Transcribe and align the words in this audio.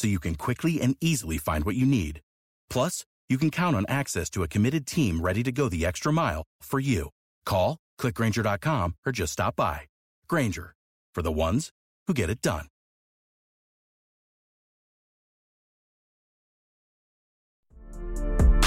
so 0.00 0.08
you 0.08 0.18
can 0.18 0.34
quickly 0.34 0.80
and 0.80 0.96
easily 1.00 1.36
find 1.36 1.64
what 1.64 1.76
you 1.76 1.84
need. 1.84 2.20
Plus, 2.70 3.04
you 3.28 3.36
can 3.36 3.50
count 3.50 3.76
on 3.76 3.84
access 3.86 4.30
to 4.30 4.42
a 4.42 4.48
committed 4.48 4.86
team 4.86 5.20
ready 5.20 5.42
to 5.42 5.52
go 5.52 5.68
the 5.68 5.84
extra 5.84 6.12
mile 6.12 6.42
for 6.62 6.80
you. 6.80 7.10
Call, 7.44 7.76
clickgranger.com, 8.00 8.96
or 9.04 9.12
just 9.12 9.34
stop 9.34 9.56
by. 9.56 9.82
Grainger, 10.26 10.72
for 11.14 11.22
the 11.22 11.30
ones 11.30 11.70
who 12.06 12.14
get 12.14 12.30
it 12.30 12.40
done. 12.40 12.66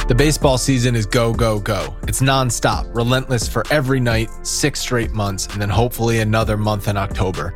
The 0.07 0.15
baseball 0.15 0.57
season 0.57 0.95
is 0.95 1.05
go, 1.05 1.33
go, 1.33 1.59
go. 1.59 1.95
It's 2.03 2.21
nonstop, 2.21 2.93
relentless 2.93 3.47
for 3.47 3.63
every 3.71 4.01
night, 4.01 4.29
six 4.45 4.81
straight 4.81 5.11
months, 5.11 5.47
and 5.47 5.61
then 5.61 5.69
hopefully 5.69 6.19
another 6.19 6.57
month 6.57 6.89
in 6.89 6.97
October. 6.97 7.55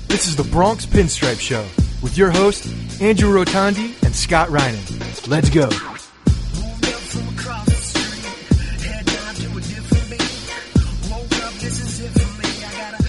This 0.11 0.27
is 0.27 0.35
the 0.35 0.43
Bronx 0.43 0.85
Pinstripe 0.85 1.39
Show 1.39 1.65
with 2.03 2.17
your 2.17 2.31
hosts, 2.31 3.01
Andrew 3.01 3.33
Rotondi 3.33 3.95
and 4.03 4.13
Scott 4.13 4.49
Reinen. 4.49 5.25
Let's 5.29 5.49
go. 5.49 5.69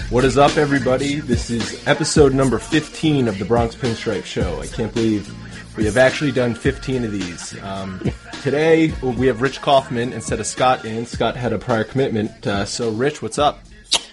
What 0.09 0.23
is 0.23 0.37
up, 0.37 0.55
everybody? 0.55 1.19
This 1.19 1.49
is 1.49 1.85
episode 1.85 2.33
number 2.33 2.57
15 2.57 3.27
of 3.27 3.37
the 3.37 3.43
Bronx 3.43 3.75
Pinstripe 3.75 4.23
Show. 4.23 4.61
I 4.61 4.67
can't 4.67 4.93
believe 4.93 5.29
we 5.75 5.83
have 5.83 5.97
actually 5.97 6.31
done 6.31 6.55
15 6.55 7.03
of 7.03 7.11
these. 7.11 7.61
Um, 7.61 7.99
today, 8.41 8.93
we 9.01 9.27
have 9.27 9.41
Rich 9.41 9.61
Kaufman 9.61 10.13
instead 10.13 10.39
of 10.39 10.47
Scott 10.47 10.85
in. 10.85 11.05
Scott 11.05 11.35
had 11.35 11.51
a 11.51 11.59
prior 11.59 11.83
commitment. 11.83 12.47
Uh, 12.47 12.63
so, 12.63 12.91
Rich, 12.91 13.21
what's 13.21 13.37
up? 13.37 13.59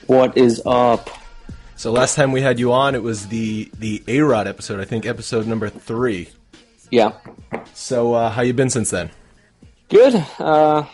What 0.09 0.37
is 0.37 0.61
up? 0.67 1.09
So, 1.81 1.91
last 1.93 2.15
time 2.15 2.31
we 2.31 2.43
had 2.43 2.61
you 2.61 2.75
on, 2.75 2.95
it 2.95 3.03
was 3.03 3.29
the, 3.29 3.71
the 3.79 4.03
A-Rod 4.07 4.47
episode, 4.47 4.81
I 4.81 4.85
think 4.85 5.07
episode 5.07 5.47
number 5.47 5.71
three. 5.71 6.29
Yeah. 6.91 7.13
So, 7.73 8.13
uh, 8.13 8.29
how 8.29 8.43
you 8.43 8.53
been 8.53 8.69
since 8.69 8.91
then? 8.91 9.11
Good. 9.89 10.15
Uh, 10.39 10.85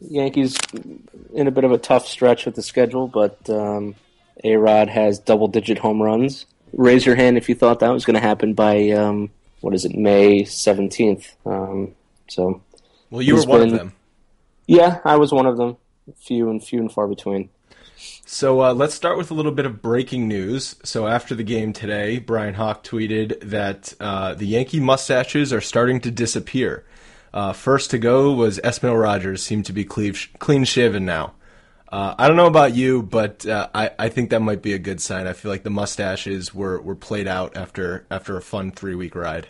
Yankees 0.00 0.56
in 1.32 1.46
a 1.46 1.52
bit 1.52 1.62
of 1.62 1.70
a 1.70 1.78
tough 1.78 2.08
stretch 2.08 2.44
with 2.44 2.56
the 2.56 2.62
schedule, 2.64 3.06
but 3.06 3.48
um, 3.48 3.94
A 4.42 4.56
Rod 4.56 4.88
has 4.88 5.20
double 5.20 5.46
digit 5.46 5.78
home 5.78 6.02
runs. 6.02 6.46
Raise 6.72 7.06
your 7.06 7.14
hand 7.14 7.36
if 7.38 7.48
you 7.48 7.54
thought 7.54 7.78
that 7.78 7.92
was 7.92 8.04
going 8.04 8.14
to 8.14 8.20
happen 8.20 8.52
by, 8.52 8.90
um, 8.90 9.30
what 9.60 9.74
is 9.74 9.84
it, 9.84 9.94
May 9.94 10.42
17th. 10.42 11.34
Um, 11.46 11.94
so. 12.26 12.62
Well, 13.10 13.22
you 13.22 13.36
were 13.36 13.42
one 13.42 13.60
been- 13.60 13.72
of 13.74 13.78
them. 13.78 13.92
Yeah, 14.66 14.98
I 15.04 15.18
was 15.18 15.30
one 15.30 15.46
of 15.46 15.56
them. 15.56 15.76
Few 16.16 16.50
and 16.50 16.60
few 16.60 16.80
and 16.80 16.90
far 16.90 17.06
between. 17.06 17.48
So 17.96 18.62
uh, 18.62 18.74
let's 18.74 18.94
start 18.94 19.16
with 19.16 19.30
a 19.30 19.34
little 19.34 19.52
bit 19.52 19.66
of 19.66 19.80
breaking 19.80 20.28
news. 20.28 20.76
So 20.82 21.06
after 21.06 21.34
the 21.34 21.42
game 21.42 21.72
today, 21.72 22.18
Bryan 22.18 22.54
Hoch 22.54 22.82
tweeted 22.82 23.40
that 23.40 23.94
uh, 24.00 24.34
the 24.34 24.46
Yankee 24.46 24.80
mustaches 24.80 25.52
are 25.52 25.60
starting 25.60 26.00
to 26.00 26.10
disappear. 26.10 26.84
Uh, 27.32 27.52
first 27.52 27.90
to 27.90 27.98
go 27.98 28.32
was 28.32 28.58
Esmil 28.60 29.00
Rogers, 29.00 29.42
seemed 29.42 29.66
to 29.66 29.72
be 29.72 29.84
clean, 29.84 30.64
shaven 30.64 31.04
now. 31.04 31.34
Uh, 31.88 32.14
I 32.18 32.26
don't 32.28 32.36
know 32.36 32.46
about 32.46 32.74
you, 32.74 33.02
but 33.02 33.46
uh, 33.46 33.68
I, 33.74 33.90
I 33.98 34.08
think 34.08 34.30
that 34.30 34.40
might 34.40 34.60
be 34.60 34.72
a 34.72 34.78
good 34.78 35.00
sign. 35.00 35.26
I 35.26 35.32
feel 35.32 35.50
like 35.50 35.62
the 35.62 35.70
mustaches 35.70 36.54
were, 36.54 36.80
were 36.80 36.96
played 36.96 37.28
out 37.28 37.56
after 37.56 38.06
after 38.10 38.36
a 38.36 38.42
fun 38.42 38.72
three 38.72 38.94
week 38.94 39.14
ride. 39.14 39.48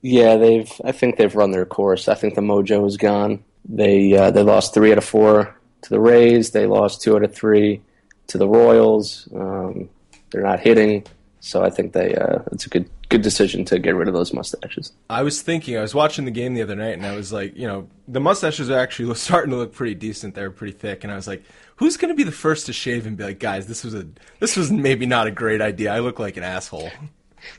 Yeah, 0.00 0.36
they've. 0.36 0.72
I 0.84 0.92
think 0.92 1.16
they've 1.16 1.34
run 1.34 1.50
their 1.50 1.66
course. 1.66 2.08
I 2.08 2.14
think 2.14 2.34
the 2.34 2.40
mojo 2.40 2.86
is 2.86 2.96
gone. 2.96 3.44
They 3.68 4.16
uh, 4.16 4.30
they 4.30 4.42
lost 4.42 4.72
three 4.72 4.90
out 4.90 4.98
of 4.98 5.04
four 5.04 5.59
to 5.82 5.90
the 5.90 6.00
Rays. 6.00 6.50
They 6.50 6.66
lost 6.66 7.02
two 7.02 7.16
out 7.16 7.24
of 7.24 7.34
three 7.34 7.80
to 8.28 8.38
the 8.38 8.48
Royals. 8.48 9.28
Um, 9.34 9.88
they're 10.30 10.42
not 10.42 10.60
hitting, 10.60 11.06
so 11.40 11.62
I 11.62 11.70
think 11.70 11.92
they. 11.92 12.14
Uh, 12.14 12.40
it's 12.52 12.66
a 12.66 12.68
good 12.68 12.88
good 13.08 13.22
decision 13.22 13.64
to 13.64 13.78
get 13.78 13.96
rid 13.96 14.06
of 14.06 14.14
those 14.14 14.32
mustaches. 14.32 14.92
I 15.10 15.22
was 15.22 15.42
thinking, 15.42 15.76
I 15.76 15.80
was 15.80 15.94
watching 15.94 16.24
the 16.24 16.30
game 16.30 16.54
the 16.54 16.62
other 16.62 16.76
night, 16.76 16.94
and 16.94 17.04
I 17.04 17.16
was 17.16 17.32
like, 17.32 17.56
you 17.56 17.66
know, 17.66 17.88
the 18.06 18.20
mustaches 18.20 18.70
are 18.70 18.78
actually 18.78 19.12
starting 19.16 19.50
to 19.50 19.56
look 19.56 19.72
pretty 19.72 19.94
decent. 19.94 20.34
They're 20.34 20.50
pretty 20.50 20.74
thick, 20.74 21.04
and 21.04 21.12
I 21.12 21.16
was 21.16 21.26
like, 21.26 21.42
who's 21.76 21.96
going 21.96 22.10
to 22.12 22.16
be 22.16 22.22
the 22.22 22.32
first 22.32 22.66
to 22.66 22.72
shave 22.72 23.06
and 23.06 23.16
be 23.16 23.24
like, 23.24 23.40
guys, 23.40 23.66
this 23.66 23.84
was 23.84 23.94
a, 23.94 24.06
this 24.38 24.56
was 24.56 24.70
maybe 24.70 25.06
not 25.06 25.26
a 25.26 25.30
great 25.30 25.60
idea. 25.60 25.92
I 25.92 25.98
look 25.98 26.18
like 26.18 26.36
an 26.36 26.44
asshole. 26.44 26.90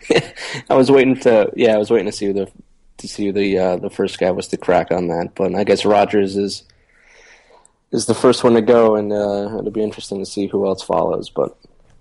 I 0.70 0.76
was 0.76 0.92
waiting 0.92 1.20
to. 1.22 1.52
Yeah, 1.56 1.74
I 1.74 1.78
was 1.78 1.90
waiting 1.90 2.06
to 2.06 2.12
see 2.12 2.32
the 2.32 2.50
to 2.98 3.08
see 3.08 3.28
who 3.28 3.32
the 3.34 3.58
uh, 3.58 3.76
the 3.78 3.90
first 3.90 4.20
guy 4.20 4.32
was 4.32 4.48
to 4.50 4.58
crack 4.58 4.92
on 4.92 5.08
that, 5.08 5.36
but 5.36 5.56
I 5.56 5.64
guess 5.64 5.86
Rogers 5.86 6.38
is 6.38 6.64
is 7.92 8.06
the 8.06 8.14
first 8.16 8.44
one 8.44 8.54
to 8.54 8.62
go, 8.62 8.96
and 8.96 9.12
uh, 9.12 9.58
it'll 9.60 9.72
be 9.72 9.84
interesting 9.84 10.20
to 10.20 10.26
see 10.26 10.48
who 10.48 10.66
else 10.66 10.82
follows. 10.84 11.30
But 11.30 11.58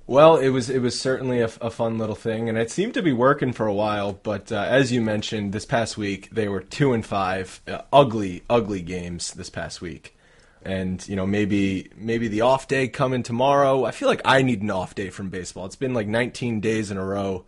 Well, 0.06 0.36
it 0.36 0.50
was 0.50 0.70
it 0.70 0.80
was 0.80 0.98
certainly 0.98 1.40
a, 1.40 1.50
a 1.60 1.70
fun 1.70 1.98
little 1.98 2.14
thing, 2.14 2.48
and 2.48 2.58
it 2.58 2.70
seemed 2.70 2.94
to 2.94 3.02
be 3.02 3.12
working 3.12 3.52
for 3.52 3.66
a 3.66 3.74
while. 3.74 4.12
But 4.12 4.50
uh, 4.52 4.56
as 4.68 4.92
you 4.92 5.00
mentioned, 5.00 5.52
this 5.52 5.66
past 5.66 5.96
week 5.98 6.30
they 6.30 6.48
were 6.48 6.60
two 6.60 6.92
and 6.92 7.04
five, 7.04 7.60
uh, 7.66 7.82
ugly, 7.92 8.42
ugly 8.48 8.82
games 8.82 9.32
this 9.34 9.50
past 9.50 9.80
week. 9.80 10.16
and 10.62 11.06
you 11.08 11.16
know 11.16 11.26
maybe 11.26 11.88
maybe 11.96 12.28
the 12.28 12.42
off 12.42 12.68
day 12.68 12.86
coming 12.88 13.22
tomorrow. 13.22 13.84
I 13.84 13.92
feel 13.92 14.08
like 14.08 14.20
I 14.24 14.42
need 14.42 14.62
an 14.62 14.70
off 14.70 14.94
day 14.94 15.10
from 15.10 15.30
baseball. 15.30 15.66
It's 15.66 15.76
been 15.76 15.94
like 15.94 16.06
19 16.06 16.60
days 16.60 16.90
in 16.90 16.96
a 16.98 17.04
row, 17.04 17.44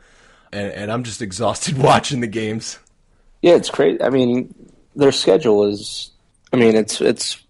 and, 0.52 0.72
and 0.72 0.92
I'm 0.92 1.04
just 1.04 1.22
exhausted 1.28 1.76
watching 1.78 2.20
the 2.20 2.26
games. 2.26 2.78
Yeah, 3.42 3.54
it's 3.56 3.70
crazy. 3.70 4.00
I 4.02 4.08
mean, 4.10 4.54
their 4.96 5.12
schedule 5.12 5.64
is. 5.66 6.10
I 6.52 6.56
mean, 6.56 6.74
it's 6.76 7.00
it's 7.00 7.41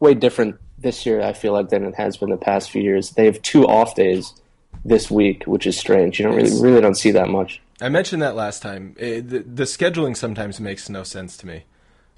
way 0.00 0.14
different 0.14 0.56
this 0.78 1.06
year. 1.06 1.22
I 1.22 1.32
feel 1.32 1.52
like 1.52 1.68
than 1.68 1.84
it 1.84 1.94
has 1.94 2.16
been 2.16 2.30
the 2.30 2.36
past 2.36 2.70
few 2.70 2.82
years. 2.82 3.10
They 3.10 3.26
have 3.26 3.40
two 3.42 3.66
off 3.66 3.94
days 3.94 4.34
this 4.84 5.10
week, 5.10 5.44
which 5.44 5.66
is 5.66 5.76
strange. 5.76 6.18
You 6.18 6.26
don't 6.26 6.36
really 6.36 6.60
really 6.60 6.80
don't 6.80 6.94
see 6.94 7.10
that 7.12 7.28
much. 7.28 7.60
I 7.80 7.88
mentioned 7.88 8.22
that 8.22 8.34
last 8.34 8.62
time. 8.62 8.94
It, 8.98 9.28
the, 9.28 9.40
the, 9.40 9.64
scheduling 9.64 10.16
sometimes 10.16 10.60
makes 10.60 10.88
no 10.88 11.02
sense 11.02 11.36
to 11.38 11.46
me. 11.46 11.64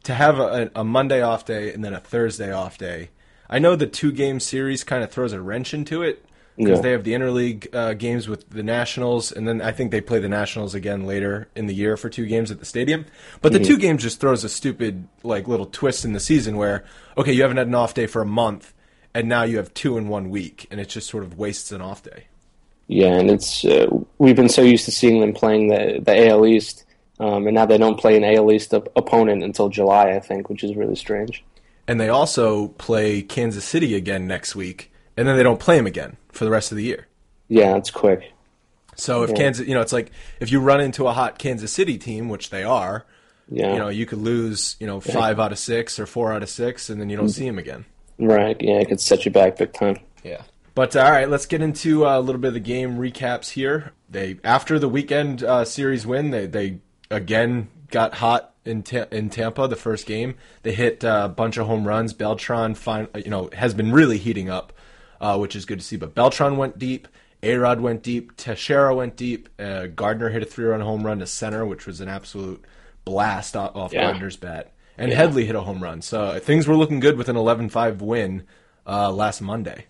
To 0.04 0.14
have 0.14 0.38
a, 0.38 0.70
a, 0.76 0.84
Monday 0.84 1.20
off 1.20 1.44
day 1.44 1.72
and 1.72 1.84
then 1.84 1.92
a 1.92 1.98
Thursday 1.98 2.52
off 2.52 2.78
day. 2.78 3.10
I 3.50 3.58
know 3.58 3.74
the 3.74 3.88
two 3.88 4.12
game 4.12 4.38
series 4.38 4.84
kind 4.84 5.02
of 5.02 5.10
throws 5.10 5.32
a 5.32 5.40
wrench 5.40 5.74
into 5.74 6.02
it 6.02 6.24
because 6.58 6.78
yeah. 6.78 6.82
they 6.82 6.90
have 6.90 7.04
the 7.04 7.12
interleague 7.12 7.72
uh, 7.74 7.94
games 7.94 8.28
with 8.28 8.50
the 8.50 8.64
Nationals, 8.64 9.30
and 9.30 9.46
then 9.46 9.62
I 9.62 9.70
think 9.70 9.92
they 9.92 10.00
play 10.00 10.18
the 10.18 10.28
Nationals 10.28 10.74
again 10.74 11.06
later 11.06 11.48
in 11.54 11.66
the 11.66 11.74
year 11.74 11.96
for 11.96 12.10
two 12.10 12.26
games 12.26 12.50
at 12.50 12.58
the 12.58 12.66
stadium. 12.66 13.06
But 13.40 13.52
the 13.52 13.60
mm-hmm. 13.60 13.68
two 13.68 13.78
games 13.78 14.02
just 14.02 14.20
throws 14.20 14.42
a 14.42 14.48
stupid 14.48 15.06
like 15.22 15.46
little 15.46 15.66
twist 15.66 16.04
in 16.04 16.12
the 16.12 16.20
season 16.20 16.56
where 16.56 16.84
okay, 17.16 17.32
you 17.32 17.42
haven't 17.42 17.58
had 17.58 17.68
an 17.68 17.74
off 17.74 17.94
day 17.94 18.06
for 18.06 18.20
a 18.20 18.26
month, 18.26 18.74
and 19.14 19.28
now 19.28 19.44
you 19.44 19.56
have 19.58 19.72
two 19.72 19.96
in 19.96 20.08
one 20.08 20.30
week, 20.30 20.66
and 20.70 20.80
it 20.80 20.88
just 20.88 21.08
sort 21.08 21.22
of 21.22 21.38
wastes 21.38 21.70
an 21.70 21.80
off 21.80 22.02
day. 22.02 22.26
Yeah, 22.88 23.14
and 23.14 23.30
it's 23.30 23.64
uh, 23.64 23.86
we've 24.18 24.36
been 24.36 24.48
so 24.48 24.62
used 24.62 24.84
to 24.86 24.90
seeing 24.90 25.20
them 25.20 25.32
playing 25.32 25.68
the 25.68 26.00
the 26.02 26.28
AL 26.28 26.44
East, 26.44 26.84
um, 27.20 27.46
and 27.46 27.54
now 27.54 27.66
they 27.66 27.78
don't 27.78 28.00
play 28.00 28.16
an 28.16 28.24
AL 28.24 28.50
East 28.50 28.74
op- 28.74 28.90
opponent 28.96 29.44
until 29.44 29.68
July, 29.68 30.10
I 30.16 30.20
think, 30.20 30.48
which 30.48 30.64
is 30.64 30.74
really 30.74 30.96
strange. 30.96 31.44
And 31.86 32.00
they 32.00 32.08
also 32.08 32.68
play 32.68 33.22
Kansas 33.22 33.64
City 33.64 33.94
again 33.94 34.26
next 34.26 34.54
week, 34.54 34.92
and 35.18 35.26
then 35.26 35.36
they 35.36 35.42
don't 35.42 35.60
play 35.60 35.76
them 35.76 35.86
again 35.86 36.16
for 36.30 36.44
the 36.44 36.50
rest 36.50 36.70
of 36.70 36.76
the 36.76 36.84
year. 36.84 37.08
Yeah, 37.48 37.76
it's 37.76 37.90
quick. 37.90 38.32
So 38.94 39.22
if 39.22 39.30
yeah. 39.30 39.36
Kansas, 39.36 39.66
you 39.66 39.74
know, 39.74 39.80
it's 39.80 39.92
like 39.92 40.12
if 40.40 40.50
you 40.52 40.60
run 40.60 40.80
into 40.80 41.06
a 41.06 41.12
hot 41.12 41.38
Kansas 41.38 41.72
City 41.72 41.98
team, 41.98 42.28
which 42.28 42.50
they 42.50 42.62
are, 42.62 43.04
yeah. 43.48 43.72
you 43.72 43.78
know, 43.78 43.88
you 43.88 44.06
could 44.06 44.18
lose, 44.18 44.76
you 44.80 44.86
know, 44.86 45.00
five 45.00 45.38
yeah. 45.38 45.44
out 45.44 45.52
of 45.52 45.58
six 45.58 45.98
or 45.98 46.06
four 46.06 46.32
out 46.32 46.42
of 46.42 46.48
six, 46.48 46.88
and 46.88 47.00
then 47.00 47.08
you 47.10 47.16
don't 47.16 47.26
mm-hmm. 47.26 47.32
see 47.32 47.46
them 47.46 47.58
again. 47.58 47.84
Right. 48.18 48.56
Yeah, 48.60 48.80
it 48.80 48.88
could 48.88 49.00
set 49.00 49.24
you 49.24 49.30
back 49.30 49.56
big 49.56 49.72
time. 49.72 49.98
Yeah. 50.24 50.42
But 50.74 50.94
uh, 50.94 51.00
all 51.00 51.10
right, 51.10 51.28
let's 51.28 51.46
get 51.46 51.62
into 51.62 52.06
uh, 52.06 52.18
a 52.18 52.20
little 52.20 52.40
bit 52.40 52.48
of 52.48 52.54
the 52.54 52.60
game 52.60 52.98
recaps 52.98 53.50
here. 53.50 53.92
They 54.08 54.38
after 54.44 54.78
the 54.78 54.88
weekend 54.88 55.42
uh, 55.42 55.64
series 55.64 56.06
win, 56.06 56.30
they 56.30 56.46
they 56.46 56.78
again 57.10 57.68
got 57.90 58.14
hot 58.14 58.54
in 58.64 58.84
Ta- 58.84 59.06
in 59.10 59.30
Tampa. 59.30 59.66
The 59.66 59.74
first 59.74 60.06
game, 60.06 60.36
they 60.62 60.72
hit 60.72 61.04
uh, 61.04 61.22
a 61.24 61.28
bunch 61.28 61.56
of 61.56 61.66
home 61.66 61.86
runs. 61.86 62.12
Beltran, 62.12 62.76
fine, 62.76 63.08
you 63.16 63.30
know, 63.30 63.50
has 63.54 63.74
been 63.74 63.90
really 63.90 64.18
heating 64.18 64.48
up, 64.48 64.72
uh, 65.20 65.36
which 65.38 65.56
is 65.56 65.64
good 65.64 65.78
to 65.80 65.84
see. 65.84 65.96
But 65.96 66.14
Beltran 66.14 66.56
went 66.56 66.78
deep. 66.78 67.08
Arod 67.42 67.80
went 67.80 68.02
deep. 68.02 68.36
Teixeira 68.36 68.94
went 68.94 69.16
deep. 69.16 69.48
Uh, 69.58 69.86
Gardner 69.86 70.30
hit 70.30 70.42
a 70.42 70.46
three-run 70.46 70.80
home 70.80 71.04
run 71.04 71.20
to 71.20 71.26
center, 71.26 71.64
which 71.64 71.86
was 71.86 72.00
an 72.00 72.08
absolute 72.08 72.64
blast 73.04 73.56
off, 73.56 73.92
yeah. 73.92 74.02
Gardner's 74.02 74.36
bat. 74.36 74.72
And 74.96 75.10
yeah. 75.10 75.18
Headley 75.18 75.46
hit 75.46 75.54
a 75.54 75.60
home 75.60 75.82
run. 75.82 76.02
So 76.02 76.38
things 76.40 76.66
were 76.66 76.76
looking 76.76 76.98
good 76.98 77.16
with 77.16 77.28
an 77.28 77.36
11-5 77.36 77.98
win 77.98 78.44
last 78.86 79.40
Monday. 79.40 79.86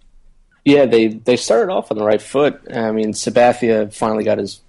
Yeah, 0.68 0.84
they 0.84 1.08
they 1.08 1.36
started 1.36 1.72
off 1.72 1.90
on 1.90 1.96
the 1.96 2.04
right 2.04 2.20
foot. 2.20 2.60
I 2.74 2.92
mean, 2.92 3.12
Sabathia 3.12 3.90
finally 3.90 4.22
got 4.22 4.36
his 4.36 4.60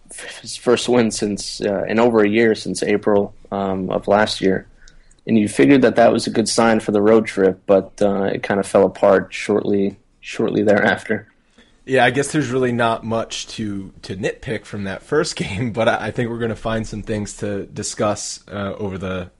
his 0.42 0.56
first 0.56 0.88
win 0.88 1.12
since 1.12 1.60
uh, 1.60 1.84
in 1.84 2.00
over 2.00 2.22
a 2.22 2.30
year 2.30 2.56
since 2.56 2.82
April 2.84 3.36
um, 3.52 3.90
of 3.90 4.08
last 4.08 4.40
year, 4.40 4.66
and 5.28 5.38
you 5.38 5.50
figured 5.50 5.82
that 5.82 5.98
that 5.98 6.14
was 6.14 6.26
a 6.26 6.30
good 6.30 6.48
sign 6.48 6.80
for 6.80 6.94
the 6.94 7.02
road 7.02 7.26
trip, 7.26 7.62
but 7.66 8.02
uh, 8.02 8.24
it 8.24 8.44
kind 8.44 8.62
of 8.62 8.66
fell 8.66 8.86
apart 8.86 9.34
shortly 9.34 9.98
shortly 10.20 10.64
thereafter. 10.64 11.28
Yeah, 11.86 12.06
I 12.06 12.12
guess 12.12 12.32
there's 12.32 12.50
really 12.50 12.72
not 12.72 13.04
much 13.04 13.48
to 13.50 13.92
to 14.04 14.16
nitpick 14.16 14.66
from 14.66 14.84
that 14.84 15.02
first 15.02 15.36
game, 15.36 15.72
but 15.72 15.88
I, 15.88 16.08
I 16.08 16.12
think 16.12 16.30
we're 16.30 16.40
going 16.40 16.50
to 16.50 16.56
find 16.56 16.88
some 16.88 17.02
things 17.02 17.38
to 17.38 17.66
discuss 17.66 18.44
uh, 18.48 18.74
over 18.78 18.98
the 18.98 19.32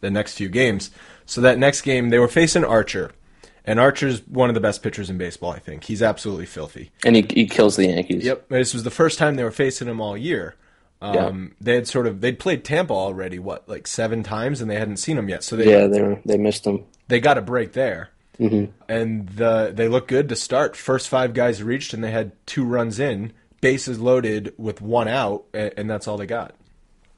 the 0.00 0.10
next 0.10 0.34
few 0.34 0.48
games. 0.48 0.90
So 1.26 1.42
that 1.42 1.58
next 1.58 1.82
game, 1.82 2.08
they 2.08 2.18
were 2.18 2.28
facing 2.28 2.64
Archer, 2.64 3.12
and 3.64 3.78
Archer's 3.78 4.26
one 4.26 4.48
of 4.48 4.54
the 4.54 4.60
best 4.60 4.82
pitchers 4.82 5.10
in 5.10 5.18
baseball, 5.18 5.50
I 5.50 5.58
think. 5.58 5.84
He's 5.84 6.02
absolutely 6.02 6.46
filthy. 6.46 6.90
And 7.04 7.14
he, 7.14 7.26
he 7.28 7.46
kills 7.46 7.76
the 7.76 7.86
Yankees. 7.86 8.24
Yep. 8.24 8.48
This 8.48 8.72
was 8.72 8.84
the 8.84 8.90
first 8.90 9.18
time 9.18 9.36
they 9.36 9.44
were 9.44 9.50
facing 9.50 9.88
him 9.88 10.00
all 10.00 10.16
year. 10.16 10.54
Um, 11.02 11.14
yeah. 11.14 11.54
They 11.60 11.74
had 11.74 11.88
sort 11.88 12.06
of 12.06 12.20
they'd 12.20 12.38
played 12.38 12.64
Tampa 12.64 12.94
already, 12.94 13.38
what 13.38 13.68
like 13.68 13.86
seven 13.86 14.22
times, 14.22 14.60
and 14.60 14.70
they 14.70 14.76
hadn't 14.76 14.96
seen 14.96 15.18
him 15.18 15.28
yet. 15.28 15.44
So 15.44 15.54
they 15.54 15.70
yeah 15.70 15.86
they 15.86 16.02
were, 16.02 16.18
they 16.24 16.38
missed 16.38 16.66
him. 16.66 16.84
They 17.08 17.20
got 17.20 17.38
a 17.38 17.42
break 17.42 17.72
there, 17.72 18.10
mm-hmm. 18.38 18.72
and 18.88 19.28
the 19.28 19.72
they 19.74 19.88
looked 19.88 20.08
good 20.08 20.28
to 20.28 20.36
start. 20.36 20.76
First 20.76 21.08
five 21.08 21.34
guys 21.34 21.62
reached, 21.62 21.94
and 21.94 22.02
they 22.02 22.10
had 22.10 22.32
two 22.46 22.64
runs 22.64 22.98
in, 22.98 23.32
bases 23.60 24.00
loaded 24.00 24.54
with 24.56 24.80
one 24.80 25.08
out, 25.08 25.44
and 25.52 25.88
that's 25.88 26.08
all 26.08 26.16
they 26.16 26.26
got. 26.26 26.54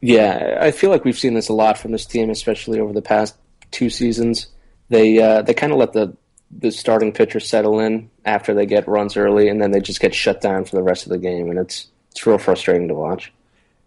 Yeah, 0.00 0.58
I 0.61 0.70
feel 0.70 0.90
like 0.90 1.05
we've 1.05 1.19
seen 1.19 1.34
this 1.34 1.49
a 1.49 1.55
lot 1.55 1.76
from 1.76 1.93
this 1.93 2.06
team, 2.06 2.31
especially 2.31 2.81
over 2.81 2.93
the 2.93 3.02
past 3.02 3.37
two 3.70 3.90
seasons. 3.90 4.46
They 4.88 5.20
uh, 5.20 5.43
they 5.43 5.55
kind 5.55 5.72
of 5.72 5.78
let 5.78 5.93
the 5.93 6.17
the 6.50 6.72
starting 6.72 7.12
pitchers 7.12 7.49
settle 7.49 7.78
in 7.78 8.11
after 8.25 8.55
they 8.55 8.66
get 8.66 8.88
runs 8.88 9.16
early, 9.16 9.49
and 9.49 9.61
then 9.61 9.70
they 9.70 9.81
just 9.81 10.00
get 10.00 10.14
shut 10.14 10.40
down 10.40 10.64
for 10.64 10.76
the 10.76 10.82
rest 10.82 11.05
of 11.05 11.11
the 11.11 11.19
game, 11.19 11.50
and 11.50 11.58
it's 11.58 11.88
it's 12.11 12.26
real 12.26 12.38
frustrating 12.38 12.88
to 12.88 12.94
watch. 12.94 13.32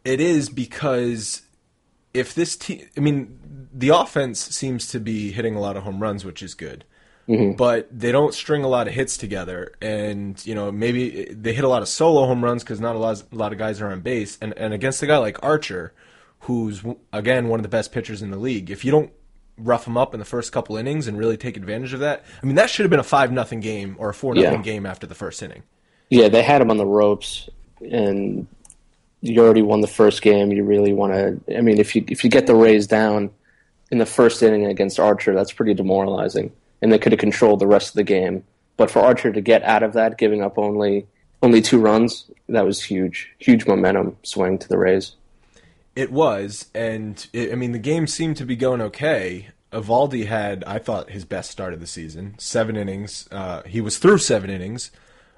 It 0.06 0.20
is 0.20 0.50
because 0.50 1.42
if 2.14 2.36
this 2.36 2.56
team, 2.56 2.88
I 2.96 3.00
mean, 3.00 3.40
the 3.74 3.90
offense 3.90 4.40
seems 4.40 4.88
to 4.90 5.00
be 5.00 5.32
hitting 5.32 5.56
a 5.56 5.60
lot 5.60 5.78
of 5.78 5.84
home 5.84 6.02
runs, 6.02 6.24
which 6.24 6.44
is 6.44 6.54
good. 6.54 6.86
Mm-hmm. 7.28 7.56
But 7.56 7.88
they 7.98 8.12
don't 8.12 8.34
string 8.34 8.64
a 8.64 8.68
lot 8.68 8.88
of 8.88 8.94
hits 8.94 9.16
together, 9.16 9.74
and 9.82 10.46
you 10.46 10.56
know 10.56 10.72
maybe 10.72 11.26
they 11.32 11.54
hit 11.54 11.64
a 11.64 11.70
lot 11.70 11.82
of 11.82 11.88
solo 11.88 12.26
home 12.26 12.44
runs 12.44 12.64
because 12.64 12.82
not 12.82 12.98
a 12.98 13.00
lot, 13.00 13.24
a 13.32 13.36
lot 13.36 13.54
of 13.54 13.58
guys 13.58 13.82
are 13.82 13.90
on 13.90 14.02
base. 14.02 14.38
And 14.42 14.54
and 14.58 14.74
against 14.74 15.02
a 15.04 15.08
guy 15.08 15.18
like 15.18 15.42
Archer, 15.42 15.94
who's 16.42 16.84
again 17.14 17.48
one 17.48 17.60
of 17.60 17.64
the 17.64 17.70
best 17.70 17.94
pitchers 17.94 18.22
in 18.22 18.32
the 18.32 18.38
league, 18.38 18.70
if 18.70 18.84
you 18.84 18.92
don't 18.92 19.12
rough 19.58 19.88
him 19.88 19.98
up 19.98 20.14
in 20.14 20.20
the 20.20 20.26
first 20.26 20.52
couple 20.52 20.76
innings 20.76 21.08
and 21.08 21.18
really 21.18 21.38
take 21.38 21.58
advantage 21.58 21.94
of 21.94 22.00
that. 22.00 22.26
I 22.42 22.46
mean, 22.46 22.56
that 22.56 22.70
should 22.70 22.84
have 22.84 22.90
been 22.90 23.00
a 23.00 23.04
five 23.04 23.32
nothing 23.32 23.60
game 23.60 23.96
or 24.00 24.10
a 24.10 24.14
four 24.14 24.34
nothing 24.34 24.52
yeah. 24.52 24.62
game 24.62 24.86
after 24.86 25.08
the 25.08 25.16
first 25.16 25.42
inning. 25.44 25.64
Yeah, 26.10 26.30
they 26.30 26.44
had 26.44 26.62
him 26.62 26.70
on 26.70 26.78
the 26.78 26.86
ropes, 26.86 27.50
and 27.80 28.48
you 29.22 29.40
already 29.42 29.62
won 29.62 29.82
the 29.82 29.88
first 29.88 30.22
game. 30.22 30.52
You 30.52 30.64
really 30.64 30.94
want 30.94 31.14
to. 31.14 31.58
I 31.58 31.62
mean, 31.62 31.80
if 31.80 31.96
you 31.96 32.04
if 32.08 32.24
you 32.24 32.30
get 32.30 32.46
the 32.48 32.56
Rays 32.56 32.88
down 32.88 33.32
in 33.90 33.98
the 33.98 34.06
first 34.06 34.44
inning 34.44 34.66
against 34.66 35.00
Archer, 35.00 35.34
that's 35.34 35.54
pretty 35.54 35.74
demoralizing, 35.74 36.52
and 36.84 36.92
they 36.92 37.00
could 37.00 37.14
have 37.14 37.20
controlled 37.20 37.62
the 37.62 37.68
rest 37.68 37.90
of 37.90 37.96
the 37.96 38.04
game. 38.04 38.44
But 38.76 38.92
for 38.92 39.00
Archer 39.00 39.32
to 39.32 39.42
get 39.42 39.64
out 39.64 39.84
of 39.84 39.94
that, 39.94 40.18
giving 40.18 40.44
up 40.44 40.58
only 40.58 41.08
only 41.42 41.62
two 41.62 41.80
runs, 41.80 42.30
that 42.50 42.66
was 42.66 42.84
huge, 42.84 43.32
huge 43.40 43.66
momentum 43.66 44.18
swing 44.24 44.60
to 44.60 44.70
the 44.70 44.78
Rays. 44.78 45.16
It 45.96 46.12
was, 46.12 46.68
and 46.76 47.26
it, 47.34 47.52
I 47.52 47.56
mean 47.56 47.72
the 47.72 47.80
game 47.80 48.06
seemed 48.06 48.38
to 48.38 48.46
be 48.46 48.56
going 48.56 48.82
okay. 48.82 49.48
Eovaldi 49.72 50.28
had, 50.28 50.64
I 50.66 50.78
thought, 50.78 51.10
his 51.10 51.26
best 51.26 51.50
start 51.50 51.74
of 51.74 51.80
the 51.80 51.88
season. 51.88 52.36
Seven 52.38 52.76
innings. 52.76 53.28
Uh, 53.32 53.64
he 53.64 53.82
was 53.82 53.98
through 53.98 54.20
seven 54.20 54.50
innings, 54.50 54.92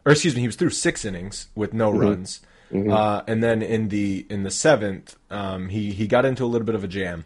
or 0.04 0.12
excuse 0.12 0.36
me, 0.36 0.42
he 0.42 0.48
was 0.48 0.58
through 0.58 0.72
six 0.72 1.06
innings 1.06 1.48
with 1.56 1.74
no 1.74 1.92
mm-hmm. 1.92 2.02
runs. 2.02 2.42
Mm-hmm. 2.72 2.92
Uh, 2.92 3.22
and 3.28 3.44
then 3.44 3.62
in 3.62 3.90
the 3.90 4.26
in 4.30 4.44
the 4.44 4.52
seventh, 4.52 5.16
um, 5.30 5.70
he 5.70 5.92
he 5.92 6.08
got 6.08 6.26
into 6.26 6.44
a 6.44 6.48
little 6.48 6.66
bit 6.66 6.76
of 6.76 6.84
a 6.84 6.88
jam, 6.88 7.26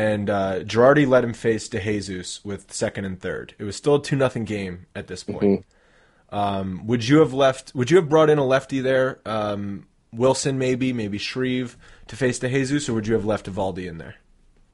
and 0.00 0.30
uh, 0.30 0.60
Girardi 0.60 1.06
let 1.06 1.22
him 1.22 1.34
face 1.34 1.68
DeJesus 1.68 2.42
with 2.42 2.72
second 2.72 3.04
and 3.04 3.20
third. 3.20 3.54
It 3.58 3.64
was 3.64 3.76
still 3.76 3.96
a 3.96 4.02
two 4.02 4.16
nothing 4.16 4.44
game 4.44 4.86
at 4.96 5.08
this 5.08 5.22
point. 5.22 5.42
Mm-hmm. 5.42 6.34
Um, 6.34 6.86
would 6.86 7.06
you 7.06 7.18
have 7.18 7.34
left? 7.34 7.74
Would 7.74 7.90
you 7.90 7.98
have 7.98 8.08
brought 8.08 8.30
in 8.30 8.38
a 8.38 8.44
lefty 8.44 8.80
there? 8.80 9.20
Um, 9.26 9.86
Wilson 10.10 10.56
maybe, 10.56 10.94
maybe 10.94 11.18
Shreve 11.18 11.76
to 12.08 12.16
face 12.16 12.38
DeJesus, 12.38 12.88
or 12.88 12.94
would 12.94 13.06
you 13.06 13.14
have 13.14 13.26
left 13.26 13.44
Eovaldi 13.44 13.86
in 13.86 13.98
there? 13.98 14.14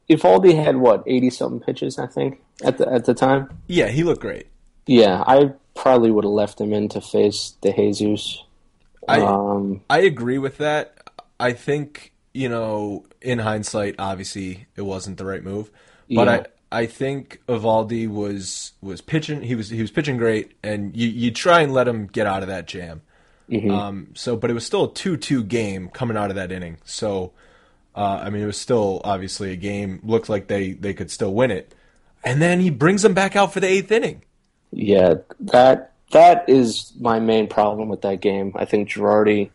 Eovaldi 0.09 0.63
had 0.63 0.77
what 0.77 1.03
eighty 1.09 1.31
something 1.31 1.59
pitches, 1.59 1.99
I 1.99 2.07
think 2.07 2.41
at 2.63 2.79
the 2.79 2.89
at 2.89 3.07
the 3.07 3.15
time. 3.15 3.51
Yeah, 3.67 3.89
he 3.89 4.05
looked 4.05 4.21
great. 4.21 4.47
Yeah, 4.87 5.25
I 5.27 5.53
probably 5.75 6.13
would 6.13 6.23
have 6.23 6.33
left 6.33 6.61
him 6.61 6.73
in 6.73 6.89
to 6.91 7.01
face 7.01 7.57
DeJesus. 7.63 8.39
I 9.09 9.21
um, 9.23 9.83
I 9.91 10.01
agree 10.01 10.39
with 10.39 10.59
that. 10.59 11.11
I 11.41 11.53
think 11.53 12.13
you 12.33 12.51
know, 12.51 13.07
in 13.27 13.41
hindsight, 13.41 13.97
obviously 13.99 14.67
it 14.77 14.83
wasn't 14.83 15.19
the 15.19 15.25
right 15.25 15.43
move, 15.43 15.71
but 16.09 16.27
yeah. 16.27 16.33
I 16.33 16.47
I 16.73 16.87
think 16.87 17.41
Eovaldi 17.49 18.09
was 18.09 18.73
was 18.81 19.01
pitching. 19.01 19.43
He 19.43 19.55
was 19.55 19.71
he 19.71 19.81
was 19.81 19.91
pitching 19.91 20.17
great, 20.17 20.53
and 20.63 20.97
you 20.97 21.09
you 21.09 21.31
try 21.31 21.61
and 21.61 21.73
let 21.73 21.87
him 21.87 22.07
get 22.07 22.27
out 22.27 22.43
of 22.43 22.49
that 22.49 22.67
jam. 22.67 23.03
Mm-hmm. 23.51 23.71
Um, 23.71 24.09
so, 24.15 24.37
but 24.37 24.51
it 24.51 24.55
was 24.55 24.67
still 24.67 24.85
a 24.87 24.93
two-two 24.93 25.45
game 25.45 25.89
coming 25.89 26.17
out 26.17 26.31
of 26.31 26.37
that 26.37 26.51
inning. 26.51 26.79
So, 26.85 27.33
uh, 27.95 28.21
I 28.25 28.31
mean, 28.31 28.43
it 28.43 28.47
was 28.47 28.57
still 28.57 29.01
obviously 29.05 29.53
a 29.53 29.57
game. 29.57 30.01
Looked 30.03 30.29
like 30.29 30.49
they 30.49 30.73
they 30.73 30.95
could 30.95 31.11
still 31.11 31.33
win 31.33 31.53
it, 31.53 31.75
and 32.25 32.43
then 32.43 32.61
he 32.61 32.71
brings 32.71 33.03
them 33.03 33.15
back 33.15 33.37
out 33.37 33.53
for 33.53 33.61
the 33.61 33.69
eighth 33.69 33.93
inning. 33.93 34.23
Yeah, 34.73 35.15
that 35.39 35.93
that 36.11 36.49
is 36.49 36.93
my 36.99 37.21
main 37.21 37.47
problem 37.47 37.89
with 37.89 38.03
that 38.03 38.21
game. 38.21 38.53
I 38.57 38.65
think 38.65 38.89
Girardi. 38.89 39.51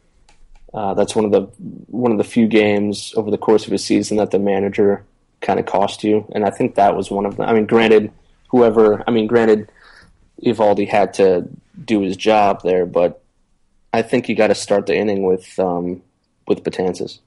Uh, 0.73 0.93
that's 0.93 1.15
one 1.15 1.25
of 1.25 1.31
the 1.31 1.41
one 1.87 2.11
of 2.11 2.17
the 2.17 2.23
few 2.23 2.47
games 2.47 3.13
over 3.17 3.29
the 3.29 3.37
course 3.37 3.67
of 3.67 3.73
a 3.73 3.77
season 3.77 4.17
that 4.17 4.31
the 4.31 4.39
manager 4.39 5.03
kind 5.41 5.59
of 5.59 5.65
cost 5.65 6.03
you, 6.03 6.25
and 6.33 6.45
I 6.45 6.49
think 6.49 6.75
that 6.75 6.95
was 6.95 7.11
one 7.11 7.25
of 7.25 7.37
them. 7.37 7.49
I 7.49 7.53
mean, 7.53 7.65
granted, 7.65 8.11
whoever. 8.49 9.03
I 9.07 9.11
mean, 9.11 9.27
granted 9.27 9.69
Eovaldi 10.43 10.87
had 10.87 11.13
to 11.15 11.47
do 11.83 12.01
his 12.01 12.15
job 12.15 12.61
there, 12.63 12.85
but 12.85 13.21
I 13.93 14.01
think 14.01 14.29
you 14.29 14.35
got 14.35 14.47
to 14.47 14.55
start 14.55 14.85
the 14.85 14.95
inning 14.95 15.23
with 15.23 15.59
um, 15.59 16.01
with 16.47 16.63
Betances. 16.63 17.19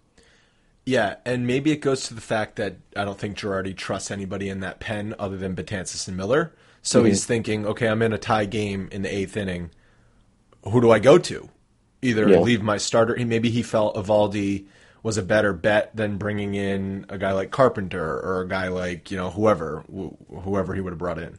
Yeah, 0.87 1.17
and 1.25 1.47
maybe 1.47 1.71
it 1.71 1.79
goes 1.79 2.05
to 2.09 2.15
the 2.15 2.21
fact 2.21 2.57
that 2.57 2.77
I 2.95 3.05
don't 3.05 3.19
think 3.19 3.39
Girardi 3.39 3.75
trusts 3.75 4.11
anybody 4.11 4.49
in 4.51 4.61
that 4.61 4.81
pen 4.81 5.15
other 5.19 5.37
than 5.37 5.57
Betances 5.57 6.09
and 6.09 6.17
Miller. 6.17 6.53
So 6.83 6.99
mm-hmm. 6.99 7.09
he's 7.09 7.25
thinking, 7.25 7.67
okay, 7.67 7.89
I'm 7.89 8.03
in 8.03 8.13
a 8.13 8.19
tie 8.19 8.45
game 8.45 8.89
in 8.93 9.03
the 9.03 9.15
eighth 9.15 9.37
inning. 9.37 9.71
Who 10.65 10.83
do 10.83 10.91
I 10.91 10.99
go 10.99 11.17
to? 11.19 11.49
Either 12.05 12.29
yeah. 12.29 12.39
leave 12.39 12.63
my 12.63 12.77
starter. 12.77 13.17
Maybe 13.25 13.51
he 13.51 13.63
felt 13.63 13.97
Eovaldi 13.97 14.67
was 15.03 15.19
a 15.19 15.23
better 15.23 15.53
bet 15.53 15.95
than 15.95 16.17
bringing 16.17 16.55
in 16.55 17.07
a 17.09 17.19
guy 17.19 17.33
like 17.33 17.51
Carpenter 17.51 18.03
or 18.03 18.43
a 18.43 18.49
guy 18.49 18.69
like 18.69 19.11
you 19.11 19.17
know 19.17 19.31
whoever 19.31 19.85
whoever 20.43 20.75
he 20.75 20.81
would 20.81 20.93
have 20.93 20.99
brought 20.99 21.19
in. 21.19 21.39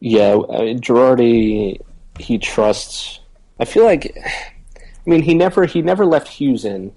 Yeah, 0.00 0.38
I 0.52 0.62
mean, 0.62 0.80
Girardi, 0.80 1.80
he 2.18 2.38
trusts. 2.38 3.20
I 3.58 3.64
feel 3.64 3.84
like, 3.84 4.16
I 4.16 5.10
mean, 5.10 5.22
he 5.22 5.34
never 5.34 5.66
he 5.66 5.82
never 5.82 6.06
left 6.06 6.28
Hughes 6.28 6.64
in 6.64 6.92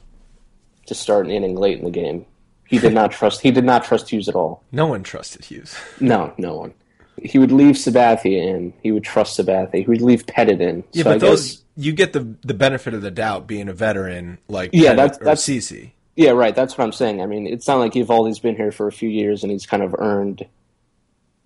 to 0.86 0.94
start 0.94 1.26
an 1.26 1.32
inning 1.32 1.56
late 1.56 1.80
in 1.80 1.84
the 1.84 1.92
game. 1.92 2.26
He 2.68 2.78
did 2.78 2.94
not 2.94 3.12
trust. 3.18 3.42
He 3.42 3.52
did 3.52 3.66
not 3.66 3.84
trust 3.84 4.10
Hughes 4.10 4.30
at 4.30 4.36
all. 4.36 4.64
No 4.72 4.86
one 4.86 5.04
trusted 5.04 5.46
Hughes. 5.46 5.76
no, 6.00 6.34
no 6.38 6.56
one. 6.56 6.74
He 7.22 7.40
would 7.40 7.52
leave 7.52 7.76
Sabathia 7.76 8.56
in. 8.56 8.74
He 8.82 8.92
would 8.92 9.04
trust 9.04 9.40
Sabathia. 9.40 9.76
He 9.76 9.86
would 9.86 10.02
leave 10.02 10.26
Pettitte 10.26 10.62
in. 10.62 10.84
Yeah, 10.92 11.04
so 11.04 11.10
but 11.10 11.16
I 11.16 11.18
those 11.20 11.52
guess, 11.52 11.64
you 11.76 11.94
get 11.94 12.14
the 12.14 12.36
the 12.44 12.54
benefit 12.54 12.94
of 12.94 13.02
the 13.02 13.12
doubt 13.12 13.48
being 13.48 13.70
a 13.70 13.74
veteran 13.74 14.40
like 14.48 14.72
yeah, 14.74 14.94
Pettitte 14.94 14.96
that's 14.96 15.18
that's 15.18 15.44
CC. 15.44 15.92
Yeah, 16.16 16.32
right. 16.32 16.56
That's 16.56 16.78
what 16.78 16.84
I'm 16.84 16.92
saying. 16.92 17.22
I 17.22 17.26
mean, 17.26 17.48
it's 17.48 17.68
not 17.68 17.80
like 17.80 17.94
Eovaldi's 17.94 18.40
been 18.40 18.56
here 18.56 18.72
for 18.72 18.88
a 18.88 18.92
few 18.92 19.10
years 19.10 19.44
and 19.44 19.52
he's 19.52 19.66
kind 19.66 19.82
of 19.82 19.96
earned 19.98 20.46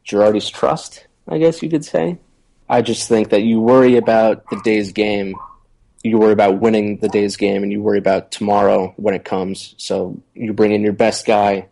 Girardi's 0.05 0.49
trust. 0.49 1.07
I 1.27 1.37
guess 1.37 1.61
you 1.61 1.69
could 1.69 1.85
say. 1.85 2.17
I 2.67 2.81
just 2.81 3.07
think 3.07 3.29
that 3.29 3.43
you 3.43 3.61
worry 3.61 3.97
about 3.97 4.49
the 4.49 4.59
day's 4.63 4.91
game, 4.91 5.35
you 6.03 6.17
worry 6.17 6.33
about 6.33 6.59
winning 6.59 6.97
the 6.97 7.09
day's 7.09 7.37
game, 7.37 7.63
and 7.63 7.71
you 7.71 7.81
worry 7.81 7.99
about 7.99 8.31
tomorrow 8.31 8.93
when 8.97 9.13
it 9.13 9.23
comes. 9.23 9.75
So 9.77 10.19
you 10.33 10.53
bring 10.53 10.71
in 10.71 10.81
your 10.81 10.93
best 10.93 11.25
guy 11.25 11.67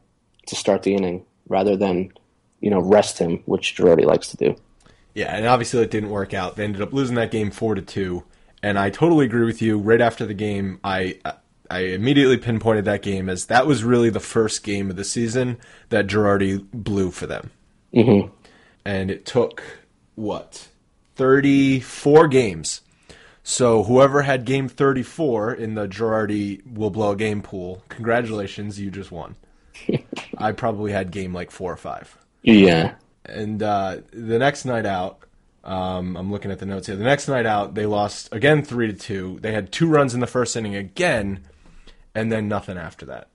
to 0.48 0.56
start 0.56 0.84
the 0.84 0.94
inning 0.94 1.26
rather 1.48 1.76
than, 1.76 2.14
you 2.63 2.70
know, 2.70 2.79
rest 2.79 3.20
him, 3.20 3.43
which 3.46 3.75
Girardi 3.75 4.05
likes 4.05 4.29
to 4.29 4.38
do. 4.38 4.55
Yeah, 5.13 5.36
and 5.36 5.46
obviously 5.46 5.84
it 5.84 5.91
didn't 5.91 6.10
work 6.10 6.34
out. 6.34 6.55
They 6.55 6.63
ended 6.63 6.82
up 6.82 6.93
losing 6.93 7.15
that 7.17 7.29
game 7.29 7.51
four 7.51 7.75
to 7.75 7.82
two. 7.82 8.24
And 8.63 8.79
I 8.79 8.89
totally 8.89 9.25
agree 9.25 9.43
with 9.43 9.62
you. 9.62 9.77
Right 9.77 10.00
after 10.00 10.25
the 10.25 10.34
game, 10.34 10.79
I 10.82 11.20
I 11.70 11.79
immediately 11.79 12.38
pinpointed 12.38 12.86
that 12.86 13.01
game 13.01 13.27
as 13.27 13.48
that 13.48 13.67
was 13.67 13.84
really 13.84 14.10
the 14.10 14.22
first 14.22 14.63
game 14.63 14.89
of 14.89 14.96
the 14.96 15.03
season 15.03 15.58
that 15.89 16.08
Girardi 16.08 16.65
blew 16.72 17.12
for 17.12 17.27
them. 17.27 17.51
Mm-hmm. 17.93 18.34
And 18.86 19.12
it 19.12 19.25
took 19.25 19.62
what 20.15 20.70
34 21.15 22.29
games. 22.29 22.82
So 23.43 23.84
whoever 23.84 24.22
had 24.22 24.46
game 24.46 24.70
34 24.70 25.53
in 25.53 25.75
the 25.75 25.86
Girardi 25.86 26.65
will 26.65 26.89
blow 26.89 27.12
a 27.12 27.15
game 27.17 27.41
pool, 27.41 27.84
congratulations, 27.89 28.79
you 28.79 28.89
just 28.89 29.12
won. 29.12 29.36
I 30.38 30.53
probably 30.53 30.93
had 30.93 31.12
game 31.12 31.34
like 31.34 31.51
four 31.51 31.74
or 31.74 31.77
five. 31.77 32.17
Yeah. 32.44 32.96
And 33.26 33.64
uh, 33.64 33.98
the 34.12 34.38
next 34.38 34.66
night 34.66 34.86
out, 34.86 35.20
um, 35.64 36.18
I'm 36.18 36.32
looking 36.32 36.52
at 36.52 36.60
the 36.60 36.66
notes 36.66 36.88
here. 36.88 36.96
The 36.96 37.04
next 37.04 37.28
night 37.28 37.46
out, 37.46 37.74
they 37.74 37.86
lost 37.86 38.30
again 38.34 38.64
three 38.64 38.88
to 38.88 38.94
two. 38.94 39.40
They 39.42 39.54
had 39.54 39.72
two 39.72 39.88
runs 39.88 40.14
in 40.14 40.20
the 40.20 40.28
first 40.28 40.56
inning 40.56 40.76
again, 40.76 41.46
and 42.14 42.32
then 42.32 42.48
nothing 42.48 42.78
after 42.78 43.06
that. 43.08 43.30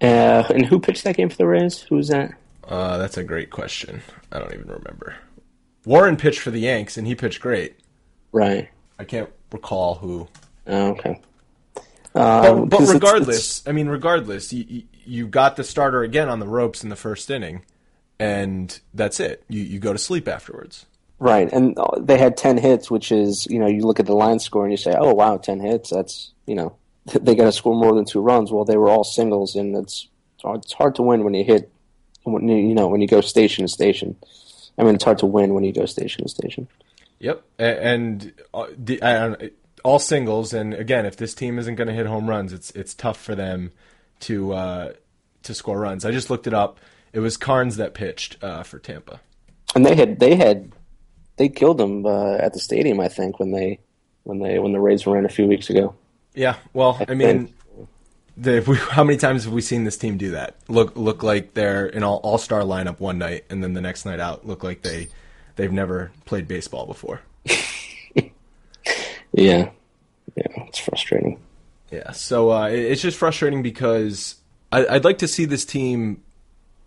Uh, 0.00 0.44
and 0.54 0.64
who 0.64 0.80
pitched 0.80 1.04
that 1.04 1.16
game 1.16 1.28
for 1.28 1.36
the 1.36 1.46
Rays? 1.46 1.80
Who 1.82 1.96
was 1.96 2.08
that? 2.08 2.32
Uh, 2.66 2.98
that's 2.98 3.16
a 3.16 3.24
great 3.24 3.50
question. 3.50 4.02
I 4.30 4.38
don't 4.38 4.54
even 4.54 4.68
remember. 4.68 5.16
Warren 5.84 6.16
pitched 6.16 6.38
for 6.38 6.52
the 6.52 6.60
Yanks, 6.60 6.96
and 6.96 7.06
he 7.06 7.16
pitched 7.16 7.40
great. 7.40 7.76
Right. 8.30 8.68
I 8.98 9.04
can't 9.04 9.30
recall 9.50 9.96
who. 9.96 10.28
Oh, 10.68 10.90
okay. 10.90 11.20
Um, 12.14 12.68
but, 12.68 12.78
but 12.78 12.88
regardless, 12.88 13.36
it's, 13.36 13.58
it's... 13.58 13.68
I 13.68 13.72
mean, 13.72 13.88
regardless, 13.88 14.52
you, 14.52 14.84
you 15.04 15.26
got 15.26 15.56
the 15.56 15.64
starter 15.64 16.02
again 16.02 16.28
on 16.28 16.38
the 16.38 16.46
ropes 16.46 16.84
in 16.84 16.88
the 16.88 16.96
first 16.96 17.30
inning, 17.30 17.64
and 18.22 18.78
that's 18.94 19.18
it. 19.18 19.42
You 19.48 19.62
you 19.62 19.80
go 19.80 19.92
to 19.92 19.98
sleep 19.98 20.28
afterwards. 20.28 20.86
Right, 21.18 21.52
and 21.52 21.76
they 22.00 22.18
had 22.18 22.36
ten 22.36 22.56
hits, 22.56 22.88
which 22.88 23.10
is 23.10 23.46
you 23.50 23.58
know 23.58 23.66
you 23.66 23.82
look 23.82 23.98
at 23.98 24.06
the 24.06 24.14
line 24.14 24.38
score 24.38 24.62
and 24.62 24.72
you 24.72 24.76
say, 24.76 24.94
oh 24.96 25.12
wow, 25.12 25.38
ten 25.38 25.58
hits. 25.58 25.90
That's 25.90 26.32
you 26.46 26.54
know 26.54 26.76
they 27.20 27.34
got 27.34 27.46
to 27.46 27.52
score 27.52 27.74
more 27.74 27.94
than 27.94 28.04
two 28.04 28.20
runs. 28.20 28.52
Well, 28.52 28.64
they 28.64 28.76
were 28.76 28.88
all 28.88 29.02
singles, 29.02 29.56
and 29.56 29.76
it's 29.76 30.06
it's 30.44 30.72
hard 30.72 30.94
to 30.96 31.02
win 31.02 31.24
when 31.24 31.34
you 31.34 31.42
hit 31.42 31.72
when 32.22 32.48
you, 32.48 32.56
you 32.56 32.74
know 32.74 32.86
when 32.86 33.00
you 33.00 33.08
go 33.08 33.20
station 33.20 33.64
to 33.64 33.68
station. 33.68 34.16
I 34.78 34.84
mean, 34.84 34.94
it's 34.94 35.04
hard 35.04 35.18
to 35.18 35.26
win 35.26 35.52
when 35.52 35.64
you 35.64 35.72
go 35.72 35.84
station 35.86 36.22
to 36.22 36.28
station. 36.28 36.68
Yep, 37.18 37.42
and 37.58 38.32
uh, 38.54 39.34
all 39.84 39.98
singles. 39.98 40.54
And 40.54 40.74
again, 40.74 41.06
if 41.06 41.16
this 41.16 41.34
team 41.34 41.58
isn't 41.58 41.74
going 41.74 41.88
to 41.88 41.94
hit 41.94 42.06
home 42.06 42.28
runs, 42.28 42.52
it's 42.52 42.70
it's 42.70 42.94
tough 42.94 43.20
for 43.20 43.34
them 43.34 43.72
to 44.20 44.52
uh, 44.52 44.92
to 45.42 45.54
score 45.54 45.80
runs. 45.80 46.04
I 46.04 46.12
just 46.12 46.30
looked 46.30 46.46
it 46.46 46.54
up. 46.54 46.78
It 47.12 47.20
was 47.20 47.36
Karns 47.36 47.76
that 47.76 47.94
pitched 47.94 48.42
uh, 48.42 48.62
for 48.62 48.78
Tampa, 48.78 49.20
and 49.74 49.84
they 49.84 49.94
had 49.94 50.18
they 50.18 50.36
had 50.36 50.72
they 51.36 51.48
killed 51.48 51.80
him 51.80 52.06
uh, 52.06 52.36
at 52.36 52.52
the 52.54 52.60
stadium. 52.60 53.00
I 53.00 53.08
think 53.08 53.38
when 53.38 53.50
they 53.50 53.80
when 54.24 54.38
they 54.38 54.58
when 54.58 54.72
the 54.72 54.80
Rays 54.80 55.04
were 55.04 55.18
in 55.18 55.24
a 55.24 55.30
few 55.30 55.46
weeks 55.46 55.70
ago. 55.70 55.94
Yeah, 56.34 56.56
well, 56.72 56.96
I, 57.00 57.12
I 57.12 57.14
mean, 57.14 57.52
the, 58.36 58.64
we, 58.66 58.76
how 58.76 59.04
many 59.04 59.18
times 59.18 59.44
have 59.44 59.52
we 59.52 59.60
seen 59.60 59.84
this 59.84 59.96
team 59.96 60.16
do 60.16 60.30
that? 60.32 60.56
Look 60.68 60.96
look 60.96 61.22
like 61.22 61.54
they're 61.54 61.86
an 61.86 62.02
all 62.02 62.18
all 62.18 62.38
star 62.38 62.62
lineup 62.62 63.00
one 63.00 63.18
night, 63.18 63.44
and 63.50 63.62
then 63.62 63.74
the 63.74 63.80
next 63.80 64.04
night 64.04 64.20
out 64.20 64.46
look 64.46 64.64
like 64.64 64.82
they 64.82 65.08
they've 65.56 65.72
never 65.72 66.10
played 66.24 66.48
baseball 66.48 66.86
before. 66.86 67.20
yeah, 68.14 68.30
yeah, 69.32 69.70
it's 70.34 70.78
frustrating. 70.78 71.40
Yeah, 71.90 72.12
so 72.12 72.50
uh, 72.50 72.68
it's 72.68 73.02
just 73.02 73.18
frustrating 73.18 73.62
because 73.62 74.36
I, 74.70 74.94
would 74.94 75.04
like 75.04 75.18
to 75.18 75.28
see 75.28 75.44
this 75.44 75.66
team 75.66 76.22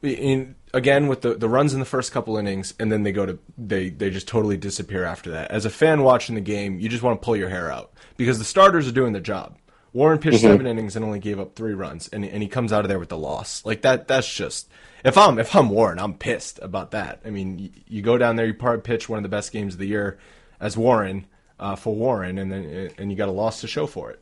in 0.01 0.55
again 0.73 1.07
with 1.07 1.21
the, 1.21 1.35
the 1.35 1.49
runs 1.49 1.73
in 1.73 1.79
the 1.79 1.85
first 1.85 2.11
couple 2.11 2.37
innings, 2.37 2.73
and 2.79 2.91
then 2.91 3.03
they 3.03 3.11
go 3.11 3.25
to 3.25 3.39
they 3.57 3.89
they 3.89 4.09
just 4.09 4.27
totally 4.27 4.57
disappear 4.57 5.03
after 5.03 5.31
that. 5.31 5.51
As 5.51 5.65
a 5.65 5.69
fan 5.69 6.03
watching 6.03 6.35
the 6.35 6.41
game, 6.41 6.79
you 6.79 6.89
just 6.89 7.03
want 7.03 7.19
to 7.19 7.25
pull 7.25 7.35
your 7.35 7.49
hair 7.49 7.71
out 7.71 7.93
because 8.17 8.37
the 8.37 8.45
starters 8.45 8.87
are 8.87 8.91
doing 8.91 9.13
their 9.13 9.21
job. 9.21 9.57
Warren 9.93 10.19
pitched 10.19 10.39
mm-hmm. 10.39 10.47
seven 10.47 10.67
innings 10.67 10.97
and 10.97 11.05
only 11.05 11.19
gave 11.19 11.39
up 11.39 11.55
three 11.55 11.73
runs, 11.73 12.07
and 12.09 12.25
and 12.25 12.43
he 12.43 12.49
comes 12.49 12.73
out 12.73 12.83
of 12.83 12.89
there 12.89 12.99
with 12.99 13.09
the 13.09 13.17
loss. 13.17 13.65
Like 13.65 13.81
that. 13.83 14.07
That's 14.07 14.31
just 14.31 14.69
if 15.05 15.17
I'm 15.17 15.39
if 15.39 15.55
I'm 15.55 15.69
Warren, 15.69 15.99
I'm 15.99 16.15
pissed 16.15 16.59
about 16.61 16.91
that. 16.91 17.21
I 17.25 17.29
mean, 17.29 17.59
you, 17.59 17.69
you 17.87 18.01
go 18.01 18.17
down 18.17 18.35
there, 18.35 18.45
you 18.45 18.53
part 18.53 18.83
pitch 18.83 19.07
one 19.07 19.17
of 19.17 19.23
the 19.23 19.29
best 19.29 19.51
games 19.51 19.75
of 19.75 19.79
the 19.79 19.87
year 19.87 20.17
as 20.59 20.75
Warren 20.75 21.27
uh, 21.59 21.75
for 21.75 21.95
Warren, 21.95 22.37
and 22.37 22.51
then 22.51 22.91
and 22.97 23.11
you 23.11 23.17
got 23.17 23.29
a 23.29 23.31
loss 23.31 23.61
to 23.61 23.67
show 23.67 23.87
for 23.87 24.11
it. 24.11 24.19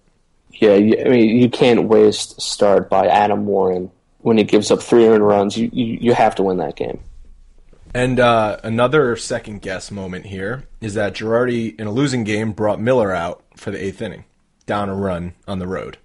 Yeah, 0.52 0.74
I 0.74 1.10
mean, 1.10 1.38
you 1.38 1.50
can't 1.50 1.86
waste 1.86 2.40
start 2.40 2.88
by 2.88 3.08
Adam 3.08 3.48
Warren 3.48 3.90
when 4.24 4.38
he 4.38 4.44
gives 4.44 4.72
up 4.72 4.82
three 4.82 5.08
earned 5.08 5.26
runs. 5.26 5.56
You 5.58 5.70
you, 5.72 5.98
you 6.02 6.14
have 6.14 6.36
to 6.36 6.44
win 6.44 6.58
that 6.58 6.76
game. 6.76 7.00
And 7.94 8.20
uh, 8.20 8.58
another 8.64 9.16
second 9.16 9.62
guess 9.62 9.92
moment 9.92 10.26
here 10.26 10.68
is 10.82 10.96
that 10.96 11.14
Girardi, 11.14 11.80
in 11.80 11.86
a 11.86 11.92
losing 11.92 12.24
game, 12.24 12.52
brought 12.52 12.82
Miller 12.82 13.14
out 13.14 13.44
for 13.56 13.70
the 13.70 13.84
eighth 13.84 14.02
inning, 14.02 14.26
down 14.66 14.90
a 14.90 14.96
run 14.96 15.34
on 15.48 15.60
the 15.60 15.68
road. 15.68 15.98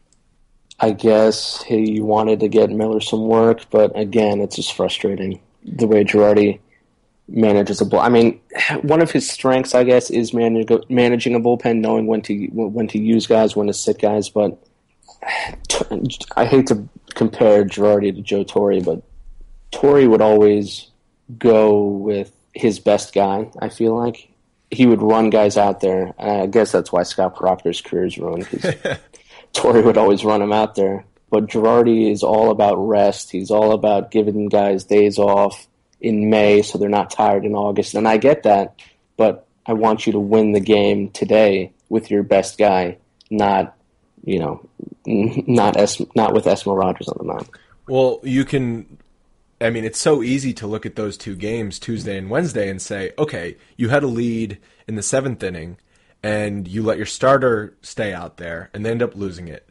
I 0.81 0.91
guess 0.91 1.63
he 1.63 2.01
wanted 2.01 2.41
to 2.41 2.49
get 2.49 2.71
Miller 2.71 3.01
some 3.01 3.27
work, 3.27 3.63
but 3.71 3.99
again, 3.99 4.41
it's 4.41 4.57
just 4.57 4.75
frustrating 4.75 5.41
the 5.65 5.87
way 5.87 6.05
Girardi 6.05 6.61
manages 7.27 7.81
a 7.81 7.85
bull. 7.85 8.01
I 8.01 8.11
mean, 8.11 8.41
one 8.83 9.01
of 9.01 9.11
his 9.11 9.29
strengths, 9.29 9.75
I 9.75 9.85
guess, 9.85 10.11
is 10.11 10.35
manage, 10.35 10.71
managing 10.89 11.35
a 11.35 11.41
bullpen, 11.41 11.81
knowing 11.81 12.07
when 12.07 12.23
to 12.23 12.47
when 12.53 12.87
to 12.89 12.99
use 12.99 13.27
guys, 13.27 13.57
when 13.57 13.67
to 13.67 13.75
sit 13.75 13.99
guys. 13.99 14.29
But 14.29 14.59
I 16.37 16.45
hate 16.45 16.67
to 16.69 16.89
compare 17.19 17.65
Girardi 17.65 18.15
to 18.15 18.23
Joe 18.23 18.45
Torre, 18.45 18.81
but 18.81 19.03
Torre 19.73 20.09
would 20.09 20.23
always 20.23 20.87
go 21.37 21.85
with 21.85 22.33
his 22.55 22.79
best 22.79 23.13
guy. 23.13 23.51
I 23.61 23.69
feel 23.71 23.99
like 23.99 24.29
he 24.71 24.87
would 24.87 25.03
run 25.03 25.29
guys 25.29 25.57
out 25.57 25.81
there. 25.81 26.15
I 26.17 26.47
guess 26.47 26.71
that's 26.71 26.93
why 26.93 27.03
Scott 27.03 27.35
Proctor's 27.35 27.81
career 27.81 28.07
is 28.07 28.19
ruined 28.19 28.49
because 28.49 28.99
Torre 29.53 29.83
would 29.83 29.99
always 29.99 30.25
run 30.25 30.41
him 30.41 30.53
out 30.53 30.77
there. 30.77 31.05
But 31.29 31.49
Girardi 31.49 32.11
is 32.11 32.23
all 32.23 32.53
about 32.53 32.77
rest. 32.77 33.33
He's 33.33 33.51
all 33.51 33.73
about 33.73 34.13
giving 34.13 34.49
guys 34.49 34.85
days 34.85 35.19
off 35.19 35.67
in 36.01 36.31
May 36.31 36.63
so 36.63 36.79
they're 36.79 36.89
not 36.89 37.11
tired 37.11 37.45
in 37.45 37.55
August. 37.55 37.97
And 37.97 38.07
I 38.07 38.17
get 38.19 38.45
that, 38.45 38.81
but 39.17 39.45
I 39.67 39.73
want 39.73 40.07
you 40.07 40.13
to 40.13 40.21
win 40.21 40.53
the 40.53 40.61
game 40.61 41.11
today 41.11 41.73
with 41.89 42.13
your 42.13 42.23
best 42.23 42.59
guy, 42.59 42.99
not 43.29 43.77
you 44.29 44.39
know, 44.39 44.69
not 45.07 45.77
es- 45.77 46.03
not 46.15 46.33
with 46.35 46.45
Esmil 46.45 46.77
Rogers 46.79 47.09
on 47.09 47.17
the 47.19 47.25
mound. 47.25 47.49
Well, 47.89 48.21
you 48.23 48.45
can 48.45 48.99
I 49.61 49.71
mean, 49.71 49.85
it's 49.85 49.99
so 50.01 50.23
easy 50.23 50.53
to 50.55 50.67
look 50.69 50.87
at 50.87 50.95
those 50.95 51.17
two 51.17 51.35
games, 51.35 51.79
Tuesday 51.81 52.17
and 52.17 52.31
Wednesday, 52.31 52.69
and 52.71 52.81
say, 52.81 53.13
okay, 53.19 53.57
you 53.77 53.89
had 53.89 54.05
a 54.05 54.07
lead 54.07 54.59
in 54.87 54.95
the 54.95 55.03
seventh 55.03 55.43
inning, 55.43 55.79
and 56.23 56.69
you 56.69 56.81
let 56.83 56.97
your 56.97 57.07
starter 57.07 57.75
stay 57.83 58.13
out 58.13 58.37
there, 58.37 58.71
and 58.73 58.85
they 58.87 58.91
end 58.93 59.03
up 59.03 59.17
losing 59.17 59.49
it. 59.49 59.65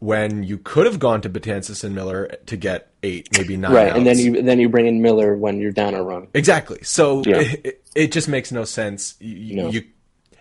when 0.00 0.42
you 0.42 0.56
could 0.56 0.86
have 0.86 0.98
gone 0.98 1.20
to 1.20 1.28
Betances 1.28 1.84
and 1.84 1.94
Miller 1.94 2.26
to 2.46 2.56
get 2.56 2.88
eight, 3.02 3.28
maybe 3.36 3.56
nine. 3.56 3.72
right, 3.72 3.88
outs. 3.90 3.98
and 3.98 4.06
then 4.06 4.18
you 4.18 4.42
then 4.42 4.58
you 4.58 4.68
bring 4.70 4.86
in 4.86 5.02
Miller 5.02 5.36
when 5.36 5.60
you're 5.60 5.72
down 5.72 5.92
a 5.94 6.02
run. 6.02 6.26
exactly. 6.34 6.78
So 6.82 7.22
Yeah. 7.26 7.40
it, 7.40 7.60
it, 7.66 7.82
it 7.94 8.12
just 8.12 8.26
makes 8.26 8.50
no 8.50 8.64
sense. 8.64 9.14
You, 9.20 9.56
No. 9.56 9.68
you 9.70 9.82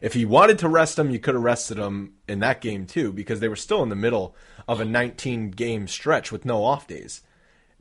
if 0.02 0.16
you 0.16 0.28
wanted 0.28 0.60
to 0.60 0.70
rest 0.70 0.96
them, 0.96 1.10
you 1.10 1.20
could 1.20 1.36
have 1.36 1.44
rested 1.44 1.78
them 1.78 2.14
in 2.28 2.40
that 2.40 2.62
game 2.62 2.86
too, 2.86 3.12
because 3.12 3.40
they 3.40 3.48
were 3.48 3.56
still 3.56 3.84
in 3.84 3.90
the 3.90 3.96
middle 3.96 4.36
of 4.68 4.80
a 4.80 4.86
19 4.86 5.52
game 5.52 5.88
stretch 5.88 6.32
with 6.32 6.46
no 6.46 6.64
off 6.64 6.88
days. 6.88 7.22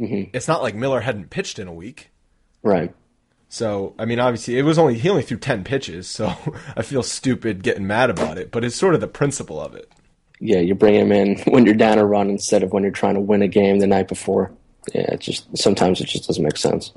Mm-hmm. 0.01 0.31
It's 0.33 0.49
not 0.49 0.63
like 0.63 0.75
Miller 0.75 1.01
hadn't 1.01 1.31
pitched 1.31 1.59
in 1.59 1.69
a 1.69 1.73
week. 1.73 2.11
Right. 2.63 2.95
So, 3.49 3.95
I 3.99 4.05
mean, 4.05 4.21
obviously, 4.21 4.59
it 4.59 4.63
was 4.63 4.79
only 4.79 4.99
he 4.99 5.09
only 5.09 5.23
threw 5.23 5.39
ten 5.39 5.65
pitches, 5.65 6.07
so 6.07 6.35
I 6.77 6.83
feel 6.83 7.03
stupid 7.03 7.63
getting 7.63 7.87
mad 7.87 8.11
about 8.11 8.39
it. 8.39 8.51
But 8.51 8.65
it's 8.65 8.77
sort 8.77 8.95
of 8.95 9.01
the 9.01 9.09
principle 9.09 9.61
of 9.61 9.75
it. 9.75 9.91
Yeah, 10.41 10.59
you 10.59 10.75
bring 10.75 10.95
him 10.95 11.11
in 11.11 11.39
when 11.47 11.65
you're 11.65 11.75
down 11.75 11.99
a 11.99 12.05
run 12.05 12.31
instead 12.31 12.63
of 12.63 12.73
when 12.73 12.83
you're 12.83 12.93
trying 12.93 13.15
to 13.15 13.21
win 13.21 13.43
a 13.43 13.49
game 13.49 13.79
the 13.79 13.87
night 13.87 14.07
before. 14.07 14.53
Yeah, 14.95 15.13
it 15.13 15.21
just 15.21 15.57
sometimes 15.57 16.01
it 16.01 16.07
just 16.07 16.27
doesn't 16.27 16.43
make 16.43 16.57
sense. 16.57 16.93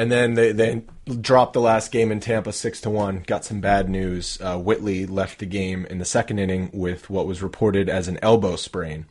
And 0.00 0.10
then 0.10 0.32
they 0.32 0.52
they 0.52 0.82
dropped 1.20 1.52
the 1.52 1.60
last 1.60 1.92
game 1.92 2.10
in 2.10 2.20
Tampa 2.20 2.54
six 2.54 2.80
to 2.80 2.90
one. 2.90 3.22
Got 3.26 3.44
some 3.44 3.60
bad 3.60 3.90
news. 3.90 4.38
Uh, 4.40 4.56
Whitley 4.56 5.04
left 5.04 5.40
the 5.40 5.44
game 5.44 5.84
in 5.90 5.98
the 5.98 6.06
second 6.06 6.38
inning 6.38 6.70
with 6.72 7.10
what 7.10 7.26
was 7.26 7.42
reported 7.42 7.90
as 7.90 8.08
an 8.08 8.18
elbow 8.22 8.56
sprain, 8.56 9.04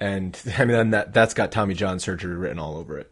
and 0.00 0.36
I 0.58 0.64
mean 0.64 0.90
that 0.90 1.14
that's 1.14 1.32
got 1.32 1.52
Tommy 1.52 1.74
John 1.74 2.00
surgery 2.00 2.34
written 2.34 2.58
all 2.58 2.76
over 2.76 2.98
it. 2.98 3.08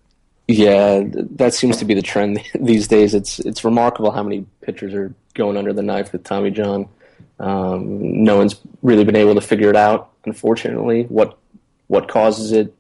Yeah, 0.49 1.05
that 1.05 1.55
seems 1.55 1.77
to 1.77 1.85
be 1.85 1.95
the 1.95 2.03
trend 2.03 2.41
these 2.59 2.89
days. 2.89 3.15
It's 3.15 3.39
it's 3.39 3.63
remarkable 3.65 4.11
how 4.11 4.25
many 4.25 4.45
pitchers 4.63 4.93
are 4.93 5.15
going 5.35 5.57
under 5.57 5.73
the 5.73 5.83
knife 5.83 6.11
with 6.11 6.25
Tommy 6.25 6.51
John. 6.51 6.89
Um, 7.39 8.25
no 8.25 8.39
one's 8.39 8.57
really 8.83 9.05
been 9.05 9.15
able 9.15 9.37
to 9.37 9.41
figure 9.41 9.71
it 9.71 9.77
out. 9.77 10.11
Unfortunately, 10.25 11.05
what 11.05 11.39
what 11.87 12.09
causes 12.09 12.51
it? 12.51 12.75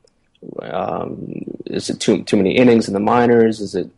Um, 0.61 1.45
is 1.67 1.89
it 1.89 2.01
too 2.01 2.25
too 2.25 2.37
many 2.37 2.57
innings 2.57 2.89
in 2.89 2.95
the 2.95 3.01
minors? 3.01 3.61
Is 3.61 3.77
it 3.77 3.89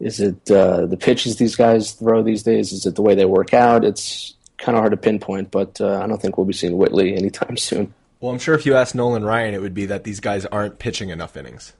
is 0.00 0.20
it 0.20 0.50
uh, 0.50 0.86
the 0.86 0.96
pitches 0.96 1.36
these 1.36 1.56
guys 1.56 1.92
throw 1.92 2.22
these 2.22 2.42
days? 2.42 2.72
Is 2.72 2.86
it 2.86 2.94
the 2.94 3.02
way 3.02 3.14
they 3.14 3.24
work 3.24 3.54
out? 3.54 3.84
It's 3.84 4.34
kind 4.58 4.76
of 4.76 4.80
hard 4.82 4.92
to 4.92 4.96
pinpoint, 4.96 5.50
but 5.50 5.80
uh, 5.80 6.00
I 6.02 6.06
don't 6.06 6.20
think 6.20 6.36
we'll 6.36 6.46
be 6.46 6.52
seeing 6.52 6.76
Whitley 6.76 7.14
anytime 7.16 7.56
soon. 7.68 7.94
Well, 8.20 8.32
I'm 8.32 8.38
sure 8.38 8.54
if 8.54 8.64
you 8.66 8.74
asked 8.76 8.94
Nolan 8.94 9.24
Ryan, 9.24 9.54
it 9.54 9.60
would 9.60 9.74
be 9.74 9.86
that 9.86 10.04
these 10.04 10.20
guys 10.20 10.46
aren't 10.46 10.78
pitching 10.78 11.10
enough 11.10 11.36
innings. 11.36 11.74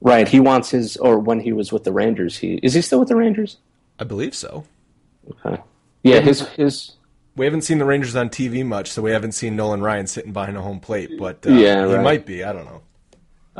Right, 0.00 0.26
he 0.28 0.40
wants 0.40 0.70
his, 0.70 0.96
or 0.96 1.18
when 1.18 1.40
he 1.40 1.52
was 1.52 1.72
with 1.72 1.84
the 1.84 1.92
Rangers, 1.92 2.36
he 2.38 2.54
is 2.62 2.72
he 2.74 2.80
still 2.80 3.00
with 3.00 3.08
the 3.08 3.16
Rangers? 3.16 3.58
I 3.98 4.04
believe 4.04 4.34
so. 4.34 4.64
Okay. 5.44 5.60
Yeah, 6.02 6.20
his 6.20 6.40
his 6.50 6.92
We 7.36 7.44
haven't 7.44 7.62
seen 7.62 7.76
the 7.78 7.84
Rangers 7.84 8.16
on 8.16 8.30
TV 8.30 8.64
much, 8.64 8.90
so 8.90 9.02
we 9.02 9.10
haven't 9.10 9.32
seen 9.32 9.56
Nolan 9.56 9.82
Ryan 9.82 10.06
sitting 10.06 10.32
behind 10.32 10.56
a 10.56 10.62
home 10.62 10.80
plate. 10.80 11.10
But 11.18 11.46
uh, 11.46 11.50
Yeah, 11.50 11.86
he 11.86 11.94
right. 11.94 12.02
might 12.02 12.24
be. 12.24 12.42
I 12.44 12.52
don't 12.54 12.64
know. 12.64 12.80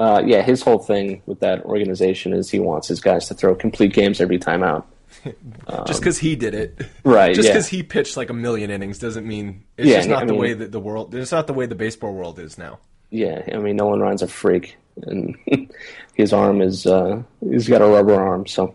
Uh, 0.00 0.22
yeah 0.24 0.42
his 0.42 0.62
whole 0.62 0.78
thing 0.78 1.22
with 1.26 1.40
that 1.40 1.62
organization 1.64 2.32
is 2.32 2.50
he 2.50 2.58
wants 2.58 2.88
his 2.88 3.00
guys 3.00 3.28
to 3.28 3.34
throw 3.34 3.54
complete 3.54 3.92
games 3.92 4.20
every 4.20 4.38
time 4.38 4.62
out. 4.62 4.86
just 5.86 6.00
because 6.00 6.18
he 6.18 6.36
did 6.36 6.54
it, 6.54 6.80
Right, 7.04 7.34
Just 7.34 7.48
yeah. 7.48 7.52
because 7.54 7.68
he 7.68 7.82
pitched 7.82 8.16
like 8.16 8.30
a 8.30 8.32
million 8.32 8.70
innings 8.70 8.98
doesn't 8.98 9.26
mean 9.26 9.64
it's 9.76 9.88
Yeah, 9.88 9.96
just 9.96 10.08
not 10.08 10.22
I 10.22 10.26
the 10.26 10.32
mean- 10.32 10.40
way 10.40 10.52
that 10.54 10.72
the 10.72 10.80
world. 10.80 11.14
It's 11.14 11.32
not 11.32 11.46
the 11.46 11.52
way 11.52 11.66
the 11.66 11.74
baseball 11.74 12.14
world 12.14 12.38
is 12.38 12.56
now. 12.56 12.78
Yeah, 13.10 13.42
I 13.52 13.58
mean 13.58 13.76
Nolan 13.76 14.00
Ryan's 14.00 14.22
a 14.22 14.28
freak, 14.28 14.76
and 15.02 15.36
his 16.14 16.32
arm 16.32 16.62
is 16.62 16.86
uh, 16.86 17.22
he's 17.40 17.68
got 17.68 17.82
a 17.82 17.86
rubber 17.86 18.14
arm. 18.14 18.46
So, 18.46 18.74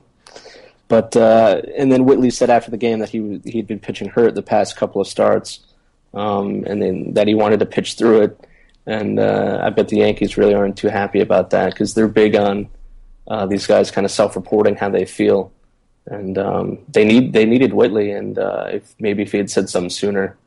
but 0.89 1.15
uh, 1.15 1.61
and 1.77 1.89
then 1.91 2.03
Whitley 2.05 2.29
said 2.29 2.49
after 2.49 2.69
the 2.69 2.77
game 2.77 2.99
that 2.99 3.09
he 3.09 3.41
he'd 3.45 3.65
been 3.65 3.79
pitching 3.79 4.09
hurt 4.09 4.35
the 4.35 4.43
past 4.43 4.75
couple 4.75 4.99
of 5.01 5.07
starts, 5.07 5.61
um, 6.13 6.65
and 6.67 6.81
then 6.81 7.13
that 7.13 7.27
he 7.29 7.33
wanted 7.33 7.59
to 7.61 7.65
pitch 7.65 7.93
through 7.95 8.21
it. 8.23 8.47
And 8.87 9.19
uh, 9.19 9.61
I 9.63 9.69
bet 9.71 9.89
the 9.89 9.97
Yankees 9.97 10.37
really 10.37 10.53
aren't 10.53 10.77
too 10.77 10.89
happy 10.89 11.19
about 11.19 11.49
that 11.49 11.71
because 11.71 11.93
they're 11.93 12.07
big 12.07 12.35
on 12.35 12.69
uh, 13.27 13.45
these 13.45 13.65
guys 13.65 13.89
kind 13.89 14.05
of 14.05 14.11
self-reporting 14.11 14.75
how 14.75 14.89
they 14.89 15.05
feel, 15.05 15.51
and 16.05 16.37
um, 16.37 16.77
they 16.89 17.03
need 17.03 17.33
they 17.33 17.45
needed 17.45 17.73
Whitley, 17.73 18.11
and 18.11 18.37
uh, 18.37 18.67
if 18.69 18.95
maybe 18.99 19.23
if 19.23 19.31
he 19.31 19.39
had 19.39 19.49
said 19.49 19.69
something 19.69 19.89
sooner, 19.89 20.37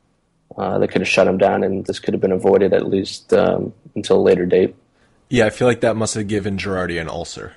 uh, 0.57 0.79
they 0.79 0.87
could 0.87 1.01
have 1.01 1.07
shut 1.07 1.27
him 1.27 1.37
down, 1.37 1.63
and 1.63 1.85
this 1.85 1.99
could 1.99 2.13
have 2.13 2.21
been 2.21 2.31
avoided 2.31 2.73
at 2.73 2.87
least 2.87 3.33
um, 3.33 3.73
until 3.95 4.17
a 4.17 4.23
later 4.23 4.45
date. 4.45 4.75
Yeah, 5.27 5.45
I 5.45 5.49
feel 5.49 5.67
like 5.67 5.81
that 5.81 5.95
must 5.95 6.15
have 6.15 6.27
given 6.27 6.57
Girardi 6.57 6.99
an 6.99 7.09
ulcer. 7.09 7.53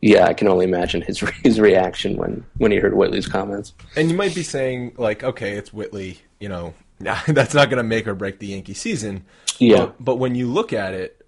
Yeah, 0.00 0.26
I 0.26 0.34
can 0.34 0.48
only 0.48 0.64
imagine 0.64 1.02
his 1.02 1.18
his 1.42 1.60
reaction 1.60 2.16
when 2.16 2.44
when 2.58 2.70
he 2.70 2.78
heard 2.78 2.94
Whitley's 2.94 3.26
comments. 3.26 3.72
And 3.96 4.10
you 4.10 4.16
might 4.16 4.34
be 4.34 4.42
saying 4.42 4.94
like, 4.96 5.24
okay, 5.24 5.56
it's 5.56 5.72
Whitley. 5.72 6.20
You 6.38 6.48
know, 6.48 6.74
that's 7.26 7.54
not 7.54 7.70
going 7.70 7.78
to 7.78 7.82
make 7.82 8.06
or 8.06 8.14
break 8.14 8.38
the 8.38 8.48
Yankee 8.48 8.74
season. 8.74 9.24
Yeah. 9.58 9.86
But, 9.86 10.04
but 10.04 10.16
when 10.16 10.34
you 10.34 10.46
look 10.46 10.72
at 10.72 10.94
it, 10.94 11.26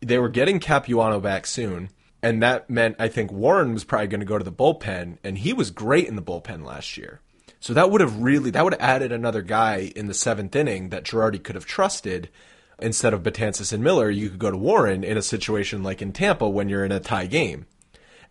they 0.00 0.18
were 0.18 0.28
getting 0.28 0.60
Capuano 0.60 1.20
back 1.20 1.46
soon, 1.46 1.90
and 2.22 2.42
that 2.42 2.70
meant 2.70 2.96
I 2.98 3.08
think 3.08 3.30
Warren 3.30 3.74
was 3.74 3.84
probably 3.84 4.08
going 4.08 4.20
to 4.20 4.26
go 4.26 4.38
to 4.38 4.44
the 4.44 4.52
bullpen, 4.52 5.18
and 5.22 5.38
he 5.38 5.52
was 5.52 5.70
great 5.70 6.08
in 6.08 6.16
the 6.16 6.22
bullpen 6.22 6.64
last 6.64 6.96
year. 6.96 7.20
So 7.60 7.74
that 7.74 7.90
would 7.90 8.00
have 8.00 8.22
really 8.22 8.50
that 8.50 8.64
would 8.64 8.72
have 8.72 8.80
added 8.80 9.12
another 9.12 9.42
guy 9.42 9.92
in 9.94 10.06
the 10.06 10.14
seventh 10.14 10.56
inning 10.56 10.88
that 10.88 11.04
Girardi 11.04 11.42
could 11.42 11.54
have 11.54 11.66
trusted. 11.66 12.30
Instead 12.78 13.12
of 13.12 13.22
Betances 13.22 13.74
and 13.74 13.84
Miller, 13.84 14.08
you 14.08 14.30
could 14.30 14.38
go 14.38 14.50
to 14.50 14.56
Warren 14.56 15.04
in 15.04 15.18
a 15.18 15.22
situation 15.22 15.82
like 15.82 16.00
in 16.00 16.14
Tampa 16.14 16.48
when 16.48 16.70
you're 16.70 16.86
in 16.86 16.92
a 16.92 16.98
tie 16.98 17.26
game, 17.26 17.66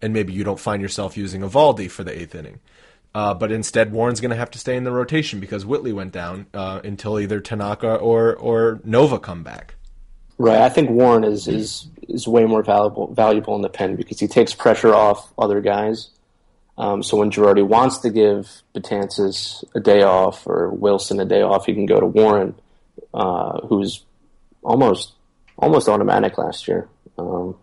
and 0.02 0.12
maybe 0.12 0.34
you 0.34 0.44
don't 0.44 0.60
find 0.60 0.82
yourself 0.82 1.16
using 1.16 1.42
Eovaldi 1.42 1.90
for 1.90 2.04
the 2.04 2.20
eighth 2.20 2.34
inning. 2.34 2.60
Uh, 3.14 3.34
but 3.34 3.52
instead, 3.52 3.92
Warren's 3.92 4.22
going 4.22 4.30
to 4.30 4.38
have 4.38 4.52
to 4.52 4.60
stay 4.60 4.76
in 4.76 4.84
the 4.84 4.92
rotation 4.92 5.40
because 5.40 5.66
Whitley 5.66 5.92
went 5.92 6.12
down 6.12 6.46
uh, 6.54 6.82
until 6.84 7.20
either 7.20 7.40
Tanaka 7.40 7.96
or 7.96 8.36
or 8.36 8.82
Nova 8.84 9.20
come 9.20 9.44
back. 9.44 9.76
Right. 10.38 10.62
I 10.62 10.70
think 10.70 10.90
Warren 10.90 11.24
is 11.24 11.48
is 11.48 11.88
is 12.08 12.28
way 12.28 12.46
more 12.46 12.64
valuable 12.64 13.14
valuable 13.14 13.56
in 13.56 13.62
the 13.62 13.70
pen 13.70 13.96
because 13.96 14.20
he 14.20 14.28
takes 14.28 14.54
pressure 14.54 14.94
off 14.94 15.34
other 15.38 15.60
guys. 15.60 16.10
Um, 16.78 17.04
so 17.04 17.18
when 17.18 17.30
Girardi 17.30 17.66
wants 17.66 17.98
to 18.00 18.10
give 18.10 18.62
Betances 18.74 19.66
a 19.76 19.82
day 19.82 20.02
off 20.02 20.48
or 20.48 20.70
Wilson 20.70 21.20
a 21.20 21.26
day 21.26 21.42
off, 21.42 21.66
he 21.66 21.74
can 21.74 21.86
go 21.86 22.00
to 22.00 22.06
Warren, 22.06 22.56
uh, 23.14 23.60
who's 23.68 24.06
almost 24.64 25.14
almost 25.58 25.90
automatic 25.90 26.38
last 26.38 26.68
year. 26.68 26.88
Um, 27.18 27.58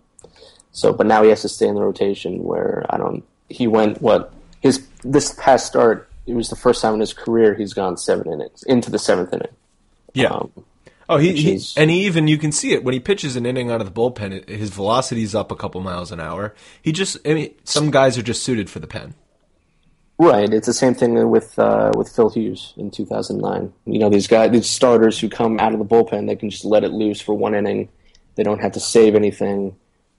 so, 0.71 0.93
but 0.93 1.07
now 1.07 1.23
he 1.23 1.31
has 1.31 1.41
to 1.43 1.49
stay 1.49 1.67
in 1.67 1.77
the 1.77 1.81
rotation. 1.81 2.43
Where 2.43 2.85
I 2.91 2.99
don't. 2.99 3.25
He 3.49 3.67
went 3.67 4.03
what 4.03 4.35
his 4.67 4.87
this 5.03 5.35
past 5.39 5.67
start. 5.67 6.09
It 6.27 6.35
was 6.35 6.49
the 6.51 6.57
first 6.57 6.83
time 6.83 6.95
in 6.95 7.01
his 7.01 7.13
career 7.15 7.55
he's 7.55 7.73
gone 7.73 7.97
seven 7.97 8.31
innings 8.33 8.63
into 8.65 8.91
the 8.91 8.99
seventh 8.99 9.33
inning. 9.33 9.55
Yeah. 10.13 10.29
Um, 10.33 10.51
Oh, 11.09 11.19
he, 11.19 11.35
he 11.41 11.61
and 11.77 11.89
he 11.89 12.05
even 12.05 12.27
you 12.27 12.37
can 12.37 12.51
see 12.51 12.73
it 12.73 12.83
when 12.83 12.93
he 12.93 12.99
pitches 12.99 13.37
an 13.37 13.47
inning 13.47 13.71
out 13.71 13.81
of 13.81 13.87
the 13.87 13.93
bullpen. 13.93 14.33
it- 14.33 14.49
His 14.49 14.71
velocity's 14.71 15.37
up 15.37 15.53
a 15.53 15.55
couple 15.55 15.81
miles 15.81 16.11
an 16.11 16.19
hour. 16.19 16.53
He 16.83 16.91
just, 16.91 17.17
I 17.25 17.35
mean, 17.35 17.55
some 17.63 17.93
guys 17.93 18.19
are 18.19 18.23
just 18.25 18.43
suited 18.43 18.69
for 18.69 18.81
the 18.81 18.89
pen. 18.89 19.15
Right. 20.19 20.53
It's 20.53 20.67
the 20.67 20.73
same 20.75 20.95
thing 20.95 21.31
with 21.31 21.57
uh, 21.61 21.93
with 21.97 22.09
Phil 22.09 22.31
Hughes 22.31 22.73
in 22.77 22.91
2009. 22.91 23.73
You 23.85 23.99
know, 24.01 24.11
these 24.11 24.27
guys, 24.27 24.51
these 24.51 24.69
starters 24.69 25.21
who 25.21 25.29
come 25.29 25.61
out 25.61 25.73
of 25.75 25.79
the 25.79 25.85
bullpen, 25.85 26.27
they 26.27 26.35
can 26.35 26.51
just 26.51 26.65
let 26.65 26.83
it 26.83 26.91
loose 26.91 27.21
for 27.21 27.35
one 27.35 27.55
inning. 27.55 27.89
They 28.35 28.43
don't 28.43 28.61
have 28.61 28.73
to 28.73 28.81
save 28.81 29.15
anything 29.15 29.77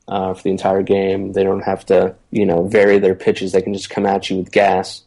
uh, 0.07 0.33
for 0.33 0.43
the 0.43 0.49
entire 0.51 0.81
game. 0.83 1.33
They 1.33 1.43
don't 1.43 1.61
have 1.63 1.85
to, 1.87 2.15
you 2.31 2.45
know, 2.45 2.67
vary 2.67 2.99
their 2.99 3.15
pitches. 3.15 3.51
They 3.51 3.61
can 3.61 3.73
just 3.73 3.89
come 3.89 4.05
at 4.05 4.29
you 4.29 4.37
with 4.37 4.51
gas. 4.51 5.03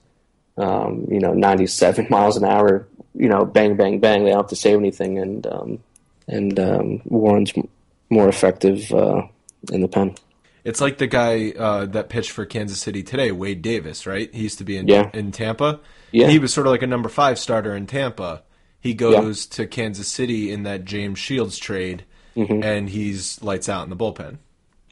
Um, 0.57 1.07
you 1.11 1.21
know, 1.21 1.33
97 1.33 2.07
miles 2.11 2.37
an 2.37 2.45
hour. 2.45 2.87
You 3.15 3.29
know, 3.29 3.45
bang, 3.45 3.77
bang, 3.77 3.99
bang. 4.01 4.25
They 4.25 4.31
don't 4.31 4.41
have 4.41 4.49
to 4.49 4.57
save 4.57 4.79
anything, 4.79 5.19
and 5.19 5.47
um, 5.47 5.79
and 6.29 6.59
um, 6.61 7.03
Warren's 7.05 7.53
more 8.09 8.29
effective 8.29 8.93
uh, 8.93 9.23
in 9.73 9.81
the 9.81 9.89
pen. 9.89 10.15
It's 10.63 10.81
like 10.81 10.99
the 10.99 11.07
guy 11.07 11.53
uh, 11.59 11.87
that 11.87 12.09
pitched 12.09 12.31
for 12.31 12.45
Kansas 12.45 12.79
City 12.79 13.03
today, 13.03 13.33
Wade 13.33 13.63
Davis, 13.63 14.07
right? 14.07 14.33
He 14.35 14.43
used 14.43 14.59
to 14.59 14.65
be 14.65 14.77
in 14.77 14.87
Yeah. 14.87 15.11
in 15.15 15.33
Tampa. 15.33 15.81
Yeah. 16.13 16.29
He 16.29 16.39
was 16.39 16.53
sort 16.53 16.67
of 16.67 16.71
like 16.73 16.83
a 16.83 16.87
number 16.87 17.09
five 17.09 17.39
starter 17.39 17.75
in 17.75 17.87
Tampa. 17.87 18.43
He 18.81 18.95
goes 18.95 19.47
to 19.47 19.67
Kansas 19.67 20.07
City 20.09 20.53
in 20.53 20.63
that 20.65 20.85
James 20.85 21.19
Shields 21.19 21.57
trade, 21.59 22.05
Mm-hmm. 22.37 22.63
and 22.63 22.89
he's 22.91 23.43
lights 23.43 23.69
out 23.69 23.83
in 23.85 23.91
the 23.91 23.97
bullpen. 23.97 24.39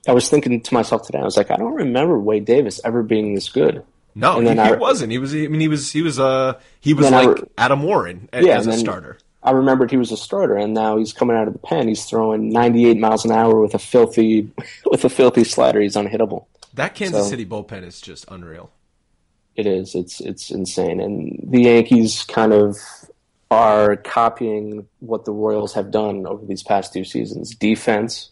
I 0.08 0.12
was 0.12 0.28
thinking 0.28 0.60
to 0.60 0.74
myself 0.74 1.02
today, 1.06 1.18
I 1.18 1.24
was 1.24 1.36
like, 1.36 1.50
I 1.50 1.56
don't 1.56 1.74
remember 1.74 2.18
Wade 2.18 2.44
Davis 2.44 2.80
ever 2.84 3.02
being 3.02 3.34
this 3.34 3.48
good. 3.48 3.84
No, 4.14 4.40
he, 4.40 4.46
then 4.46 4.58
he 4.66 4.72
wasn't. 4.76 5.12
He 5.12 5.18
was. 5.18 5.32
I 5.34 5.46
mean, 5.46 5.60
he 5.60 5.68
was. 5.68 5.92
He 5.92 6.02
was. 6.02 6.18
Uh, 6.18 6.58
he 6.80 6.94
was 6.94 7.06
I 7.12 7.24
like 7.24 7.36
re- 7.38 7.48
Adam 7.56 7.82
Warren 7.82 8.28
a- 8.32 8.42
Yeah, 8.42 8.58
as 8.58 8.66
a 8.66 8.72
starter. 8.72 9.18
I 9.42 9.52
remembered 9.52 9.90
he 9.92 9.96
was 9.96 10.10
a 10.10 10.16
starter, 10.16 10.56
and 10.56 10.74
now 10.74 10.96
he's 10.98 11.12
coming 11.12 11.36
out 11.36 11.46
of 11.46 11.52
the 11.52 11.60
pen. 11.60 11.86
He's 11.86 12.04
throwing 12.04 12.50
98 12.50 12.98
miles 12.98 13.24
an 13.24 13.30
hour 13.30 13.60
with 13.60 13.74
a 13.74 13.78
filthy, 13.78 14.50
with 14.90 15.04
a 15.04 15.08
filthy 15.08 15.44
slider. 15.44 15.80
He's 15.80 15.94
unhittable. 15.94 16.46
That 16.74 16.94
Kansas 16.96 17.24
So- 17.24 17.30
City 17.30 17.46
bullpen 17.46 17.84
is 17.84 18.00
just 18.00 18.24
unreal. 18.28 18.70
It 19.54 19.66
is. 19.66 19.94
It's 19.94 20.20
it's 20.20 20.50
insane. 20.50 21.00
And 21.00 21.38
the 21.44 21.62
Yankees 21.62 22.24
kind 22.24 22.52
of 22.52 22.76
are 23.50 23.96
copying 23.96 24.86
what 25.00 25.24
the 25.24 25.32
Royals 25.32 25.74
have 25.74 25.90
done 25.90 26.26
over 26.26 26.44
these 26.44 26.62
past 26.62 26.92
two 26.92 27.04
seasons: 27.04 27.54
defense 27.54 28.30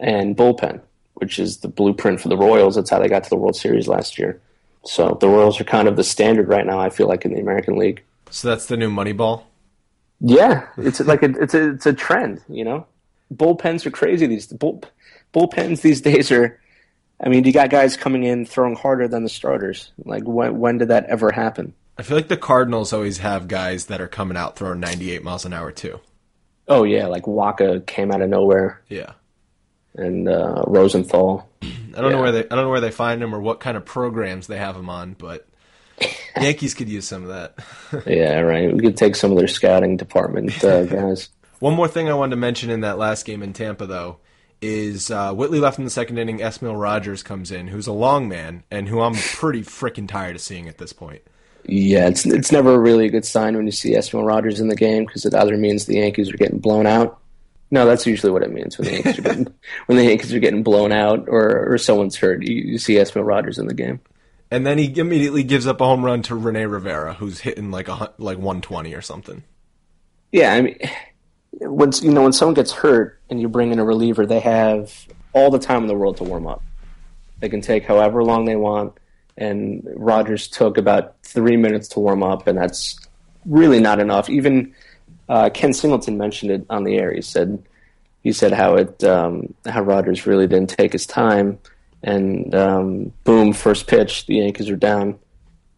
and 0.00 0.36
bullpen, 0.36 0.80
which 1.22 1.38
is 1.38 1.58
the 1.58 1.68
blueprint 1.68 2.20
for 2.20 2.28
the 2.28 2.36
Royals. 2.36 2.74
That's 2.74 2.90
how 2.90 2.98
they 2.98 3.06
got 3.08 3.22
to 3.22 3.30
the 3.30 3.36
World 3.36 3.54
Series 3.54 3.86
last 3.86 4.18
year. 4.18 4.40
So 4.84 5.16
the 5.20 5.28
Royals 5.28 5.60
are 5.60 5.64
kind 5.64 5.86
of 5.86 5.94
the 5.94 6.02
standard 6.02 6.48
right 6.48 6.66
now. 6.66 6.80
I 6.80 6.90
feel 6.90 7.06
like 7.06 7.24
in 7.24 7.32
the 7.32 7.38
American 7.40 7.76
League. 7.78 8.02
So 8.30 8.48
that's 8.48 8.66
the 8.66 8.76
new 8.76 8.90
Moneyball. 8.90 9.44
Yeah, 10.20 10.66
it's 10.76 10.98
like 11.12 11.22
a, 11.22 11.30
it's 11.40 11.54
a 11.54 11.70
it's 11.70 11.86
a 11.86 11.92
trend, 11.92 12.40
you 12.48 12.64
know. 12.64 12.86
bullpens 13.32 13.86
are 13.86 13.92
crazy. 13.92 14.26
These 14.26 14.48
bull, 14.48 14.82
bullpens 15.32 15.82
these 15.82 16.00
days 16.00 16.32
are. 16.32 16.58
I 17.24 17.28
mean, 17.28 17.44
you 17.44 17.52
got 17.52 17.70
guys 17.70 17.96
coming 17.96 18.24
in 18.24 18.44
throwing 18.44 18.74
harder 18.74 19.06
than 19.06 19.22
the 19.22 19.28
starters. 19.28 19.92
Like 20.04 20.24
when 20.24 20.58
when 20.58 20.78
did 20.78 20.88
that 20.88 21.04
ever 21.06 21.30
happen? 21.30 21.72
I 21.98 22.02
feel 22.02 22.16
like 22.16 22.26
the 22.26 22.36
Cardinals 22.36 22.92
always 22.92 23.18
have 23.18 23.46
guys 23.46 23.86
that 23.86 24.00
are 24.00 24.08
coming 24.08 24.36
out 24.36 24.56
throwing 24.56 24.80
98 24.80 25.22
miles 25.22 25.44
an 25.44 25.52
hour 25.52 25.70
too. 25.70 26.00
Oh 26.66 26.82
yeah, 26.82 27.06
like 27.06 27.24
Wacha 27.26 27.86
came 27.86 28.10
out 28.10 28.22
of 28.22 28.28
nowhere, 28.28 28.82
Yeah. 28.88 29.12
And 29.94 30.28
uh, 30.28 30.64
Rosenthal. 30.66 31.48
I 31.62 32.00
don't 32.00 32.12
know 32.12 32.20
where 32.20 32.32
they 32.32 32.44
I 32.44 32.48
don't 32.48 32.64
know 32.64 32.70
where 32.70 32.80
they 32.80 32.90
find 32.90 33.22
him 33.22 33.34
or 33.34 33.40
what 33.40 33.60
kind 33.60 33.76
of 33.76 33.84
programs 33.84 34.46
they 34.46 34.56
have 34.56 34.76
him 34.76 34.88
on, 34.88 35.14
but 35.14 35.46
Yankees 36.40 36.74
could 36.74 36.88
use 36.88 37.06
some 37.06 37.22
of 37.22 37.28
that. 37.28 37.58
yeah, 38.06 38.40
right. 38.40 38.72
We 38.72 38.80
could 38.80 38.96
take 38.96 39.16
some 39.16 39.32
of 39.32 39.38
their 39.38 39.48
scouting 39.48 39.96
department 39.96 40.62
uh, 40.64 40.84
guys. 40.86 41.28
One 41.58 41.74
more 41.74 41.88
thing 41.88 42.08
I 42.08 42.14
wanted 42.14 42.30
to 42.30 42.36
mention 42.36 42.70
in 42.70 42.80
that 42.80 42.98
last 42.98 43.24
game 43.24 43.42
in 43.42 43.52
Tampa, 43.52 43.86
though, 43.86 44.18
is 44.60 45.10
uh, 45.10 45.32
Whitley 45.32 45.60
left 45.60 45.78
in 45.78 45.84
the 45.84 45.90
second 45.90 46.18
inning. 46.18 46.38
Esmil 46.38 46.80
Rogers 46.80 47.22
comes 47.22 47.50
in, 47.50 47.68
who's 47.68 47.86
a 47.86 47.92
long 47.92 48.28
man 48.28 48.64
and 48.70 48.88
who 48.88 49.00
I'm 49.00 49.14
pretty 49.14 49.62
freaking 49.62 50.08
tired 50.08 50.36
of 50.36 50.42
seeing 50.42 50.68
at 50.68 50.78
this 50.78 50.92
point. 50.92 51.22
Yeah, 51.64 52.08
it's 52.08 52.26
it's 52.26 52.50
never 52.50 52.80
really 52.80 53.06
a 53.06 53.10
good 53.10 53.24
sign 53.24 53.56
when 53.56 53.66
you 53.66 53.72
see 53.72 53.94
Esmil 53.94 54.26
Rogers 54.26 54.58
in 54.58 54.66
the 54.66 54.74
game 54.74 55.04
because 55.04 55.24
it 55.24 55.34
either 55.34 55.56
means 55.56 55.86
the 55.86 55.96
Yankees 55.96 56.28
are 56.32 56.36
getting 56.36 56.58
blown 56.58 56.86
out. 56.86 57.20
No, 57.72 57.86
that's 57.86 58.06
usually 58.06 58.30
what 58.30 58.42
it 58.42 58.52
means 58.52 58.76
when 58.76 58.86
the 58.86 58.92
Yankees 58.92 59.18
are 59.18 59.22
getting 59.22 59.54
when 59.86 59.96
the 59.96 60.04
Yankees 60.04 60.34
are 60.34 60.38
getting 60.38 60.62
blown 60.62 60.92
out 60.92 61.24
or 61.26 61.72
or 61.72 61.78
someone's 61.78 62.16
hurt. 62.16 62.42
You, 62.42 62.54
you 62.54 62.78
see 62.78 62.94
Esmil 62.96 63.26
Rogers 63.26 63.58
in 63.58 63.66
the 63.66 63.74
game. 63.74 63.98
And 64.50 64.66
then 64.66 64.76
he 64.76 64.92
immediately 65.00 65.42
gives 65.42 65.66
up 65.66 65.80
a 65.80 65.86
home 65.86 66.04
run 66.04 66.20
to 66.24 66.34
Rene 66.34 66.66
Rivera, 66.66 67.14
who's 67.14 67.40
hitting 67.40 67.70
like 67.70 67.88
a 67.88 68.12
like 68.18 68.36
120 68.36 68.94
or 68.94 69.00
something. 69.00 69.42
Yeah, 70.32 70.52
I 70.52 70.60
mean, 70.60 70.78
when 71.52 71.92
you 72.02 72.12
know 72.12 72.24
when 72.24 72.34
someone 72.34 72.52
gets 72.54 72.72
hurt 72.72 73.18
and 73.30 73.40
you 73.40 73.48
bring 73.48 73.72
in 73.72 73.78
a 73.78 73.84
reliever, 73.84 74.26
they 74.26 74.40
have 74.40 75.06
all 75.32 75.50
the 75.50 75.58
time 75.58 75.80
in 75.80 75.86
the 75.88 75.96
world 75.96 76.18
to 76.18 76.24
warm 76.24 76.46
up. 76.46 76.62
They 77.40 77.48
can 77.48 77.62
take 77.62 77.86
however 77.86 78.22
long 78.22 78.44
they 78.44 78.56
want, 78.56 78.98
and 79.38 79.82
Rogers 79.96 80.46
took 80.46 80.76
about 80.76 81.14
three 81.22 81.56
minutes 81.56 81.88
to 81.88 82.00
warm 82.00 82.22
up, 82.22 82.46
and 82.46 82.58
that's 82.58 83.00
really 83.46 83.80
not 83.80 83.98
enough. 83.98 84.28
Even 84.28 84.74
uh, 85.32 85.48
Ken 85.48 85.72
Singleton 85.72 86.18
mentioned 86.18 86.50
it 86.50 86.66
on 86.68 86.84
the 86.84 86.96
air. 86.96 87.10
He 87.10 87.22
said 87.22 87.62
he 88.22 88.32
said 88.32 88.52
how 88.52 88.74
it 88.74 89.02
um, 89.02 89.54
how 89.66 89.80
Rogers 89.80 90.26
really 90.26 90.46
didn't 90.46 90.68
take 90.68 90.92
his 90.92 91.06
time, 91.06 91.58
and 92.02 92.54
um, 92.54 93.12
boom, 93.24 93.54
first 93.54 93.86
pitch, 93.86 94.26
the 94.26 94.36
Yankees 94.36 94.68
are 94.68 94.76
down. 94.76 95.18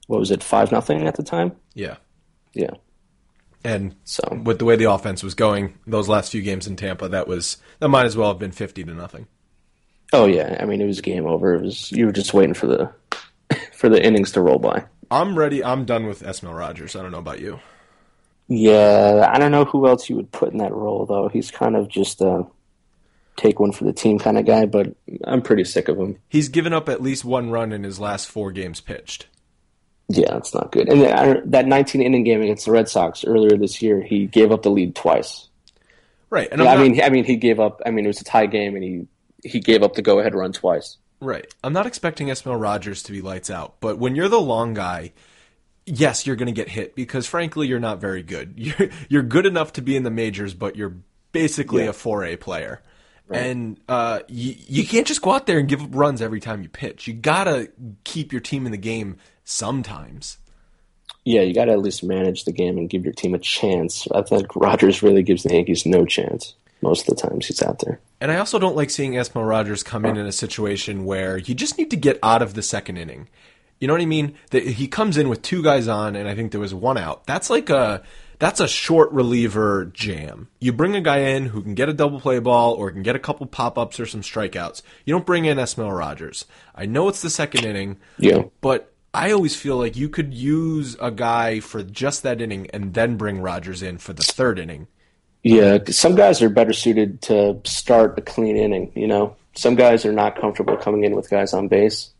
What 0.09 0.19
was 0.19 0.33
it, 0.33 0.43
five 0.43 0.73
nothing 0.73 1.07
at 1.07 1.15
the 1.15 1.23
time? 1.23 1.53
Yeah. 1.73 1.97
Yeah. 2.53 2.73
And 3.63 3.95
So 4.05 4.23
with 4.43 4.59
the 4.59 4.65
way 4.65 4.75
the 4.75 4.91
offense 4.91 5.23
was 5.23 5.35
going, 5.35 5.79
those 5.87 6.09
last 6.09 6.33
few 6.33 6.43
games 6.43 6.67
in 6.67 6.75
Tampa, 6.75 7.09
that 7.09 7.29
was 7.29 7.59
that 7.79 7.89
might 7.89 8.07
as 8.07 8.17
well 8.17 8.29
have 8.29 8.41
been 8.41 8.53
50 8.53 8.83
to 8.85 8.93
nothing. 8.93 9.29
Oh 10.13 10.27
yeah, 10.27 10.57
I 10.59 10.65
mean 10.65 10.81
it 10.81 10.87
was 10.87 11.01
game 11.01 11.27
over. 11.27 11.55
It 11.55 11.63
was 11.63 11.93
you 11.93 12.07
were 12.07 12.13
just 12.13 12.35
waiting 12.35 12.55
for 12.55 12.67
the 12.67 12.93
for 13.73 13.89
the 13.89 14.05
innings 14.05 14.33
to 14.33 14.41
roll 14.41 14.59
by. 14.59 14.85
I'm 15.13 15.39
ready. 15.39 15.63
I'm 15.63 15.85
done 15.85 16.07
with 16.07 16.25
Esmil 16.25 16.59
Rogers. 16.59 16.97
I 16.97 17.03
don't 17.03 17.13
know 17.13 17.19
about 17.19 17.41
you. 17.41 17.61
Yeah, 18.49 19.31
I 19.33 19.39
don't 19.39 19.53
know 19.53 19.65
who 19.65 19.89
else 19.89 20.11
you 20.11 20.17
would 20.17 20.31
put 20.31 20.53
in 20.53 20.59
that 20.59 20.73
role 20.73 21.07
though. 21.07 21.29
He's 21.29 21.51
kind 21.51 21.77
of 21.77 21.89
just 21.89 22.21
a 22.21 22.47
take 23.37 23.59
one 23.59 23.73
for 23.73 23.85
the 23.85 23.93
team 23.93 24.19
kind 24.19 24.39
of 24.39 24.47
guy, 24.47 24.67
but 24.67 24.95
I'm 25.25 25.43
pretty 25.43 25.65
sick 25.65 25.89
of 25.89 25.99
him. 25.99 26.19
He's 26.29 26.49
given 26.49 26.73
up 26.73 26.89
at 26.89 27.03
least 27.03 27.25
one 27.25 27.51
run 27.51 27.73
in 27.73 27.83
his 27.83 27.99
last 27.99 28.29
four 28.29 28.53
games 28.53 28.81
pitched. 28.81 29.27
Yeah, 30.09 30.33
that's 30.33 30.53
not 30.53 30.71
good. 30.71 30.89
And 30.89 31.53
that 31.53 31.67
19 31.67 32.03
inning 32.03 32.25
game 32.25 32.43
against 32.43 32.67
the 32.67 32.73
Red 32.73 32.89
Sox 32.89 33.25
earlier 33.25 33.57
this 33.57 33.81
year, 33.81 34.03
he 34.03 34.27
gave 34.27 34.53
up 34.53 34.63
the 34.63 34.71
lead 34.71 34.95
twice. 34.95 35.49
Right. 36.29 36.49
And 36.53 36.61
Yeah, 36.61 36.73
I'm 36.73 36.81
I 36.81 36.83
mean, 36.83 37.01
I 37.01 37.09
mean, 37.09 37.25
he 37.25 37.37
gave 37.37 37.59
up. 37.59 37.81
I 37.87 37.91
mean, 37.91 38.05
it 38.05 38.09
was 38.09 38.21
a 38.21 38.25
tie 38.25 38.47
game, 38.47 38.75
and 38.75 38.85
he 38.85 39.07
he 39.43 39.61
gave 39.61 39.83
up 39.83 39.95
the 39.95 40.03
go 40.03 40.19
ahead 40.19 40.35
run 40.35 40.53
twice. 40.53 40.99
right. 41.21 41.47
I'm 41.63 41.73
not 41.73 41.87
expecting 41.87 42.29
Esmil 42.29 42.61
Rogers 42.61 43.03
to 43.05 43.13
be 43.13 43.23
lights 43.23 43.51
out, 43.51 43.77
but 43.81 43.99
when 43.99 44.15
you're 44.15 44.29
the 44.29 44.41
long 44.41 44.75
guy, 44.75 45.13
yes, 45.87 46.27
you're 46.27 46.37
going 46.37 46.47
to 46.47 46.53
get 46.53 46.69
hit 46.69 46.95
because 46.95 47.27
frankly, 47.27 47.67
you're 47.69 47.81
not 47.81 48.01
very 48.01 48.23
good. 48.23 48.55
You're 48.57 48.91
you're 49.09 49.23
good 49.23 49.47
enough 49.47 49.73
to 49.75 49.83
be 49.83 49.97
in 49.97 50.03
the 50.03 50.11
majors, 50.11 50.55
but 50.55 50.77
you're 50.77 50.95
basically 51.33 51.85
Yeah. 51.85 51.91
a 51.91 51.93
4A 51.93 52.39
player. 52.41 52.83
And 53.31 53.81
uh, 53.89 54.21
you, 54.29 54.55
you 54.69 54.87
can't 54.87 55.07
just 55.07 55.23
go 55.23 55.33
out 55.33 55.47
there 55.47 55.59
and 55.59 55.67
give 55.67 55.81
up 55.83 55.89
runs 55.93 56.21
every 56.21 56.41
time 56.41 56.63
you 56.63 56.69
pitch. 56.69 57.07
You 57.09 57.15
gotta 57.15 57.71
keep 58.05 58.33
your 58.33 58.41
team 58.43 58.67
in 58.67 58.73
the 58.73 58.79
game 58.79 59.17
sometimes. 59.45 60.39
Yeah, 61.25 61.41
you 61.41 61.55
got 61.55 61.65
to 61.67 61.73
at 61.73 61.79
least 61.79 62.05
manage 62.05 62.45
the 62.45 62.53
game 62.53 62.77
and 62.77 62.89
give 62.91 63.03
your 63.05 63.15
team 63.15 63.35
a 63.35 63.39
chance. 63.39 64.07
I 64.15 64.21
think 64.21 64.55
Rogers 64.55 65.03
really 65.03 65.23
gives 65.23 65.43
the 65.43 65.55
Yankees 65.55 65.87
no 65.87 66.05
chance 66.05 66.55
most 66.83 67.09
of 67.09 67.17
the 67.17 67.23
times 67.29 67.47
he's 67.47 67.63
out 67.63 67.79
there. 67.79 67.99
And 68.21 68.31
I 68.31 68.37
also 68.37 68.59
don't 68.59 68.77
like 68.77 68.91
seeing 68.91 69.13
Esmil 69.15 69.49
Rogers 69.49 69.83
come 69.83 70.05
in 70.05 70.19
in 70.19 70.27
a 70.27 70.33
situation 70.33 71.07
where 71.07 71.39
you 71.39 71.55
just 71.55 71.79
need 71.79 71.91
to 71.93 71.97
get 71.97 72.19
out 72.23 72.43
of 72.43 72.53
the 72.53 72.63
second 72.63 72.99
inning. 72.99 73.29
You 73.81 73.89
know 73.89 73.95
what 73.95 74.03
I 74.03 74.07
mean? 74.07 74.35
That 74.51 74.67
he 74.67 74.89
comes 74.89 75.17
in 75.17 75.29
with 75.29 75.43
two 75.43 75.63
guys 75.63 75.89
on, 75.89 76.17
and 76.17 76.29
I 76.29 76.35
think 76.35 76.53
there 76.53 76.61
was 76.61 76.75
one 76.75 76.97
out. 76.97 77.27
That's 77.27 77.51
like 77.51 77.71
a 77.71 78.03
that's 78.39 78.61
a 78.61 78.69
short 78.69 79.13
reliever 79.13 79.87
jam. 79.93 80.49
You 80.59 80.73
bring 80.73 80.97
a 80.97 81.01
guy 81.01 81.19
in 81.19 81.47
who 81.47 81.63
can 81.63 81.75
get 81.75 81.89
a 81.89 81.93
double 81.93 82.21
play 82.21 82.39
ball 82.39 82.75
or 82.75 82.91
can 82.91 83.03
get 83.03 83.15
a 83.17 83.21
couple 83.21 83.47
pop 83.47 83.79
ups 83.79 84.01
or 84.01 84.07
some 84.07 84.23
strikeouts. 84.23 84.83
You 85.05 85.13
don't 85.15 85.27
bring 85.27 85.45
in 85.45 85.59
Esmil 85.59 85.97
Rogers. 85.97 86.45
I 86.75 86.87
know 86.87 87.09
it's 87.09 87.23
the 87.23 87.31
second 87.31 87.65
inning, 87.65 87.99
Yeah. 88.19 88.43
but 88.61 88.93
I 89.13 89.31
always 89.31 89.55
feel 89.55 89.77
like 89.77 89.97
you 89.97 90.09
could 90.09 90.35
use 90.35 90.97
a 91.01 91.11
guy 91.13 91.61
for 91.61 91.83
just 91.85 92.23
that 92.25 92.41
inning 92.41 92.69
and 92.73 92.93
then 92.95 93.17
bring 93.17 93.41
Rogers 93.41 93.83
in 93.83 93.99
for 93.99 94.13
the 94.13 94.25
third 94.25 94.59
inning. 94.59 94.89
Yeah, 95.45 95.79
some 95.91 96.15
guys 96.17 96.41
are 96.43 96.49
better 96.49 96.73
suited 96.73 97.21
to 97.23 97.61
start 97.65 98.19
a 98.19 98.23
clean 98.23 98.57
inning. 98.57 98.91
You 98.97 99.07
know, 99.07 99.37
some 99.55 99.75
guys 99.77 100.05
are 100.07 100.13
not 100.13 100.41
comfortable 100.41 100.77
coming 100.77 101.05
in 101.05 101.15
with 101.15 101.31
guys 101.31 101.53
on 101.53 101.69
base. 101.69 102.11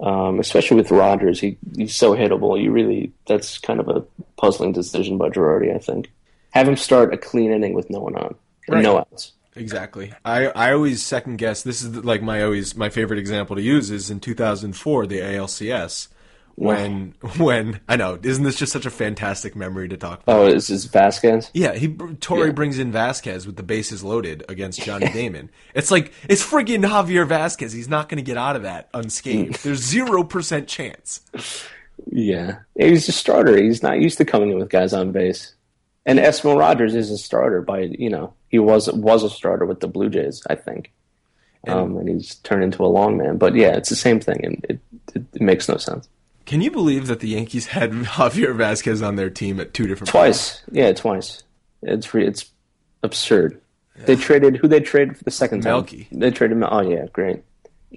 Um, 0.00 0.38
especially 0.38 0.76
with 0.76 0.90
Rogers, 0.92 1.40
he 1.40 1.58
he's 1.76 1.96
so 1.96 2.14
hittable. 2.14 2.60
You 2.62 2.70
really 2.70 3.12
that's 3.26 3.58
kind 3.58 3.80
of 3.80 3.88
a 3.88 4.04
puzzling 4.36 4.72
decision 4.72 5.18
by 5.18 5.28
Girardi. 5.28 5.74
I 5.74 5.78
think 5.78 6.10
have 6.50 6.68
him 6.68 6.76
start 6.76 7.12
a 7.12 7.18
clean 7.18 7.50
inning 7.52 7.74
with 7.74 7.90
no 7.90 8.00
one 8.00 8.14
on 8.16 8.34
and 8.66 8.74
Right. 8.76 8.82
no 8.82 8.98
outs. 8.98 9.32
Exactly. 9.56 10.12
I, 10.24 10.46
I 10.46 10.72
always 10.72 11.04
second 11.04 11.38
guess. 11.38 11.62
This 11.62 11.82
is 11.82 12.04
like 12.04 12.22
my 12.22 12.42
always 12.44 12.76
my 12.76 12.90
favorite 12.90 13.18
example 13.18 13.56
to 13.56 13.62
use 13.62 13.90
is 13.90 14.08
in 14.08 14.20
2004 14.20 15.06
the 15.06 15.18
ALCS 15.18 16.08
when 16.58 17.14
when 17.38 17.80
I 17.88 17.96
know 17.96 18.18
isn't 18.22 18.42
this 18.44 18.56
just 18.56 18.72
such 18.72 18.84
a 18.86 18.90
fantastic 18.90 19.54
memory 19.54 19.88
to 19.88 19.96
talk 19.96 20.22
about? 20.22 20.36
Oh, 20.36 20.46
is 20.46 20.66
this 20.68 20.86
Vazquez? 20.86 21.50
Yeah, 21.54 21.74
he 21.74 21.88
Torre 22.20 22.46
Yeah. 22.46 22.52
brings 22.52 22.78
in 22.78 22.92
Vazquez 22.92 23.46
with 23.46 23.56
the 23.56 23.62
bases 23.62 24.02
loaded 24.02 24.44
against 24.48 24.80
Johnny 24.82 25.08
Damon. 25.12 25.50
It's 25.74 25.90
like 25.90 26.12
it's 26.28 26.44
freaking 26.44 26.84
Javier 26.86 27.26
Vazquez. 27.26 27.72
He's 27.72 27.88
not 27.88 28.08
going 28.08 28.16
to 28.18 28.22
get 28.24 28.36
out 28.36 28.56
of 28.56 28.62
that 28.62 28.88
unscathed. 28.92 29.62
There's 29.62 29.82
zero 29.82 30.24
percent 30.24 30.68
chance. 30.68 31.20
Yeah, 32.10 32.58
he's 32.76 33.08
a 33.08 33.12
starter. 33.12 33.60
He's 33.60 33.82
not 33.82 34.00
used 34.00 34.18
to 34.18 34.24
coming 34.24 34.50
in 34.50 34.58
with 34.58 34.68
guys 34.70 34.92
on 34.92 35.12
base. 35.12 35.54
And 36.06 36.18
Esmil 36.18 36.58
Rogers 36.58 36.94
is 36.94 37.10
a 37.10 37.18
starter 37.18 37.60
by 37.60 37.80
you 37.80 38.08
know 38.10 38.34
he 38.48 38.58
was 38.58 38.90
was 38.92 39.22
a 39.22 39.30
starter 39.30 39.66
with 39.66 39.80
the 39.80 39.88
Blue 39.88 40.08
Jays, 40.08 40.42
I 40.48 40.54
think. 40.54 40.92
Um, 41.66 41.96
and 41.98 42.08
he's 42.08 42.36
turned 42.36 42.62
into 42.64 42.84
a 42.84 42.86
long 42.86 43.18
man. 43.18 43.36
But 43.36 43.54
yeah, 43.54 43.76
it's 43.76 43.90
the 43.90 43.96
same 43.96 44.20
thing, 44.20 44.40
and 44.44 44.64
it, 44.68 44.80
it, 45.14 45.24
it 45.34 45.42
makes 45.42 45.68
no 45.68 45.76
sense. 45.76 46.08
Can 46.48 46.62
you 46.62 46.70
believe 46.70 47.06
that 47.08 47.20
the 47.20 47.28
Yankees 47.28 47.66
had 47.66 47.90
Javier 48.16 48.56
Vazquez 48.56 49.06
on 49.06 49.16
their 49.16 49.28
team 49.30 49.60
at 49.60 49.74
two 49.74 49.86
different 49.86 50.10
points? 50.10 50.60
Twice, 50.62 50.62
yeah, 50.72 50.92
twice. 50.94 51.42
It's 51.82 52.12
re- 52.14 52.26
it's 52.26 52.46
absurd. 53.02 53.60
They 54.06 54.16
traded 54.16 54.56
who 54.56 54.66
they 54.66 54.80
traded 54.80 55.18
for 55.18 55.24
the 55.24 55.30
second 55.30 55.60
time. 55.62 55.72
Melky. 55.72 56.08
They 56.10 56.30
traded. 56.30 56.56
Mel- 56.56 56.70
Oh 56.72 56.80
yeah, 56.80 57.04
great. 57.12 57.42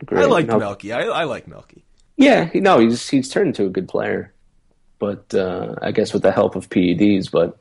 great. 0.05 0.23
I 0.23 0.25
like 0.25 0.47
No- 0.47 0.59
Melky. 0.59 0.91
I, 0.91 1.03
I 1.03 1.23
like 1.23 1.47
Melky. 1.47 1.85
Yeah, 2.17 2.45
he, 2.45 2.59
no, 2.59 2.79
he's 2.79 3.07
he's 3.07 3.29
turned 3.29 3.47
into 3.47 3.65
a 3.65 3.69
good 3.69 3.87
player, 3.87 4.33
but 4.99 5.33
uh, 5.33 5.75
I 5.81 5.91
guess 5.91 6.11
with 6.11 6.23
the 6.23 6.31
help 6.31 6.55
of 6.57 6.69
PEDs. 6.69 7.31
But 7.31 7.57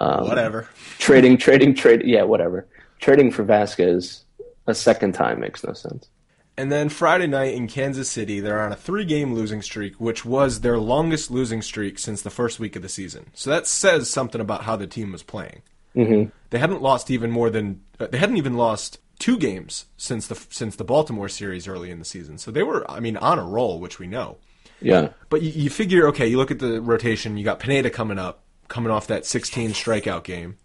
um, 0.00 0.26
Whatever. 0.26 0.68
trading, 0.98 1.36
trading, 1.38 1.74
trade. 1.74 2.02
Yeah, 2.04 2.24
whatever. 2.24 2.66
Trading 2.98 3.30
for 3.30 3.44
Vazquez 3.44 4.22
a 4.66 4.74
second 4.74 5.12
time 5.12 5.38
makes 5.38 5.62
no 5.62 5.72
sense. 5.74 6.08
And 6.58 6.72
then 6.72 6.88
Friday 6.88 7.26
night 7.26 7.54
in 7.54 7.68
Kansas 7.68 8.10
City, 8.10 8.40
they're 8.40 8.62
on 8.62 8.72
a 8.72 8.76
three 8.76 9.04
game 9.04 9.34
losing 9.34 9.60
streak, 9.60 10.00
which 10.00 10.24
was 10.24 10.60
their 10.60 10.78
longest 10.78 11.30
losing 11.30 11.60
streak 11.60 11.98
since 11.98 12.22
the 12.22 12.30
first 12.30 12.58
week 12.58 12.76
of 12.76 12.82
the 12.82 12.88
season. 12.88 13.26
So 13.34 13.50
that 13.50 13.66
says 13.66 14.08
something 14.08 14.40
about 14.40 14.62
how 14.62 14.76
the 14.76 14.86
team 14.86 15.12
was 15.12 15.22
playing. 15.22 15.62
Mm-hmm. 15.94 16.30
They 16.50 16.58
hadn't 16.58 16.82
lost 16.82 17.10
even 17.10 17.30
more 17.30 17.50
than 17.50 17.82
uh, 18.00 18.06
they 18.06 18.18
hadn't 18.18 18.36
even 18.36 18.54
lost 18.54 18.98
two 19.18 19.38
games 19.38 19.86
since 19.96 20.26
the 20.26 20.34
since 20.50 20.76
the 20.76 20.84
Baltimore 20.84 21.28
series 21.28 21.68
early 21.68 21.90
in 21.90 21.98
the 21.98 22.04
season. 22.04 22.38
So 22.38 22.50
they 22.50 22.62
were, 22.62 22.90
I 22.90 23.00
mean, 23.00 23.16
on 23.16 23.38
a 23.38 23.44
roll, 23.44 23.80
which 23.80 23.98
we 23.98 24.06
know. 24.06 24.38
Yeah, 24.80 25.08
But 25.30 25.40
you, 25.40 25.50
you 25.50 25.70
figure, 25.70 26.06
okay, 26.08 26.26
you 26.26 26.36
look 26.36 26.50
at 26.50 26.58
the 26.58 26.82
rotation. 26.82 27.38
You 27.38 27.44
got 27.44 27.60
Pineda 27.60 27.88
coming 27.88 28.18
up, 28.18 28.42
coming 28.68 28.92
off 28.92 29.06
that 29.06 29.24
16 29.24 29.70
strikeout 29.70 30.22
game. 30.22 30.58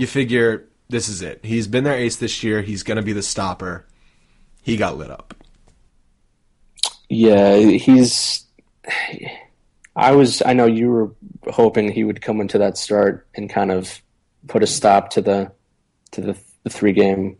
You 0.00 0.06
figure 0.06 0.66
this 0.88 1.08
is 1.08 1.20
it. 1.20 1.40
He's 1.42 1.66
been 1.66 1.84
their 1.84 1.94
ace 1.94 2.16
this 2.16 2.42
year. 2.42 2.62
He's 2.62 2.82
going 2.82 2.96
to 2.96 3.02
be 3.02 3.12
the 3.12 3.22
stopper. 3.22 3.86
He 4.64 4.76
got 4.76 4.98
lit 4.98 5.10
up. 5.10 5.34
yeah. 7.08 7.56
He's. 7.56 8.44
I 9.94 10.12
was. 10.12 10.42
I 10.44 10.54
know 10.54 10.66
you 10.66 10.90
were 10.90 11.14
hoping 11.52 11.92
he 11.92 12.02
would 12.02 12.20
come 12.20 12.40
into 12.40 12.58
that 12.58 12.76
start 12.76 13.28
and 13.36 13.48
kind 13.48 13.70
of 13.70 14.02
put 14.48 14.62
a 14.62 14.66
stop 14.66 15.10
to 15.10 15.20
the 15.22 15.52
to 16.10 16.20
the, 16.20 16.36
the 16.64 16.70
three 16.70 16.92
game 16.92 17.36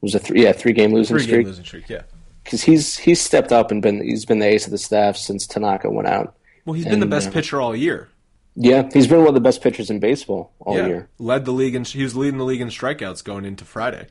was 0.00 0.14
a 0.14 0.18
three 0.18 0.42
yeah 0.42 0.52
three 0.52 0.72
game 0.72 0.92
losing 0.92 1.16
Three 1.16 1.22
streak 1.24 1.36
game 1.40 1.46
losing 1.46 1.64
streak. 1.64 1.88
Yeah. 1.88 2.02
because 2.42 2.62
he's 2.62 2.96
he's 2.96 3.20
stepped 3.20 3.52
up 3.52 3.70
and 3.70 3.82
been 3.82 4.02
he's 4.02 4.24
been 4.24 4.38
the 4.38 4.46
ace 4.46 4.64
of 4.64 4.70
the 4.70 4.78
staff 4.78 5.16
since 5.16 5.46
Tanaka 5.46 5.90
went 5.90 6.08
out. 6.08 6.36
Well, 6.64 6.74
he's 6.74 6.86
been 6.86 7.00
the 7.00 7.06
best 7.06 7.28
uh, 7.28 7.32
pitcher 7.32 7.60
all 7.60 7.76
year. 7.76 8.08
Yeah, 8.56 8.88
he's 8.92 9.06
been 9.06 9.18
one 9.18 9.28
of 9.28 9.34
the 9.34 9.40
best 9.40 9.62
pitchers 9.62 9.90
in 9.90 10.00
baseball 10.00 10.52
all 10.60 10.76
yeah. 10.76 10.86
year. 10.86 11.08
Led 11.18 11.44
the 11.44 11.52
league, 11.52 11.74
and 11.74 11.86
he 11.86 12.02
was 12.02 12.16
leading 12.16 12.38
the 12.38 12.44
league 12.44 12.62
in 12.62 12.68
strikeouts 12.68 13.22
going 13.22 13.44
into 13.44 13.66
Friday. 13.66 14.06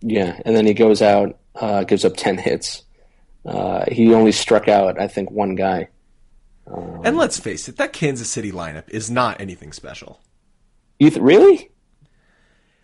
Yeah, 0.00 0.40
and 0.44 0.56
then 0.56 0.64
he 0.64 0.74
goes 0.74 1.02
out, 1.02 1.36
uh, 1.60 1.84
gives 1.84 2.04
up 2.04 2.16
ten 2.16 2.38
hits. 2.38 2.82
Uh, 3.44 3.84
he 3.90 4.12
only 4.12 4.32
struck 4.32 4.68
out, 4.68 5.00
I 5.00 5.06
think, 5.06 5.30
one 5.30 5.54
guy. 5.54 5.88
And 7.04 7.16
let's 7.16 7.38
face 7.38 7.68
it, 7.68 7.76
that 7.78 7.92
Kansas 7.92 8.30
City 8.30 8.52
lineup 8.52 8.88
is 8.90 9.10
not 9.10 9.40
anything 9.40 9.72
special. 9.72 10.20
You 10.98 11.10
th- 11.10 11.22
really? 11.22 11.70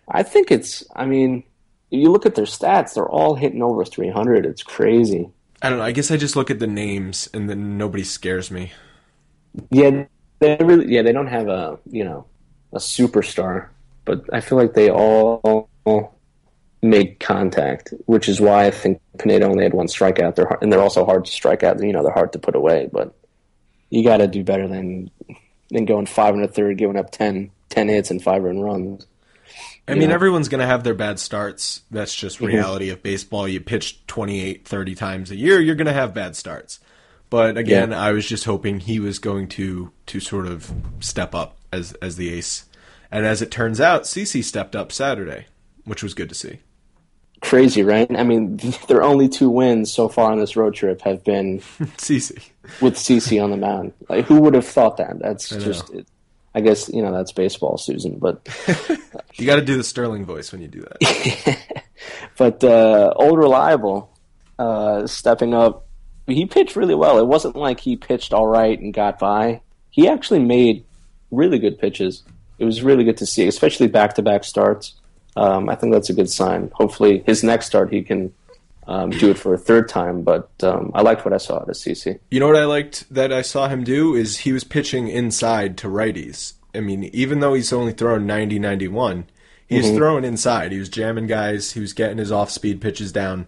I 0.09 0.23
think 0.23 0.51
it's. 0.51 0.83
I 0.95 1.05
mean, 1.05 1.43
you 1.89 2.11
look 2.11 2.25
at 2.25 2.35
their 2.35 2.45
stats; 2.45 2.95
they're 2.95 3.07
all 3.07 3.35
hitting 3.35 3.61
over 3.61 3.85
three 3.85 4.09
hundred. 4.09 4.45
It's 4.45 4.63
crazy. 4.63 5.29
I 5.61 5.69
don't 5.69 5.79
know. 5.79 5.85
I 5.85 5.91
guess 5.91 6.11
I 6.11 6.17
just 6.17 6.35
look 6.35 6.51
at 6.51 6.59
the 6.59 6.67
names, 6.67 7.29
and 7.33 7.49
then 7.49 7.77
nobody 7.77 8.03
scares 8.03 8.51
me. 8.51 8.73
Yeah, 9.69 10.05
they 10.39 10.57
really. 10.59 10.93
Yeah, 10.93 11.03
they 11.03 11.13
don't 11.13 11.27
have 11.27 11.47
a 11.47 11.79
you 11.89 12.03
know 12.03 12.25
a 12.73 12.79
superstar, 12.79 13.69
but 14.03 14.25
I 14.33 14.41
feel 14.41 14.57
like 14.57 14.73
they 14.73 14.89
all 14.89 15.69
make 16.81 17.19
contact, 17.19 17.93
which 18.05 18.29
is 18.29 18.39
why 18.39 18.65
I 18.65 18.71
think 18.71 19.01
Pineda 19.17 19.45
only 19.45 19.63
had 19.63 19.73
one 19.73 19.87
strikeout. 19.87 20.35
They're 20.35 20.47
hard, 20.47 20.61
and 20.61 20.71
they're 20.71 20.81
also 20.81 21.05
hard 21.05 21.25
to 21.25 21.31
strike 21.31 21.63
out. 21.63 21.81
You 21.81 21.93
know, 21.93 22.03
they're 22.03 22.13
hard 22.13 22.33
to 22.33 22.39
put 22.39 22.55
away, 22.55 22.89
but 22.91 23.13
you 23.89 24.03
got 24.03 24.17
to 24.17 24.27
do 24.27 24.43
better 24.43 24.67
than 24.67 25.09
than 25.69 25.85
going 25.85 26.05
five 26.05 26.33
and 26.33 26.43
a 26.43 26.47
third, 26.47 26.77
giving 26.77 26.97
up 26.97 27.11
10, 27.11 27.51
10 27.69 27.87
hits 27.89 28.11
and 28.11 28.23
five 28.23 28.43
run 28.43 28.61
runs. 28.61 29.05
I 29.89 29.95
mean, 29.95 30.11
everyone's 30.11 30.49
going 30.49 30.59
to 30.59 30.67
have 30.67 30.83
their 30.83 30.93
bad 30.93 31.17
starts. 31.17 31.81
That's 31.89 32.13
just 32.13 32.37
mm-hmm. 32.37 32.47
reality 32.47 32.89
of 32.89 33.01
baseball. 33.01 33.47
You 33.47 33.61
pitch 33.61 34.05
28, 34.07 34.67
30 34.67 34.95
times 34.95 35.31
a 35.31 35.35
year, 35.35 35.61
you're 35.61 35.75
going 35.75 35.87
to 35.87 35.93
have 35.93 36.13
bad 36.13 36.35
starts. 36.35 36.79
But 37.29 37.57
again, 37.57 37.93
I 37.93 38.11
was 38.11 38.27
just 38.27 38.45
hoping 38.45 38.79
he 38.79 38.99
was 38.99 39.19
going 39.19 39.49
to 39.49 39.91
to 40.07 40.19
sort 40.19 40.47
of 40.47 40.71
step 40.99 41.35
up 41.35 41.57
as 41.73 41.93
as 41.93 42.15
the 42.15 42.33
ace. 42.33 42.65
And 43.11 43.25
as 43.25 43.41
it 43.41 43.51
turns 43.51 43.81
out, 43.81 44.03
CC 44.03 44.43
stepped 44.43 44.75
up 44.75 44.91
Saturday, 44.91 45.47
which 45.83 46.03
was 46.03 46.13
good 46.13 46.29
to 46.29 46.35
see. 46.35 46.59
Crazy, 47.41 47.83
right? 47.83 48.09
I 48.17 48.23
mean, 48.23 48.57
their 48.87 49.03
only 49.03 49.29
two 49.29 49.49
wins 49.49 49.91
so 49.91 50.07
far 50.09 50.31
on 50.31 50.39
this 50.39 50.55
road 50.55 50.73
trip 50.75 51.01
have 51.01 51.23
been 51.23 51.59
CC. 51.97 52.49
with 52.81 52.95
CC 52.95 53.43
on 53.43 53.51
the 53.51 53.57
mound. 53.57 53.93
Like, 54.09 54.25
who 54.25 54.41
would 54.41 54.53
have 54.53 54.67
thought 54.67 54.97
that? 54.97 55.19
That's 55.19 55.51
know. 55.51 55.59
just. 55.59 55.89
It, 55.93 56.07
I 56.55 56.61
guess 56.61 56.89
you 56.89 57.03
know 57.03 57.11
that's 57.11 57.31
baseball, 57.33 57.77
Suzyn. 57.77 58.19
But 58.19 58.47
You 59.35 59.45
got 59.45 59.57
to 59.57 59.61
do 59.61 59.77
the 59.77 59.83
Sterling 59.83 60.25
voice 60.25 60.51
when 60.51 60.61
you 60.61 60.67
do 60.67 60.81
that. 60.81 61.59
but 62.37 62.63
uh, 62.63 63.13
old 63.15 63.37
reliable 63.37 64.17
uh, 64.57 65.05
stepping 65.05 65.53
up. 65.53 65.85
He 66.25 66.45
pitched 66.45 66.75
really 66.75 66.95
well. 66.95 67.19
It 67.19 67.27
wasn't 67.27 67.55
like 67.55 67.79
he 67.79 67.95
pitched 67.95 68.33
all 68.33 68.47
right 68.47 68.77
and 68.77 68.93
got 68.93 69.19
by. 69.19 69.61
He 69.91 70.07
actually 70.07 70.39
made 70.39 70.85
really 71.31 71.59
good 71.59 71.77
pitches. 71.79 72.23
It 72.59 72.65
was 72.65 72.81
really 72.81 73.03
good 73.03 73.17
to 73.17 73.25
see, 73.25 73.47
especially 73.47 73.87
back 73.87 74.15
to 74.15 74.21
back 74.23 74.43
starts. 74.43 74.95
Um, 75.37 75.69
I 75.69 75.75
think 75.75 75.93
that's 75.93 76.09
a 76.09 76.13
good 76.13 76.29
sign. 76.29 76.71
Hopefully, 76.73 77.23
his 77.25 77.43
next 77.43 77.67
start 77.67 77.93
he 77.93 78.01
can 78.01 78.33
um, 78.87 79.11
do 79.11 79.29
it 79.29 79.37
for 79.37 79.53
a 79.53 79.57
third 79.57 79.87
time. 79.87 80.23
But 80.23 80.49
um, 80.63 80.91
I 80.95 81.01
liked 81.01 81.25
what 81.25 81.33
I 81.33 81.37
saw 81.37 81.61
at 81.61 81.67
CC. 81.67 82.19
You 82.31 82.39
know 82.39 82.47
what 82.47 82.55
I 82.55 82.65
liked 82.65 83.05
that 83.13 83.31
I 83.31 83.43
saw 83.43 83.67
him 83.67 83.83
do 83.83 84.15
is 84.15 84.39
he 84.39 84.51
was 84.51 84.63
pitching 84.63 85.07
inside 85.07 85.77
to 85.79 85.87
righties. 85.87 86.53
I 86.73 86.79
mean, 86.79 87.05
even 87.05 87.39
though 87.39 87.53
he's 87.53 87.71
only 87.71 87.93
thrown 87.93 88.25
90 88.25 88.59
91, 88.59 89.25
he 89.67 89.77
was 89.77 89.91
throwing 89.91 90.23
inside. 90.23 90.71
He 90.71 90.79
was 90.79 90.89
jamming 90.89 91.27
guys, 91.27 91.71
he 91.71 91.79
was 91.79 91.93
getting 91.93 92.17
his 92.17 92.31
off 92.31 92.49
speed 92.49 92.81
pitches 92.81 93.11
down. 93.11 93.47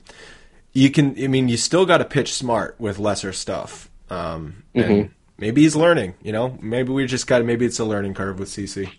You 0.73 0.91
can, 0.91 1.15
I 1.21 1.28
mean, 1.28 1.47
you 1.49 1.58
still 1.58 1.86
got 1.86 1.97
to 1.99 2.06
pitch 2.06 2.34
smart 2.34 2.75
with 2.80 2.99
lesser 2.99 3.34
stuff. 3.34 3.89
Um, 4.10 4.63
and 4.73 5.12
maybe 5.38 5.62
he's 5.62 5.75
learning, 5.75 6.15
you 6.21 6.32
know? 6.32 6.58
Maybe 6.62 6.91
we 6.91 7.06
just 7.06 7.25
got, 7.28 7.43
maybe 7.45 7.65
it's 7.65 7.80
a 7.80 7.86
learning 7.86 8.13
curve 8.13 8.39
with 8.39 8.49
CC. 8.49 8.91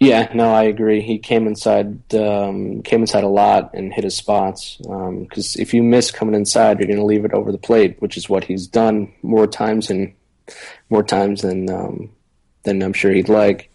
Yeah, 0.00 0.30
no, 0.32 0.50
I 0.54 0.62
agree. 0.62 1.02
He 1.02 1.18
came 1.18 1.46
inside, 1.46 2.14
um, 2.14 2.82
came 2.82 3.02
inside 3.02 3.22
a 3.22 3.28
lot 3.28 3.74
and 3.74 3.92
hit 3.92 4.04
his 4.04 4.16
spots. 4.16 4.78
Because 4.78 5.56
if 5.56 5.74
you 5.74 5.82
miss 5.82 6.10
coming 6.10 6.34
inside, 6.34 6.78
you're 6.78 6.86
going 6.86 6.98
to 6.98 7.04
leave 7.04 7.26
it 7.26 7.34
over 7.34 7.52
the 7.52 7.58
plate, 7.58 8.00
which 8.00 8.16
is 8.16 8.26
what 8.26 8.44
he's 8.44 8.66
done 8.66 9.12
more 9.22 9.46
times 9.46 9.90
and 9.90 10.14
more 10.88 11.02
times 11.02 11.42
than 11.42 11.68
um, 11.70 12.10
than 12.62 12.82
I'm 12.82 12.94
sure 12.94 13.12
he'd 13.12 13.28
like. 13.28 13.70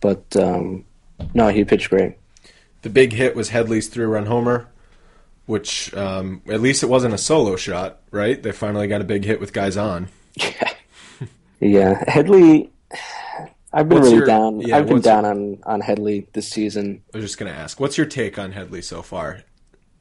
But 0.00 0.36
um, 0.36 0.84
no, 1.32 1.48
he 1.48 1.64
pitched 1.64 1.88
great. 1.88 2.16
The 2.82 2.90
big 2.90 3.14
hit 3.14 3.34
was 3.34 3.48
Headley's 3.48 3.88
three 3.88 4.04
run 4.04 4.26
homer, 4.26 4.68
which 5.46 5.92
um, 5.94 6.42
at 6.48 6.60
least 6.60 6.82
it 6.82 6.90
wasn't 6.90 7.14
a 7.14 7.18
solo 7.18 7.56
shot, 7.56 8.00
right? 8.10 8.42
They 8.42 8.52
finally 8.52 8.88
got 8.88 9.00
a 9.00 9.04
big 9.04 9.24
hit 9.24 9.40
with 9.40 9.52
guys 9.54 9.76
on. 9.76 10.08
Yeah, 11.58 11.98
yeah, 11.98 12.04
Headley. 12.06 12.70
I've 13.76 13.88
been 13.88 13.98
What's 13.98 14.06
really 14.06 14.16
your- 14.18 14.26
down. 14.26 14.60
yeah, 14.60 14.78
I've 14.78 14.86
been 14.88 15.00
down 15.02 15.24
on 15.26 15.58
on 15.64 15.80
Headley 15.82 16.26
this 16.32 16.48
season. 16.48 17.02
I 17.12 17.18
was 17.18 17.24
just 17.26 17.38
going 17.38 17.52
to 17.52 17.58
ask, 17.58 17.78
what's 17.78 17.98
your 17.98 18.06
take 18.06 18.38
on 18.38 18.52
Headley 18.52 18.80
so 18.80 19.02
far? 19.02 19.42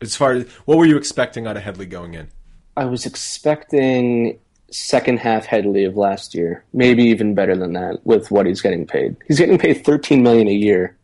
As 0.02 0.16
far 0.16 0.32
as 0.34 0.48
what 0.66 0.78
were 0.78 0.86
you 0.86 0.96
expecting 0.98 1.46
out 1.46 1.58
of 1.58 1.64
Headley 1.64 1.86
going 1.86 2.14
in? 2.14 2.30
I 2.78 2.86
was 2.86 3.06
expecting 3.06 4.40
second 4.72 5.20
half 5.20 5.46
Headley 5.46 5.84
of 5.84 5.96
last 5.98 6.34
year, 6.34 6.64
maybe 6.74 7.04
even 7.04 7.36
better 7.36 7.56
than 7.56 7.74
that 7.74 8.00
with 8.06 8.32
what 8.32 8.46
he's 8.46 8.62
getting 8.62 8.86
paid. 8.88 9.16
He's 9.28 9.38
getting 9.38 9.58
paid 9.58 9.86
13 9.86 10.24
million 10.24 10.48
a 10.48 10.54
year 10.54 10.98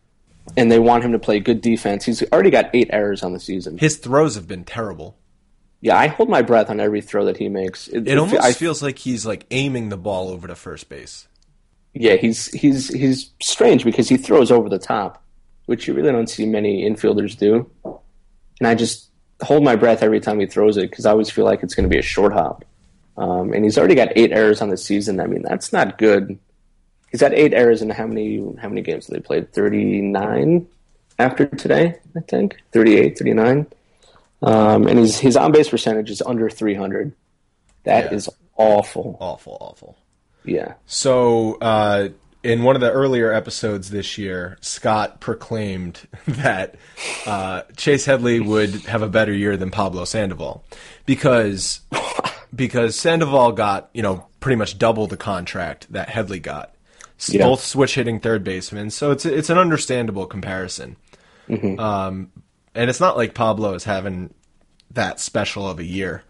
and 0.58 0.72
they 0.72 0.80
want 0.80 1.04
him 1.04 1.12
to 1.12 1.20
play 1.20 1.40
good 1.40 1.62
defense. 1.62 2.04
He's 2.06 2.24
already 2.34 2.50
got 2.50 2.70
8 2.74 2.90
errors 2.92 3.22
on 3.24 3.34
the 3.34 3.40
season. 3.40 3.78
His 3.78 3.98
throws 3.98 4.36
have 4.36 4.48
been 4.48 4.64
terrible. 4.64 5.18
Yeah, 5.82 5.98
I 5.98 6.08
hold 6.08 6.30
my 6.30 6.42
breath 6.42 6.70
on 6.70 6.80
every 6.80 7.02
throw 7.02 7.26
that 7.26 7.38
he 7.38 7.50
makes. 7.50 7.88
It 7.88 8.18
almost 8.18 8.42
I, 8.42 8.54
feels 8.54 8.82
like 8.84 8.98
he's 9.00 9.26
like 9.26 9.46
aiming 9.52 9.90
the 9.90 9.98
ball 9.98 10.30
over 10.30 10.48
to 10.48 10.56
first 10.56 10.90
base. 10.90 11.28
Yeah, 11.94 12.16
he's 12.16 12.48
he's 12.54 12.88
he's 12.94 13.32
strange 13.42 13.84
because 13.84 14.08
he 14.10 14.18
throws 14.18 14.52
over 14.52 14.70
the 14.70 14.80
top, 14.80 15.24
which 15.66 15.88
you 15.88 15.94
really 15.94 16.12
don't 16.12 16.30
see 16.30 16.46
many 16.46 16.90
infielders 16.90 17.38
do. 17.38 17.70
And 18.60 18.68
I 18.68 18.76
just 18.76 19.10
hold 19.42 19.64
my 19.64 19.76
breath 19.76 20.04
every 20.04 20.20
time 20.20 20.40
he 20.40 20.46
throws 20.46 20.78
it 20.78 20.90
because 20.90 21.06
I 21.06 21.12
always 21.12 21.30
feel 21.30 21.46
like 21.46 21.64
it's 21.64 21.74
going 21.76 21.84
to 21.90 21.94
be 21.94 21.98
a 22.00 22.04
short 22.04 22.32
hop. 22.34 22.64
Um, 23.18 23.54
and 23.54 23.64
he's 23.66 23.78
already 23.78 23.96
got 23.96 24.10
eight 24.16 24.32
errors 24.32 24.62
on 24.62 24.70
the 24.70 24.78
season. 24.78 25.20
I 25.20 25.26
mean, 25.28 25.42
that's 25.42 25.74
not 25.74 25.98
good. 25.98 26.38
He's 27.12 27.20
had 27.22 27.34
eight 27.34 27.54
errors 27.54 27.82
in 27.82 27.90
how 27.90 28.08
many 28.08 28.38
how 28.62 28.70
many 28.70 28.82
games 28.82 29.08
have 29.08 29.14
they 29.16 29.20
played? 29.20 29.52
Thirty 29.52 30.02
nine 30.02 30.68
after 31.20 31.46
today, 31.46 32.00
I 32.16 32.20
think. 32.22 32.58
38, 32.72 33.18
39. 33.18 33.68
Um, 34.44 34.88
and 34.88 34.98
his 34.98 35.20
his 35.20 35.36
on 35.36 35.52
base 35.52 35.70
percentage 35.70 36.10
is 36.10 36.22
under 36.22 36.50
three 36.50 36.74
hundred. 36.74 37.14
That 37.84 38.06
Yeah. 38.06 38.14
is 38.18 38.30
awful. 38.56 39.18
Awful, 39.20 39.58
awful. 39.60 39.98
Yeah. 40.44 40.74
So, 40.86 41.56
uh, 41.56 42.10
in 42.44 42.64
one 42.64 42.76
of 42.76 42.82
the 42.82 42.92
earlier 42.92 43.32
episodes 43.32 43.92
this 43.92 44.18
year, 44.18 44.58
Scott 44.62 45.20
proclaimed 45.20 46.02
that 46.28 46.76
uh, 47.26 47.64
Chase 47.78 48.06
Headley 48.06 48.40
would 48.40 48.74
have 48.86 49.02
a 49.02 49.10
better 49.10 49.34
year 49.34 49.58
than 49.58 49.72
Pablo 49.72 50.06
Sandoval 50.06 50.64
because 51.06 51.82
because 52.56 52.96
Sandoval 52.96 53.52
got 53.52 53.90
you 53.94 54.02
know 54.02 54.28
pretty 54.40 54.56
much 54.56 54.78
double 54.78 55.08
the 55.08 55.18
contract 55.18 55.92
that 55.92 56.10
Headley 56.10 56.40
got. 56.40 56.74
Yeah. 57.28 57.46
Both 57.46 57.64
switch 57.64 57.94
hitting 57.94 58.20
third 58.20 58.44
basemen, 58.44 58.90
so 58.90 59.12
it's 59.12 59.26
it's 59.26 59.52
an 59.52 59.60
understandable 59.60 60.26
comparison. 60.26 60.96
Um, 61.80 62.32
and 62.74 62.90
it's 62.90 63.00
not 63.00 63.16
like 63.16 63.36
Pablo 63.36 63.74
is 63.74 63.84
having 63.84 64.34
that 64.92 65.20
special 65.20 65.68
of 65.68 65.80
a 65.80 65.84
year, 65.84 66.24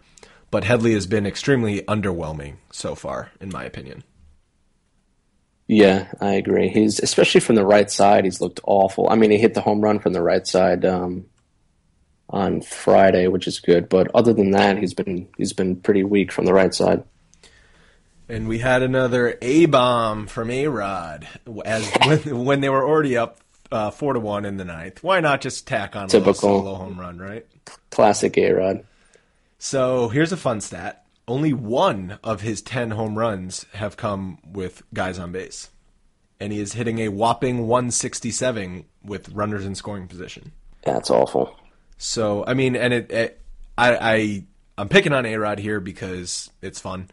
but 0.52 0.64
Headley 0.64 0.92
has 0.92 1.06
been 1.06 1.26
extremely 1.26 1.80
underwhelming 1.82 2.56
so 2.70 2.94
far, 2.94 3.32
in 3.40 3.48
my 3.48 3.64
opinion. 3.64 4.04
Yeah, 5.66 6.12
I 6.20 6.34
agree. 6.34 6.68
He's 6.68 7.00
especially 7.00 7.40
from 7.40 7.56
the 7.56 7.64
right 7.64 7.90
side. 7.90 8.24
He's 8.24 8.42
looked 8.42 8.60
awful. 8.64 9.08
I 9.08 9.16
mean, 9.16 9.30
he 9.30 9.38
hit 9.38 9.54
the 9.54 9.62
home 9.62 9.80
run 9.80 9.98
from 9.98 10.12
the 10.12 10.22
right 10.22 10.46
side 10.46 10.84
um, 10.84 11.24
on 12.28 12.60
Friday, 12.60 13.28
which 13.28 13.46
is 13.46 13.60
good. 13.60 13.88
But 13.88 14.10
other 14.14 14.34
than 14.34 14.50
that, 14.50 14.76
he's 14.76 14.92
been 14.92 15.26
he's 15.38 15.54
been 15.54 15.76
pretty 15.76 16.04
weak 16.04 16.30
from 16.30 16.44
the 16.44 16.52
right 16.52 16.74
side. 16.74 17.02
And 18.28 18.46
we 18.46 18.58
had 18.58 18.82
another 18.82 19.38
A 19.40 19.64
bomb 19.64 20.26
from 20.26 20.50
A 20.50 20.66
Rod 20.66 21.26
as 21.64 21.90
when, 22.06 22.44
when 22.44 22.60
they 22.60 22.68
were 22.68 22.86
already 22.86 23.16
up 23.16 23.40
uh, 23.70 23.90
four 23.90 24.12
to 24.12 24.20
one 24.20 24.44
in 24.44 24.58
the 24.58 24.66
ninth. 24.66 25.02
Why 25.02 25.20
not 25.20 25.40
just 25.40 25.66
tack 25.66 25.96
on 25.96 26.14
a 26.14 26.34
solo 26.34 26.74
home 26.74 27.00
run, 27.00 27.18
right? 27.18 27.46
Classic 27.90 28.36
A 28.36 28.52
Rod. 28.52 28.84
So 29.64 30.08
here's 30.08 30.32
a 30.32 30.36
fun 30.36 30.60
stat: 30.60 31.06
only 31.28 31.52
one 31.52 32.18
of 32.24 32.40
his 32.40 32.62
ten 32.62 32.90
home 32.90 33.16
runs 33.16 33.64
have 33.74 33.96
come 33.96 34.38
with 34.44 34.82
guys 34.92 35.20
on 35.20 35.30
base, 35.30 35.70
and 36.40 36.52
he 36.52 36.58
is 36.58 36.72
hitting 36.72 36.98
a 36.98 37.10
whopping 37.10 37.68
167 37.68 38.86
with 39.04 39.28
runners 39.28 39.64
in 39.64 39.76
scoring 39.76 40.08
position. 40.08 40.50
That's 40.82 41.10
awful. 41.10 41.54
So 41.96 42.44
I 42.44 42.54
mean, 42.54 42.74
and 42.74 42.92
it, 42.92 43.12
it 43.12 43.40
I, 43.78 43.96
I 43.96 44.44
I'm 44.76 44.88
picking 44.88 45.12
on 45.12 45.24
A 45.24 45.36
Rod 45.36 45.60
here 45.60 45.78
because 45.78 46.50
it's 46.60 46.80
fun, 46.80 47.08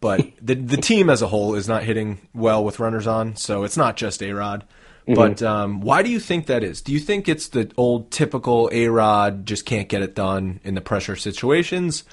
but 0.00 0.24
the 0.40 0.54
the 0.54 0.76
team 0.76 1.10
as 1.10 1.20
a 1.20 1.26
whole 1.26 1.56
is 1.56 1.66
not 1.66 1.82
hitting 1.82 2.20
well 2.32 2.62
with 2.64 2.78
runners 2.78 3.08
on. 3.08 3.34
So 3.34 3.64
it's 3.64 3.76
not 3.76 3.96
just 3.96 4.22
A 4.22 4.32
Rod, 4.32 4.64
But 5.14 5.42
um, 5.42 5.80
why 5.80 6.02
do 6.02 6.10
you 6.10 6.20
think 6.20 6.46
that 6.46 6.62
is? 6.62 6.82
Do 6.82 6.92
you 6.92 6.98
think 7.00 7.28
it's 7.28 7.48
the 7.48 7.70
old 7.76 8.10
typical 8.10 8.68
A 8.72 8.88
Rod 8.88 9.46
just 9.46 9.64
can't 9.64 9.88
get 9.88 10.02
it 10.02 10.14
done 10.14 10.60
in 10.64 10.74
the 10.74 10.80
pressure 10.80 11.16
situations? 11.16 12.04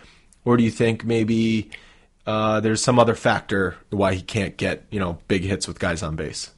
Or 0.45 0.55
do 0.57 0.63
you 0.63 0.71
think 0.71 1.03
maybe 1.03 1.71
uh, 2.25 2.59
there's 2.61 2.81
some 2.81 2.97
other 2.99 3.15
factor 3.15 3.75
why 3.89 4.13
he 4.13 4.21
can't 4.21 4.55
get, 4.57 4.85
you 4.91 4.99
know, 4.99 5.17
big 5.27 5.43
hits 5.43 5.67
with 5.67 5.79
guys 5.79 6.03
on 6.03 6.15
base? 6.15 6.51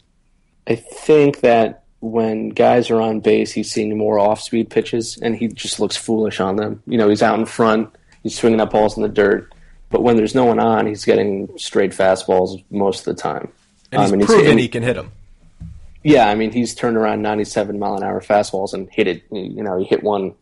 I 0.68 0.76
think 0.76 1.40
that 1.40 1.84
when 2.02 2.50
guys 2.50 2.92
are 2.92 3.02
on 3.02 3.22
base, 3.22 3.52
he's 3.54 3.72
seeing 3.72 3.98
more 3.98 4.20
off 4.20 4.40
speed 4.42 4.70
pitches 4.70 5.18
and 5.18 5.36
he 5.36 5.48
just 5.48 5.80
looks 5.80 5.98
foolish 5.98 6.40
on 6.40 6.58
them. 6.58 6.84
You 6.86 6.98
know, 6.98 7.10
he's 7.10 7.24
out 7.24 7.40
in 7.40 7.46
front, 7.46 7.90
he's 8.22 8.38
swinging 8.38 8.62
up 8.62 8.72
balls 8.72 8.96
in 8.98 9.04
the 9.04 9.10
dirt. 9.10 9.52
But 9.90 10.04
when 10.04 10.18
there's 10.18 10.36
no 10.36 10.44
one 10.46 10.60
on, 10.60 10.86
he's 10.86 11.06
getting 11.06 11.50
straight 11.58 11.92
fastballs 11.92 12.64
most 12.70 13.08
of 13.08 13.16
the 13.16 13.22
time. 13.22 13.48
And 13.92 14.02
he's 14.04 14.12
Um, 14.12 14.20
proven 14.20 14.44
hitting- 14.46 14.58
he 14.60 14.68
can 14.68 14.84
hit 14.84 14.96
them. 14.96 15.12
Yeah, 16.08 16.30
I 16.30 16.36
mean, 16.36 16.54
he's 16.54 16.74
turned 16.74 16.96
around 16.96 17.22
97 17.22 17.78
mile 17.78 17.98
an 17.98 18.04
hour 18.04 18.22
fastballs 18.22 18.74
and 18.74 18.90
hit 18.90 19.08
it. 19.08 19.24
You 19.30 19.62
know, 19.62 19.78
he 19.78 19.84
hit 19.84 20.04
one 20.04 20.36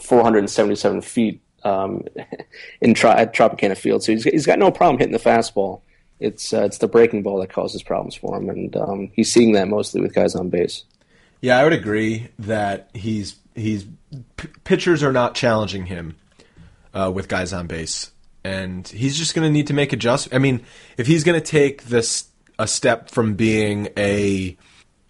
477 0.00 1.00
feet 1.02 1.42
um, 1.64 2.04
in 2.80 2.94
Tro- 2.94 3.10
at 3.10 3.34
Tropicana 3.34 3.76
Field. 3.76 4.04
So 4.04 4.12
he's, 4.12 4.22
he's 4.22 4.46
got 4.46 4.60
no 4.60 4.70
problem 4.70 4.98
hitting 4.98 5.12
the 5.12 5.18
fastball. 5.18 5.80
It's 6.20 6.52
uh, 6.52 6.62
it's 6.62 6.78
the 6.78 6.86
breaking 6.86 7.24
ball 7.24 7.40
that 7.40 7.52
causes 7.52 7.82
problems 7.82 8.14
for 8.14 8.36
him, 8.36 8.50
and 8.50 8.76
um, 8.76 9.10
he's 9.14 9.32
seeing 9.32 9.50
that 9.52 9.66
mostly 9.66 10.00
with 10.00 10.14
guys 10.14 10.36
on 10.36 10.48
base. 10.48 10.84
Yeah, 11.40 11.58
I 11.58 11.64
would 11.64 11.72
agree 11.72 12.28
that 12.38 12.90
he's 12.94 13.34
he's 13.56 13.84
p- 14.36 14.48
pitchers 14.62 15.02
are 15.02 15.12
not 15.12 15.34
challenging 15.34 15.86
him 15.86 16.14
uh, 16.94 17.10
with 17.12 17.26
guys 17.26 17.52
on 17.52 17.66
base, 17.66 18.12
and 18.44 18.86
he's 18.86 19.18
just 19.18 19.34
going 19.34 19.44
to 19.44 19.52
need 19.52 19.66
to 19.68 19.74
make 19.74 19.92
adjustments. 19.92 20.36
I 20.36 20.38
mean, 20.38 20.64
if 20.96 21.08
he's 21.08 21.24
going 21.24 21.40
to 21.40 21.44
take 21.44 21.84
this 21.84 22.28
a 22.60 22.68
step 22.68 23.10
from 23.10 23.34
being 23.34 23.88
a 23.96 24.56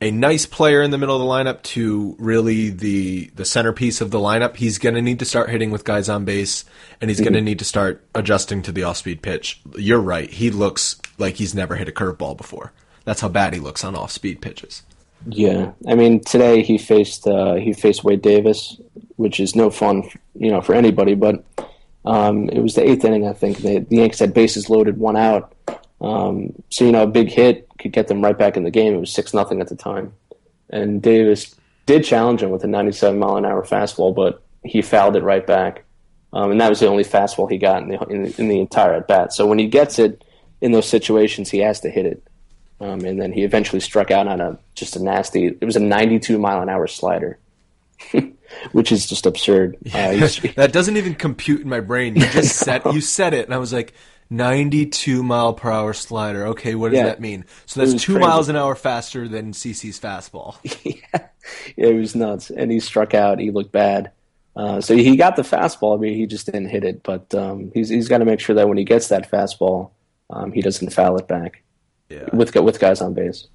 a 0.00 0.11
nice 0.11 0.46
player 0.46 0.80
in 0.80 0.90
the 0.90 0.98
middle 0.98 1.16
of 1.16 1.20
the 1.20 1.26
lineup 1.26 1.62
to 1.62 2.14
really 2.18 2.70
the 2.70 3.30
the 3.34 3.44
centerpiece 3.44 4.00
of 4.00 4.11
the 4.11 4.18
lineup, 4.18 4.56
he's 4.56 4.78
going 4.78 4.94
to 4.94 5.02
need 5.02 5.18
to 5.18 5.24
start 5.24 5.50
hitting 5.50 5.70
with 5.70 5.84
guys 5.84 6.08
on 6.08 6.24
base, 6.24 6.64
and 7.00 7.11
he's 7.11 7.20
going 7.20 7.32
to 7.32 7.40
need 7.40 7.58
to 7.58 7.64
start 7.64 8.04
adjusting 8.14 8.62
to 8.62 8.72
the 8.72 8.84
off 8.84 8.98
speed 8.98 9.22
pitch. 9.22 9.61
You're 9.76 10.00
right; 10.00 10.30
he 10.30 10.50
looks 10.50 11.00
like 11.18 11.37
he's 11.37 11.54
never 11.54 11.76
hit 11.76 11.88
a 11.88 11.92
curveball 11.92 12.37
before. 12.37 12.72
That's 13.04 13.20
how 13.20 13.28
bad 13.28 13.54
he 13.54 13.61
looks 13.61 13.84
on 13.84 13.96
off 13.96 14.12
speed 14.12 14.40
pitches. 14.40 14.82
Yeah, 15.26 15.72
I 15.88 15.94
mean, 15.94 16.20
today 16.20 16.62
he 16.62 16.78
faced 16.78 17.26
uh, 17.26 17.54
he 17.54 17.72
faced 17.72 18.04
Wade 18.04 18.22
Davis, 18.22 18.80
which 19.16 19.40
is 19.40 19.56
no 19.56 19.68
fun, 19.68 20.08
you 20.34 20.50
know, 20.50 20.61
for 20.61 20.74
anybody. 20.74 21.14
But 21.16 21.44
um, 22.04 22.48
it 22.50 22.61
was 22.61 22.74
the 22.74 22.88
eighth 22.88 23.04
inning, 23.04 23.26
I 23.26 23.32
think. 23.32 23.58
They, 23.58 23.80
the 23.80 23.96
Yankees 23.96 24.20
had 24.20 24.32
bases 24.32 24.70
loaded, 24.70 24.96
one 24.96 25.16
out. 25.16 25.54
Um, 26.00 26.52
so 26.70 26.84
you 26.84 26.92
know, 26.92 27.02
a 27.02 27.06
big 27.08 27.28
hit 27.28 27.68
could 27.78 27.92
get 27.92 28.08
them 28.08 28.22
right 28.22 28.37
back 28.37 28.56
in 28.56 28.64
the 28.64 28.70
game. 28.70 28.94
It 28.94 29.00
was 29.00 29.12
six 29.12 29.34
nothing 29.34 29.61
at 29.61 29.68
the 29.68 29.76
time, 29.76 30.12
and 30.70 31.02
Davis 31.02 31.54
did 31.87 32.04
challenge 32.04 32.42
him 32.42 32.50
with 32.50 32.62
a 32.64 32.66
97 32.66 33.18
mile 33.18 33.37
an 33.37 33.46
hour 33.46 33.64
fastball, 33.64 34.14
but 34.14 34.42
he 34.62 34.82
fouled 34.82 35.16
it 35.16 35.22
right 35.22 35.46
back. 35.46 35.84
Um, 36.32 36.50
and 36.50 36.61
that 36.61 36.68
was 36.68 36.80
the 36.80 36.87
only 36.87 37.04
fastball 37.04 37.50
he 37.50 37.56
got 37.56 37.82
in 37.82 37.88
the, 37.88 37.98
in, 38.08 38.26
in 38.37 38.48
the 38.48 38.61
entire 38.61 38.92
at 38.92 39.08
bat. 39.08 39.32
So 39.32 39.46
when 39.46 39.58
he 39.58 39.66
gets 39.66 39.98
it 39.98 40.22
in 40.61 40.72
those 40.72 40.87
situations, 40.87 41.50
he 41.50 41.58
has 41.61 41.80
to 41.80 41.90
hit 41.90 42.04
it. 42.04 42.22
Um, 42.80 43.00
and 43.00 43.20
then 43.20 43.32
he 43.32 43.42
eventually 43.42 43.80
struck 43.80 44.11
out 44.11 44.28
on 44.28 44.40
a 44.40 44.58
just 44.74 44.96
a 44.96 45.02
nasty. 45.02 45.46
It 45.46 45.64
was 45.64 45.76
a 45.76 45.80
92 45.80 46.38
mile 46.38 46.62
an 46.62 46.68
hour 46.68 46.87
slider, 46.87 47.38
which 48.72 48.92
is 48.92 49.06
just 49.06 49.26
absurd. 49.26 49.76
Uh, 49.87 50.12
that 50.56 50.70
doesn't 50.72 50.96
even 50.96 51.14
compute 51.14 51.62
in 51.62 51.68
my 51.68 51.80
brain. 51.80 52.14
You 52.14 52.28
just 52.28 52.56
said 52.64 52.82
you 52.92 53.00
said 53.00 53.34
it, 53.34 53.46
and 53.46 53.54
I 53.54 53.58
was 53.58 53.72
like, 53.72 53.94
ninety-two 54.31 55.23
mile 55.23 55.53
per 55.55 55.71
hour 55.71 55.93
slider. 55.93 56.47
Okay, 56.49 56.75
what 56.75 56.91
does 56.91 56.99
Yeah. 56.99 57.05
that 57.07 57.21
mean? 57.21 57.45
So 57.67 57.81
that's 57.85 58.03
two 58.03 58.14
crazy. 58.14 58.27
miles 58.29 58.49
an 58.49 58.57
hour 58.57 58.75
faster 58.75 59.29
than 59.29 59.53
CC's 59.53 59.99
fastball. 60.01 60.57
yeah, 60.85 61.27
it 61.77 61.95
was 61.95 62.14
nuts. 62.14 62.51
And 62.51 62.71
he 62.71 62.81
struck 62.81 63.14
out. 63.14 63.38
He 63.38 63.51
looked 63.51 63.73
bad. 63.73 64.11
Uh, 64.57 64.81
so 64.81 64.97
he 64.97 65.17
got 65.17 65.37
the 65.37 65.43
fastball. 65.43 65.97
I 65.97 66.01
mean, 66.01 66.14
he 66.14 66.27
just 66.27 66.47
didn't 66.47 66.69
hit 66.69 66.83
it. 66.85 67.03
But 67.03 67.33
um, 67.35 67.71
he's 67.75 67.88
he's 67.88 68.09
got 68.09 68.19
to 68.19 68.25
make 68.25 68.41
sure 68.41 68.57
that 68.57 68.69
when 68.69 68.77
he 68.79 68.85
gets 68.85 69.09
that 69.09 69.31
fastball, 69.31 69.91
um, 70.31 70.53
he 70.53 70.61
doesn't 70.62 70.93
foul 70.93 71.17
it 71.17 71.29
back 71.29 71.62
Yeah. 72.09 72.29
with 72.33 72.55
with 72.57 72.81
guys 72.81 73.01
on 73.01 73.14
base. 73.14 73.47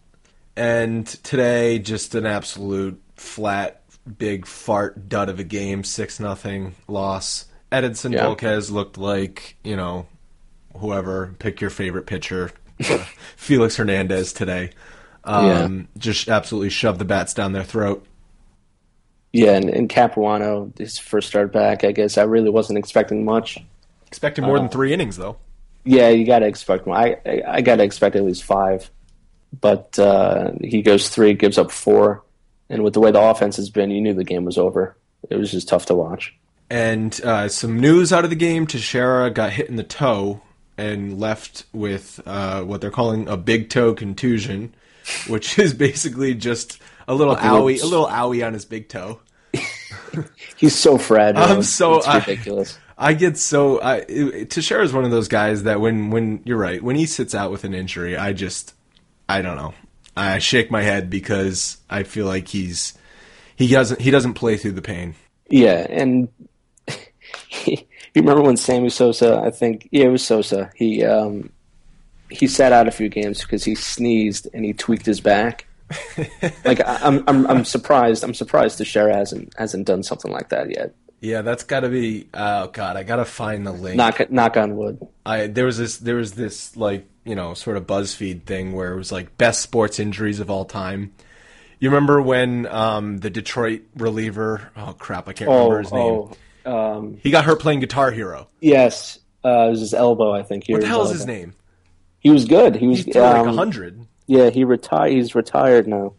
And 0.56 1.06
today, 1.08 1.80
just 1.80 2.16
an 2.16 2.26
absolute 2.26 3.02
flat, 3.16 3.82
big 4.18 4.46
fart 4.46 5.10
dud 5.10 5.28
of 5.30 5.40
a 5.40 5.44
game, 5.44 5.84
six 5.84 6.20
nothing 6.20 6.76
loss. 6.88 7.46
Edinson 7.72 8.14
Yeah. 8.14 8.26
Volquez 8.28 8.72
looked 8.72 8.98
like 8.98 9.58
you 9.64 9.76
know, 9.76 10.06
whoever 10.78 11.36
pick 11.40 11.62
your 11.62 11.70
favorite 11.70 12.06
pitcher, 12.06 12.52
uh, 12.90 12.98
Felix 13.36 13.76
Hernandez 13.78 14.34
today. 14.34 14.72
Um, 15.24 15.88
Just 15.98 16.28
absolutely 16.28 16.70
shoved 16.70 17.00
the 17.00 17.06
bats 17.06 17.34
down 17.34 17.54
their 17.54 17.64
throat. 17.64 18.06
Yeah, 19.32 19.54
and, 19.54 19.70
and 19.70 19.90
Capuano, 19.90 20.72
his 20.78 21.00
first 21.00 21.28
start 21.28 21.52
back. 21.52 21.84
I 21.84 21.92
guess 21.92 22.18
I 22.18 22.24
really 22.24 22.50
wasn't 22.50 22.78
expecting 22.78 23.26
much. 23.26 23.58
Expecting 24.08 24.46
more 24.46 24.60
than 24.60 24.70
three 24.70 24.94
innings 24.94 25.18
though. 25.18 25.38
Yeah, 25.86 26.10
you 26.10 26.26
got 26.26 26.40
to 26.40 26.46
expect 26.46 26.86
more. 26.86 26.96
I 26.96 27.18
I, 27.26 27.42
I 27.48 27.62
got 27.62 27.78
to 27.78 27.84
expect 27.84 28.16
at 28.16 28.24
least 28.24 28.44
five, 28.44 28.92
but 29.60 29.98
uh, 29.98 30.52
he 30.62 30.84
goes 30.84 31.10
three, 31.10 31.34
gives 31.34 31.58
up 31.58 31.72
four, 31.72 32.24
and 32.70 32.84
with 32.84 32.94
the 32.94 33.00
way 33.00 33.10
the 33.10 33.20
offense 33.20 33.56
has 33.58 33.72
been, 33.72 33.90
you 33.90 34.02
knew 34.02 34.14
the 34.14 34.24
game 34.24 34.46
was 34.46 34.60
over. 34.60 34.96
It 35.30 35.38
was 35.38 35.52
just 35.52 35.68
tough 35.68 35.88
to 35.88 35.96
watch. 35.96 36.36
And 36.70 37.20
uh, 37.24 37.48
some 37.50 37.80
news 37.80 38.14
out 38.14 38.24
of 38.24 38.30
the 38.30 38.36
game: 38.36 38.68
Teixeira 38.68 39.32
got 39.32 39.54
hit 39.54 39.68
in 39.68 39.78
the 39.78 39.84
toe 39.84 40.42
and 40.78 41.20
left 41.20 41.66
with 41.74 42.20
uh, 42.26 42.64
what 42.64 42.82
they're 42.82 42.92
calling 42.92 43.28
a 43.28 43.38
big 43.38 43.70
toe 43.70 43.94
contusion, 43.94 44.74
which 45.28 45.58
is 45.60 45.74
basically 45.74 46.34
just 46.36 46.80
a 47.08 47.14
little 47.14 47.36
owie, 47.36 47.82
a 47.82 47.86
little 47.86 48.08
owie 48.08 48.46
on 48.46 48.54
his 48.54 48.66
big 48.66 48.90
toe. 48.90 49.20
He's 50.58 50.76
so 50.76 50.98
fragile. 50.98 51.42
I'm 51.44 51.64
so- 51.64 51.98
it's 51.98 52.08
I- 52.08 52.20
ridiculous. 52.20 52.78
I 52.96 53.14
get 53.14 53.38
so 53.40 53.80
I 53.82 53.98
it- 54.08 54.52
Teixeira 54.52 54.84
is 54.84 54.94
one 54.94 55.04
of 55.04 55.10
those 55.12 55.28
guys 55.28 55.64
that 55.64 55.82
when 55.82 56.12
when 56.12 56.42
you're 56.46 56.58
right 56.60 56.82
when 56.82 56.96
he 56.96 57.08
sits 57.08 57.34
out 57.34 57.50
with 57.52 57.64
an 57.64 57.74
injury, 57.74 58.16
I 58.16 58.34
just 58.34 58.76
I 59.28 59.42
don't 59.42 59.58
know. 59.58 59.74
I 60.16 60.38
shake 60.38 60.70
my 60.70 60.84
head 60.84 61.10
because 61.10 61.78
I 61.90 62.04
feel 62.04 62.28
like 62.28 62.48
he's 62.50 62.94
he 63.56 63.68
doesn't 63.68 64.00
he 64.00 64.12
doesn't 64.12 64.36
play 64.36 64.58
through 64.58 64.74
the 64.74 64.82
pain. 64.84 65.16
Yeah, 65.50 65.86
and 65.90 66.28
you 67.66 67.78
remember 68.16 68.42
when 68.42 68.58
Sammy 68.58 68.90
Sosa? 68.90 69.42
I 69.44 69.52
think 69.52 69.88
yeah, 69.92 70.06
it 70.06 70.10
was 70.10 70.26
Sosa. 70.26 70.72
He 70.76 71.04
um, 71.04 71.52
he 72.30 72.48
sat 72.48 72.72
out 72.72 72.88
a 72.88 72.92
few 72.92 73.10
games 73.10 73.42
because 73.42 73.64
he 73.64 73.76
sneezed 73.76 74.48
and 74.54 74.66
he 74.66 74.74
tweaked 74.74 75.06
his 75.06 75.22
back. 75.22 75.66
like 76.66 76.80
I, 76.80 77.00
I'm, 77.04 77.24
I'm, 77.28 77.46
I'm 77.48 77.66
surprised. 77.66 78.24
I'm 78.24 78.34
surprised 78.34 78.78
Teixeira 78.78 79.16
hasn't 79.16 79.54
hasn't 79.58 79.86
done 79.86 80.04
something 80.04 80.32
like 80.32 80.50
that 80.50 80.70
yet. 80.70 80.94
Yeah, 81.22 81.42
that's 81.42 81.64
got 81.64 81.82
to 81.82 81.90
be. 81.90 82.28
Oh 82.34 82.68
God, 82.68 82.98
I 82.98 83.04
gotta 83.04 83.26
find 83.26 83.66
the 83.66 83.72
link. 83.72 83.96
Knock 83.96 84.30
knock 84.32 84.58
on 84.58 84.76
wood. 84.76 85.06
I 85.26 85.48
there 85.48 85.66
was 85.66 85.78
this 85.78 85.98
there 85.98 86.16
was 86.16 86.34
this 86.34 86.76
like 86.76 87.06
you 87.24 87.36
know 87.36 87.54
sort 87.54 87.78
of 87.78 87.86
BuzzFeed 87.88 88.44
thing 88.44 88.74
where 88.74 88.94
it 88.94 88.98
was 88.98 89.12
like 89.12 89.38
best 89.38 89.62
sports 89.62 90.00
injuries 90.00 90.40
of 90.40 90.50
all 90.50 90.66
time. 90.66 91.14
You 91.80 91.90
remember 91.90 92.22
when 92.22 92.66
um, 92.68 93.18
the 93.20 93.30
Detroit 93.30 93.82
reliever? 93.96 94.72
Oh 94.76 94.96
crap, 94.98 95.28
I 95.28 95.34
can't 95.34 95.50
remember 95.50 95.76
Oh, 95.76 95.80
his 95.80 95.92
name. 95.92 96.38
Um, 96.66 97.18
He 97.22 97.32
got 97.32 97.46
hurt 97.46 97.60
playing 97.60 97.80
Guitar 97.80 98.12
Hero. 98.12 98.48
yes. 98.62 99.20
Uh, 99.46 99.68
it 99.68 99.72
was 99.72 99.82
his 99.82 99.94
elbow, 99.94 100.32
I 100.32 100.42
think. 100.42 100.64
What 100.68 100.80
the 100.80 100.88
hell 100.88 101.04
is 101.04 101.12
his 101.12 101.26
name? 101.26 101.54
He 102.20 102.30
was 102.30 102.46
good. 102.46 102.76
He 102.78 102.88
was 102.88 103.04
He 103.04 103.12
like 103.12 103.36
um, 103.36 103.50
a 103.50 103.54
hundred. 103.54 104.00
Yeah, 104.26 104.50
he 104.50 104.64
retired. 104.64 105.12
He's 105.12 105.36
retired 105.36 105.86
now. 105.86 106.14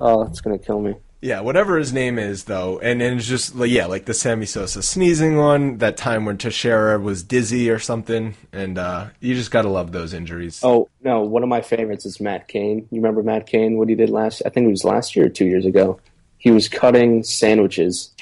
Oh, 0.00 0.24
that's 0.24 0.40
gonna 0.40 0.58
kill 0.58 0.80
me. 0.80 0.94
Yeah, 1.22 1.40
whatever 1.40 1.76
his 1.76 1.92
name 1.92 2.18
is, 2.20 2.44
though, 2.44 2.78
and, 2.78 3.02
and 3.02 3.18
it's 3.18 3.26
just 3.28 3.56
like 3.56 3.68
yeah, 3.70 3.86
like 3.86 4.04
the 4.06 4.14
Sammy 4.14 4.46
Sosa 4.46 4.80
sneezing 4.80 5.36
one. 5.38 5.78
That 5.78 5.96
time 5.96 6.24
when 6.24 6.38
Teixeira 6.38 7.00
was 7.00 7.24
dizzy 7.24 7.68
or 7.68 7.80
something, 7.80 8.36
and 8.52 8.78
uh, 8.78 9.08
you 9.18 9.34
just 9.34 9.50
gotta 9.50 9.68
love 9.68 9.90
those 9.90 10.14
injuries. 10.14 10.60
Oh 10.62 10.88
no, 11.02 11.22
one 11.22 11.42
of 11.42 11.48
my 11.48 11.60
favorites 11.62 12.06
is 12.06 12.20
Matt 12.20 12.46
Cain. 12.46 12.86
You 12.92 13.00
remember 13.02 13.24
Matt 13.24 13.46
Cain? 13.48 13.76
What 13.76 13.88
he 13.88 13.96
did 13.96 14.08
last? 14.08 14.40
I 14.46 14.50
think 14.50 14.66
it 14.68 14.70
was 14.70 14.84
last 14.84 15.16
year 15.16 15.26
or 15.26 15.30
two 15.30 15.46
years 15.46 15.66
ago. 15.66 15.98
He 16.38 16.52
was 16.52 16.68
cutting 16.68 17.24
sandwiches 17.24 18.14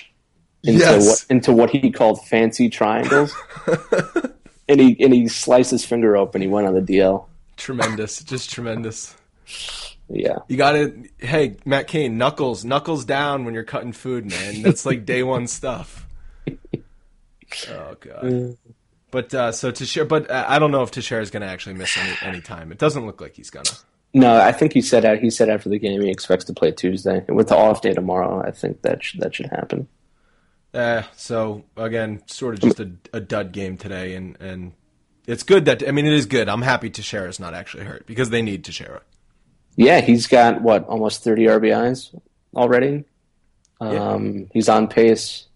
into 0.65 0.79
Yes. 0.81 1.07
what 1.07 1.27
into 1.31 1.53
what 1.53 1.71
he 1.71 1.91
called 1.91 2.25
fancy 2.27 2.69
triangles, 2.69 3.35
and 4.69 4.81
he 4.81 4.97
and 5.03 5.13
he 5.15 5.29
sliced 5.29 5.71
his 5.71 5.85
finger 5.85 6.17
open. 6.17 6.41
He 6.41 6.49
went 6.49 6.67
on 6.67 6.75
the 6.75 6.81
DL. 6.81 7.27
Tremendous, 7.57 8.23
just 8.23 8.51
tremendous. 8.51 9.15
Yeah, 10.11 10.37
You 10.49 10.57
got 10.57 10.73
to 10.73 11.05
Hey, 11.19 11.57
Matt 11.67 11.87
Cain, 11.87 12.17
knuckles, 12.17 12.65
knuckles 12.65 13.05
down 13.05 13.45
when 13.45 13.53
you're 13.53 13.63
cutting 13.65 13.93
food, 13.93 14.25
man. 14.27 14.63
That's 14.63 14.87
like 14.87 15.05
day 15.05 15.23
one 15.23 15.47
stuff. 15.49 16.07
Oh 17.71 17.95
god. 18.01 18.57
But 19.11 19.35
uh, 19.35 19.53
so 19.53 19.71
Teixeira, 19.71 20.07
but 20.07 20.31
uh, 20.31 20.45
I 20.49 20.59
don't 20.59 20.71
know 20.71 20.83
if 20.83 20.91
Teixeira 20.91 21.23
is 21.23 21.31
going 21.31 21.43
to 21.43 21.49
actually 21.49 21.75
miss 21.77 21.97
any 21.97 22.17
any 22.23 22.41
time. 22.41 22.71
It 22.73 22.79
doesn't 22.79 23.07
look 23.07 23.21
like 23.21 23.37
he's 23.37 23.51
gonna. 23.51 23.71
no, 24.15 24.37
I 24.37 24.53
think 24.53 24.73
he 24.75 24.83
said. 24.83 25.19
He 25.21 25.31
said 25.31 25.49
after 25.49 25.69
the 25.69 25.79
game 25.79 26.01
he 26.03 26.11
expects 26.11 26.45
to 26.47 26.53
play 26.55 26.73
Tuesday, 26.73 27.25
with 27.29 27.49
the 27.49 27.57
off 27.57 27.81
day 27.83 27.93
tomorrow, 27.95 28.43
I 28.47 28.51
think 28.51 28.83
that 28.83 29.03
should, 29.03 29.21
that 29.21 29.35
should 29.35 29.47
happen. 29.47 29.89
Uh, 30.79 31.03
so 31.17 31.65
again, 31.77 32.23
sort 32.27 32.55
of 32.55 32.61
just 32.61 32.79
a, 32.79 32.89
a 33.13 33.19
dud 33.19 33.51
game 33.51 33.77
today, 33.77 34.15
and 34.15 34.41
and 34.41 34.73
it's 35.27 35.43
good 35.43 35.65
that 35.65 35.87
I 35.87 35.91
mean 35.91 36.07
it 36.07 36.13
is 36.13 36.27
good. 36.27 36.49
I'm 36.49 36.63
happy 36.63 36.89
to 36.89 37.03
Teixeira's 37.03 37.41
not 37.41 37.53
actually 37.53 37.85
hurt 37.85 38.07
because 38.07 38.31
they 38.31 38.43
need 38.43 38.63
to 38.65 38.71
Teixeira. 38.71 39.03
Yeah, 39.75 40.01
he's 40.01 40.29
got 40.29 40.63
what 40.63 40.85
almost 40.87 41.25
30 41.25 41.47
RBIs 41.47 42.21
already. 42.55 43.05
Um, 43.81 44.49
He's 44.53 44.69
on 44.69 44.89
pace. 44.89 45.47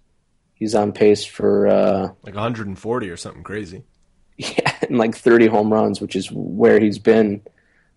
He's 0.55 0.75
on 0.75 0.93
pace 0.93 1.25
for 1.25 1.67
uh, 1.67 2.09
Like 2.23 2.35
140 2.35 3.11
or 3.11 3.17
something 3.17 3.43
crazy. 3.43 3.83
yeah, 4.37 4.77
and 4.83 4.99
like 4.99 5.17
30 5.17 5.47
home 5.47 5.73
runs, 5.73 6.01
which 6.01 6.17
is 6.17 6.31
where 6.33 6.81
he's 6.81 6.99
been 6.99 7.43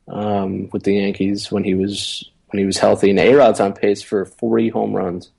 um, 0.07 0.69
with 0.71 0.83
the 0.83 0.95
Yankees 0.95 1.51
when 1.51 1.63
he 1.63 1.73
was 1.73 2.29
when 2.47 2.59
he 2.59 2.65
was 2.65 2.77
healthy. 2.77 3.09
And 3.09 3.19
A 3.19 3.33
Rod's 3.33 3.59
on 3.59 3.73
pace 3.73 4.03
for 4.03 4.25
40 4.25 4.69
home 4.69 4.93
runs. 4.93 5.31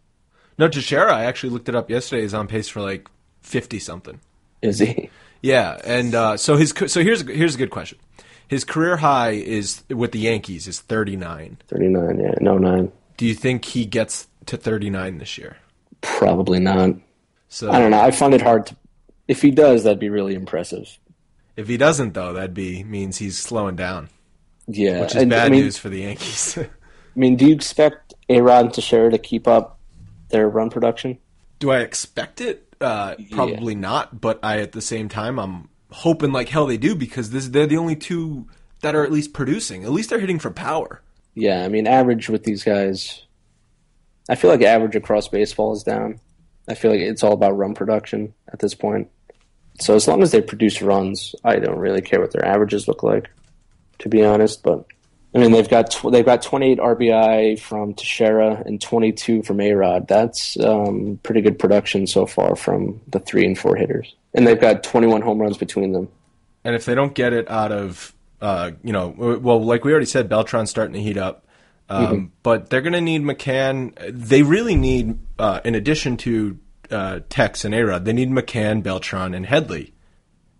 No, 0.59 0.69
Teixeira, 0.69 1.13
I 1.15 1.25
actually 1.25 1.51
looked 1.51 1.69
it 1.69 1.75
up 1.75 1.91
yesterday, 1.91 2.23
is 2.23 2.33
on 2.35 2.47
pace 2.47 2.69
for 2.69 2.81
like 2.81 3.09
50 3.43 3.79
something. 3.79 4.21
Is 4.63 4.79
he? 4.79 5.11
Yeah, 5.43 5.79
and 5.85 6.15
uh, 6.15 6.37
so 6.39 6.57
his 6.57 6.73
so 6.87 7.03
here's 7.03 7.21
here's 7.29 7.55
a 7.55 7.59
good 7.59 7.71
question. 7.71 7.99
His 8.49 8.65
career 8.65 8.97
high 8.97 9.33
is 9.33 9.83
with 9.91 10.13
the 10.13 10.19
Yankees 10.21 10.67
is 10.67 10.81
39. 10.81 11.59
39, 11.69 12.19
yeah, 12.21 12.35
no 12.41 12.57
nine. 12.59 12.91
Do 13.17 13.27
you 13.27 13.35
think 13.35 13.65
he 13.65 13.85
gets 13.85 14.29
to 14.47 14.57
39 14.57 15.19
this 15.19 15.37
year? 15.37 15.57
Probably 16.01 16.59
not. 16.61 16.91
So 17.49 17.71
I 17.71 17.79
don't 17.79 17.91
know. 17.91 18.01
I 18.01 18.11
find 18.13 18.35
it 18.35 18.41
hard 18.43 18.67
to. 18.67 18.77
If 19.29 19.43
he 19.43 19.51
does, 19.51 19.85
that'd 19.85 19.99
be 19.99 20.09
really 20.09 20.35
impressive. 20.35 20.99
if 21.57 21.69
he 21.69 21.77
doesn't 21.77 22.15
though, 22.15 22.33
that'd 22.33 22.55
be 22.55 22.83
means 22.85 23.19
he's 23.19 23.39
slowing 23.39 23.77
down, 23.77 24.09
Yeah, 24.67 25.03
which 25.03 25.15
is 25.15 25.23
and, 25.23 25.31
bad 25.31 25.47
I 25.47 25.49
mean, 25.51 25.63
news 25.65 25.77
for 25.77 25.89
the 25.91 26.01
Yankees. 26.01 26.57
I 26.59 26.69
mean, 27.15 27.37
do 27.37 27.47
you 27.47 27.55
expect 27.55 28.15
A 28.29 28.41
Rod 28.41 28.73
Teixeira 28.73 29.11
to 29.11 29.19
keep 29.19 29.47
up 29.49 29.76
their 30.29 30.49
run 30.49 30.71
production? 30.71 31.19
Do 31.59 31.71
I 31.71 31.81
expect 31.81 32.41
it? 32.41 32.75
Uh, 32.81 33.15
probably 33.31 33.75
not, 33.75 34.21
but 34.21 34.39
I 34.43 34.61
at 34.61 34.73
the 34.73 34.83
same 34.83 35.09
time 35.09 35.39
I'm 35.39 35.69
hoping 35.91 36.33
like 36.33 36.49
hell 36.49 36.67
they 36.67 36.77
do 36.77 36.95
because 36.95 37.31
this 37.31 37.49
they're 37.49 37.67
the 37.67 37.79
only 37.79 37.97
two 37.97 38.47
that 38.83 38.95
are 38.95 39.05
at 39.05 39.13
least 39.13 39.33
producing. 39.33 39.85
At 39.85 39.93
least 39.93 40.11
they're 40.11 40.21
hitting 40.21 40.39
for 40.39 40.51
power. 40.51 41.03
Yeah, 41.35 41.65
I 41.65 41.69
mean, 41.69 41.87
average 41.87 42.29
with 42.29 42.45
these 42.45 42.65
guys. 42.65 43.23
I 44.29 44.35
feel 44.35 44.51
like 44.51 44.63
average 44.63 44.97
across 44.97 45.29
baseball 45.29 45.73
is 45.73 45.83
down. 45.83 46.21
I 46.69 46.75
feel 46.75 46.91
like 46.91 47.01
it's 47.01 47.23
all 47.23 47.33
about 47.33 47.57
run 47.57 47.75
production 47.75 48.35
at 48.53 48.59
this 48.59 48.75
point. 48.75 49.09
So 49.81 49.95
as 49.95 50.09
long 50.09 50.23
as 50.23 50.33
they 50.33 50.41
produce 50.41 50.83
runs, 50.83 51.35
I 51.45 51.57
don't 51.57 51.79
really 51.79 52.01
care 52.01 52.21
what 52.21 52.33
their 52.33 52.45
averages 52.45 52.89
look 52.89 53.03
like, 53.03 53.31
to 54.01 54.09
be 54.09 54.25
honest. 54.25 54.63
But 54.63 54.87
I 55.35 55.39
mean, 55.39 55.53
they've 55.53 55.69
got 55.69 55.91
tw- 55.91 56.11
they've 56.11 56.25
got 56.25 56.41
28 56.43 56.79
RBI 56.79 57.61
from 57.61 57.93
Teixeira 57.95 58.63
and 58.65 58.81
22 58.81 59.43
from 59.43 59.59
Arod. 59.59 60.09
That's 60.09 60.59
um, 60.61 61.21
pretty 61.23 61.43
good 61.43 61.59
production 61.59 62.07
so 62.07 62.25
far 62.27 62.57
from 62.57 63.01
the 63.09 63.19
three 63.21 63.45
and 63.45 63.59
four 63.59 63.77
hitters, 63.77 64.15
and 64.35 64.47
they've 64.47 64.61
got 64.61 64.83
21 64.83 65.21
home 65.23 65.39
runs 65.41 65.59
between 65.59 65.93
them. 65.93 66.09
And 66.65 66.75
if 66.75 66.85
they 66.87 66.95
don't 66.95 67.15
get 67.15 67.33
it 67.33 67.51
out 67.51 67.71
of, 67.71 68.15
uh, 68.41 68.73
you 68.83 68.93
know, 68.93 69.09
well, 69.09 69.63
like 69.63 69.85
we 69.85 69.93
already 69.93 70.07
said, 70.07 70.29
Beltran's 70.29 70.71
starting 70.71 70.95
to 70.95 71.01
heat 71.03 71.17
up. 71.19 71.45
Um, 71.89 72.33
But 72.43 72.69
they're 72.71 72.81
going 72.81 72.95
to 72.95 73.01
need 73.01 73.23
McCann. 73.23 73.93
They 74.11 74.43
really 74.43 74.75
need, 74.75 75.19
uh, 75.39 75.61
in 75.65 75.77
addition 75.77 76.17
to 76.19 76.59
uh, 76.91 77.21
Tex 77.29 77.65
and 77.65 77.73
Arod, 77.73 78.05
they 78.05 78.13
need 78.13 78.31
McCann, 78.31 78.83
Beltron, 78.83 79.37
and 79.37 79.47
Headley. 79.47 79.93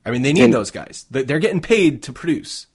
I 0.05 0.13
mean, 0.13 0.23
they 0.23 0.33
need 0.33 0.45
And- 0.45 0.55
those 0.55 0.71
guys. 0.71 1.07
They're 1.11 1.41
getting 1.41 1.61
paid 1.61 2.03
to 2.05 2.13
produce. 2.13 2.67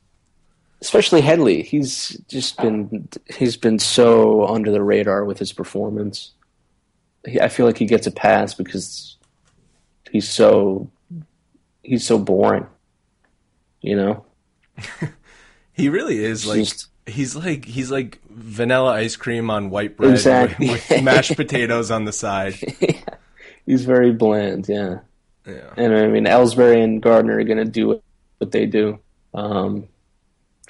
Especially 0.81 1.21
Headley. 1.21 1.61
He's 1.63 2.09
just 2.27 2.57
been 2.57 3.07
he's 3.37 3.57
been 3.57 3.79
so 3.79 4.45
under 4.47 4.71
the 4.71 4.83
radar 4.83 5.25
with 5.25 5.39
his 5.39 5.53
performance. 5.53 6.31
He, 7.25 7.39
I 7.39 7.49
feel 7.49 7.65
like 7.65 7.77
he 7.77 7.85
gets 7.85 8.07
a 8.07 8.11
pass 8.11 8.53
because 8.53 9.17
he's 10.11 10.27
so 10.29 10.89
he's 11.83 12.05
so 12.05 12.17
boring. 12.17 12.67
You 13.81 13.95
know, 13.95 14.25
He 15.73 15.89
really 15.89 16.23
is 16.23 16.45
like 16.45 16.59
Just- 16.59 16.87
he's 17.07 17.35
like 17.35 17.65
he's 17.65 17.89
like 17.89 18.19
vanilla 18.29 18.91
ice 18.93 19.15
cream 19.15 19.49
on 19.49 19.69
white 19.71 19.97
bread 19.97 20.11
Exactly. 20.11 20.69
with, 20.69 20.87
with 20.89 21.03
mashed 21.03 21.35
potatoes 21.35 21.89
on 21.89 22.05
the 22.05 22.11
side. 22.13 22.53
he's 23.65 23.85
very 23.85 24.11
bland. 24.11 24.67
Yeah, 24.69 24.99
Yeah. 25.47 25.73
and 25.77 25.95
I 25.95 26.07
mean 26.07 26.25
Ellsbury 26.25 26.83
and 26.83 27.01
Gardner 27.01 27.39
are 27.39 27.43
going 27.43 27.57
to 27.57 27.65
do 27.65 28.01
what 28.37 28.51
they 28.51 28.65
do. 28.67 28.99
Um, 29.33 29.87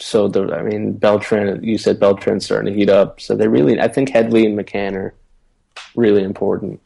so 0.02 0.28
the 0.28 0.54
I 0.54 0.64
mean 0.64 0.94
Beltran, 0.94 1.64
you 1.64 1.78
said 1.78 2.00
Beltran's 2.00 2.46
starting 2.46 2.74
to 2.74 2.78
heat 2.78 2.90
up. 2.90 3.22
So 3.22 3.36
they 3.36 3.48
really, 3.48 3.80
I 3.80 3.88
think 3.88 4.10
Headley 4.10 4.46
and 4.46 4.58
McCann 4.58 4.96
are 4.96 5.14
really 5.96 6.24
important. 6.24 6.82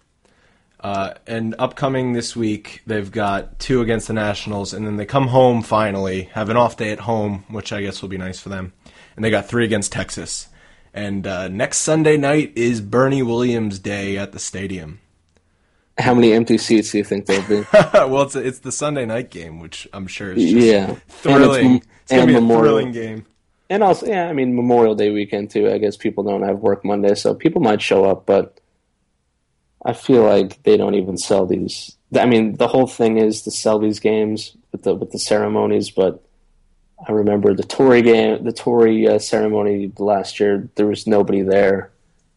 Uh, 0.80 1.16
and 1.26 1.56
upcoming 1.58 2.14
this 2.14 2.36
week, 2.36 2.84
they've 2.86 3.12
got 3.12 3.58
two 3.58 3.82
against 3.82 4.08
the 4.08 4.14
Nationals, 4.14 4.72
and 4.72 4.86
then 4.86 4.98
they 4.98 5.06
come 5.06 5.30
home 5.30 5.64
finally, 5.64 6.24
have 6.34 6.50
an 6.50 6.58
off 6.58 6.78
day 6.78 6.92
at 6.92 7.00
home, 7.00 7.44
which 7.50 7.74
I 7.74 7.82
guess 7.82 8.04
will 8.04 8.10
be 8.10 8.20
nice 8.20 8.40
for 8.40 8.50
them. 8.50 8.72
And 9.16 9.26
they 9.26 9.32
got 9.32 9.48
three 9.48 9.66
against 9.66 9.92
Texas. 9.92 10.48
And 10.94 11.26
uh, 11.26 11.48
next 11.48 11.78
Sunday 11.80 12.18
night 12.18 12.54
is 12.56 12.82
Bernie 12.82 13.24
Williams 13.24 13.80
Day 13.80 14.18
at 14.18 14.32
the 14.32 14.38
stadium. 14.40 15.00
How 15.98 16.14
many 16.14 16.34
empty 16.34 16.58
seats 16.58 16.92
do 16.92 17.00
you 17.00 17.04
think 17.04 17.26
there'll 17.26 17.48
be? 17.48 17.66
well, 17.74 18.24
it's 18.24 18.36
it's 18.36 18.60
the 18.60 18.72
Sunday 18.72 19.06
night 19.06 19.32
game, 19.32 19.60
which 19.60 19.88
I'm 19.94 20.08
sure 20.08 20.34
is 20.34 20.44
just 20.44 20.68
Yeah. 20.68 20.96
thrilling. 21.08 21.82
And 22.10 22.12
It's, 22.12 22.12
it's- 22.12 22.20
gonna 22.20 22.22
and 22.22 22.28
be 22.30 22.36
a 22.36 22.42
Memorial. 22.42 22.64
thrilling 22.78 22.92
game. 22.92 23.26
And 23.70 23.82
also, 23.84 24.06
yeah, 24.06 24.28
I 24.30 24.34
mean 24.34 24.56
Memorial 24.56 24.94
Day 24.96 25.10
weekend 25.12 25.50
too. 25.50 25.72
I 25.72 25.80
guess 25.80 25.98
people 25.98 26.24
don't 26.24 26.44
have 26.44 26.60
work 26.60 26.86
Monday, 26.86 27.16
so 27.16 27.34
people 27.34 27.62
might 27.62 27.82
show 27.82 28.06
up. 28.06 28.26
But 28.28 28.60
I 29.84 29.94
feel 29.94 30.24
like 30.24 30.62
they 30.64 30.78
don't 30.78 30.96
even 30.96 31.18
sell 31.18 31.46
these. 31.48 31.96
I 32.16 32.26
mean, 32.28 32.56
the 32.58 32.68
whole 32.68 32.88
thing 32.88 33.18
is 33.18 33.42
to 33.44 33.52
sell 33.52 33.80
these 33.80 34.00
games 34.00 34.56
with 34.72 34.84
the 34.84 34.94
with 34.94 35.12
the 35.12 35.18
ceremonies. 35.20 35.90
But 35.90 36.24
I 37.08 37.12
remember 37.12 37.54
the 37.56 37.64
Torre 37.64 38.02
game, 38.02 38.44
the 38.44 38.54
Torre 38.54 38.88
uh, 39.16 39.20
ceremony 39.20 39.92
last 39.98 40.40
year. 40.40 40.70
There 40.76 40.88
was 40.88 41.08
nobody 41.08 41.42
there. 41.42 41.92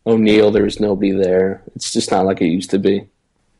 O'Neill, 0.07 0.51
there 0.51 0.64
was 0.64 0.81
nobody 0.81 1.11
there. 1.12 1.62
It's 1.77 1.93
just 1.93 2.11
not 2.11 2.25
like 2.25 2.41
it 2.41 2.47
used 2.47 2.71
to 2.71 2.79
be. 2.79 3.07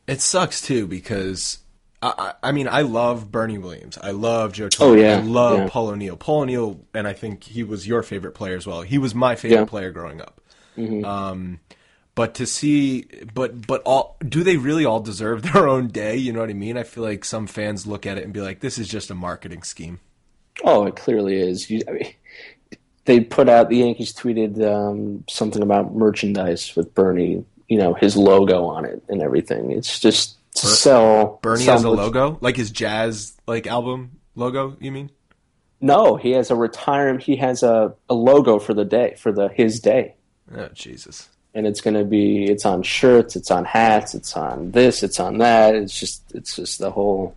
It 0.07 0.21
sucks 0.21 0.59
too 0.61 0.87
because 0.87 1.59
I, 2.01 2.33
I 2.41 2.51
mean 2.51 2.67
I 2.67 2.81
love 2.81 3.31
Bernie 3.31 3.57
Williams. 3.57 3.97
I 4.01 4.11
love 4.11 4.53
Joe. 4.53 4.69
Oh, 4.79 4.93
yeah, 4.93 5.17
I 5.17 5.21
love 5.21 5.59
yeah. 5.59 5.69
Paul 5.69 5.89
O'Neill. 5.89 6.15
Paul 6.17 6.41
O'Neill, 6.41 6.79
and 6.93 7.07
I 7.07 7.13
think 7.13 7.43
he 7.43 7.63
was 7.63 7.87
your 7.87 8.03
favorite 8.03 8.33
player 8.33 8.55
as 8.55 8.65
well. 8.65 8.81
He 8.83 8.97
was 8.97 9.13
my 9.13 9.35
favorite 9.35 9.57
Yeah. 9.59 9.65
player 9.65 9.91
growing 9.91 10.21
up. 10.21 10.39
Mm-hmm. 10.77 11.03
Um, 11.03 11.59
but 12.15 12.33
to 12.35 12.45
see, 12.45 13.05
but 13.33 13.67
but 13.67 13.81
all 13.85 14.17
do 14.27 14.43
they 14.43 14.57
really 14.57 14.85
all 14.85 14.99
deserve 15.01 15.41
their 15.53 15.67
own 15.67 15.87
day? 15.87 16.15
You 16.15 16.31
know 16.33 16.39
what 16.39 16.49
I 16.49 16.53
mean? 16.53 16.77
I 16.77 16.83
feel 16.83 17.03
like 17.03 17.25
some 17.25 17.47
fans 17.47 17.85
look 17.85 18.05
at 18.05 18.17
it 18.17 18.23
and 18.23 18.33
be 18.33 18.41
like, 18.41 18.59
"This 18.61 18.77
is 18.77 18.87
just 18.87 19.09
a 19.11 19.15
marketing 19.15 19.63
scheme." 19.63 19.99
Oh, 20.63 20.85
it 20.85 20.95
clearly 20.95 21.35
is. 21.39 21.69
You, 21.69 21.81
I 21.87 21.91
mean, 21.91 22.13
they 23.05 23.19
put 23.21 23.47
out 23.49 23.69
the 23.69 23.77
Yankees 23.77 24.13
tweeted 24.13 24.61
um, 24.65 25.23
something 25.29 25.61
about 25.61 25.95
merchandise 25.95 26.75
with 26.75 26.93
Bernie, 26.93 27.45
you 27.69 27.77
know, 27.77 27.93
his 27.93 28.17
logo 28.17 28.65
on 28.65 28.83
it 28.85 29.01
and 29.07 29.21
everything. 29.21 29.71
It's 29.71 29.99
just 29.99 30.35
to 30.61 30.67
sell. 30.67 31.39
Bernie 31.41 31.63
sell 31.63 31.75
has 31.75 31.83
a 31.83 31.89
logo, 31.89 32.37
like 32.41 32.55
his 32.55 32.71
jazz 32.71 33.33
like 33.47 33.67
album 33.67 34.19
logo. 34.35 34.75
You 34.79 34.91
mean? 34.91 35.11
No, 35.81 36.15
he 36.17 36.31
has 36.31 36.51
a 36.51 36.55
retirement. 36.55 37.23
He 37.23 37.37
has 37.37 37.63
a, 37.63 37.93
a 38.09 38.13
logo 38.13 38.59
for 38.59 38.73
the 38.73 38.85
day 38.85 39.15
for 39.17 39.31
the 39.31 39.47
his 39.49 39.79
day, 39.79 40.15
Oh 40.55 40.67
Jesus! 40.73 41.29
and 41.53 41.65
it's 41.65 41.81
going 41.81 41.93
to 41.95 42.03
be. 42.03 42.45
It's 42.45 42.65
on 42.65 42.83
shirts. 42.83 43.35
It's 43.35 43.49
on 43.51 43.65
hats. 43.65 44.13
It's 44.13 44.35
on 44.35 44.71
this. 44.71 45.03
It's 45.03 45.19
on 45.19 45.37
that. 45.39 45.75
It's 45.75 45.97
just. 45.99 46.23
It's 46.35 46.55
just 46.55 46.79
the 46.79 46.91
whole 46.91 47.35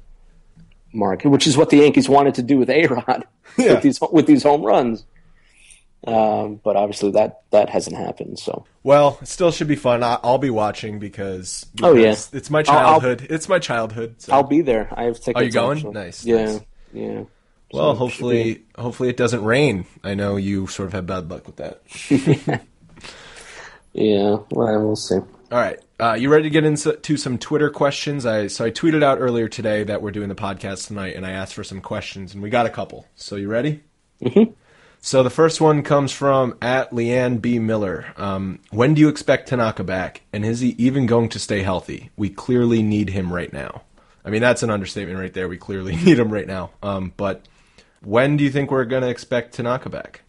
market, 0.92 1.28
which 1.30 1.46
is 1.46 1.56
what 1.56 1.70
the 1.70 1.78
Yankees 1.78 2.08
wanted 2.08 2.34
to 2.34 2.42
do 2.42 2.58
with 2.58 2.68
A 2.70 2.86
Rod 2.86 3.24
Yeah. 3.56 3.74
with 3.74 3.82
these 3.82 4.00
with 4.12 4.26
these 4.26 4.42
home 4.42 4.62
runs. 4.62 5.04
Um, 6.06 6.56
but 6.64 6.74
obviously 6.74 7.12
that 7.12 7.42
that 7.50 7.68
hasn't 7.70 7.96
happened. 7.96 8.38
So 8.40 8.64
Well, 8.82 9.18
it 9.22 9.28
still 9.28 9.52
should 9.52 9.68
be 9.68 9.76
fun. 9.76 10.02
I, 10.02 10.18
I'll 10.24 10.38
be 10.38 10.50
watching 10.50 10.98
because, 10.98 11.64
Oh, 11.82 11.94
yeah. 11.94 12.16
it's 12.32 12.50
my 12.50 12.60
I'll- 12.66 12.70
I'll- 12.76 13.00
childhood. 13.00 13.26
it's 13.30 13.48
my 13.48 13.58
childhood. 13.60 14.16
so- 14.18 14.32
I'll 14.32 14.42
be 14.42 14.62
there. 14.62 14.88
I 14.90 15.04
have 15.04 15.20
tickets. 15.20 15.36
Are 15.36 15.44
you 15.44 15.52
going? 15.52 15.78
actually. 15.78 15.92
Nice, 15.92 16.24
Yeah, 16.24 16.44
nice. 16.44 16.60
yeah. 16.92 17.22
Well, 17.72 17.92
So, 17.92 17.98
hopefully, 17.98 18.62
hopefully 18.76 19.08
it 19.10 19.16
doesn't 19.16 19.44
rain. 19.44 19.86
I 20.04 20.14
know 20.14 20.36
you 20.36 20.66
sort 20.66 20.88
of 20.88 20.92
have 20.94 21.06
bad 21.06 21.30
luck 21.30 21.46
with 21.46 21.56
that. 21.56 21.80
Yeah. 23.94 24.38
Well, 24.50 24.80
we'll 24.86 24.96
see. 24.96 25.16
All 25.16 25.58
right, 25.58 25.78
uh, 26.00 26.14
you 26.14 26.30
ready 26.30 26.44
to 26.44 26.50
get 26.50 26.64
into 26.64 27.16
some 27.18 27.36
Twitter 27.36 27.68
questions? 27.68 28.24
I 28.24 28.46
so 28.46 28.64
I 28.64 28.70
tweeted 28.70 29.02
out 29.02 29.18
earlier 29.20 29.48
today 29.48 29.84
that 29.84 30.00
we're 30.00 30.10
doing 30.10 30.30
the 30.30 30.34
podcast 30.34 30.86
tonight, 30.86 31.14
and 31.14 31.26
I 31.26 31.32
asked 31.32 31.52
for 31.52 31.62
some 31.62 31.82
questions, 31.82 32.32
and 32.32 32.42
we 32.42 32.48
got 32.48 32.64
a 32.64 32.70
couple. 32.70 33.06
So 33.16 33.36
you 33.36 33.48
ready? 33.48 33.82
Mm-hmm. 34.22 34.52
So 35.04 35.24
the 35.24 35.30
first 35.30 35.60
one 35.60 35.82
comes 35.82 36.12
from 36.12 36.56
at 36.62 36.92
Leanne 36.92 37.42
B 37.42 37.58
Miller. 37.58 38.14
Um, 38.16 38.60
when 38.70 38.94
do 38.94 39.00
you 39.00 39.08
expect 39.08 39.48
Tanaka 39.48 39.82
back, 39.82 40.22
and 40.32 40.44
is 40.44 40.60
he 40.60 40.76
even 40.78 41.06
going 41.06 41.28
to 41.30 41.40
stay 41.40 41.62
healthy? 41.62 42.10
We 42.16 42.30
clearly 42.30 42.84
need 42.84 43.10
him 43.10 43.32
right 43.32 43.52
now. 43.52 43.82
I 44.24 44.30
mean, 44.30 44.40
that's 44.40 44.62
an 44.62 44.70
understatement 44.70 45.18
right 45.18 45.34
there. 45.34 45.48
We 45.48 45.58
clearly 45.58 45.96
need 46.04 46.20
him 46.20 46.32
right 46.32 46.46
now. 46.46 46.70
Um, 46.84 47.12
but 47.16 47.48
when 48.04 48.36
do 48.36 48.44
you 48.44 48.50
think 48.50 48.70
we're 48.70 48.84
going 48.84 49.02
to 49.02 49.08
expect 49.08 49.54
Tanaka 49.54 49.88
back? 49.88 50.22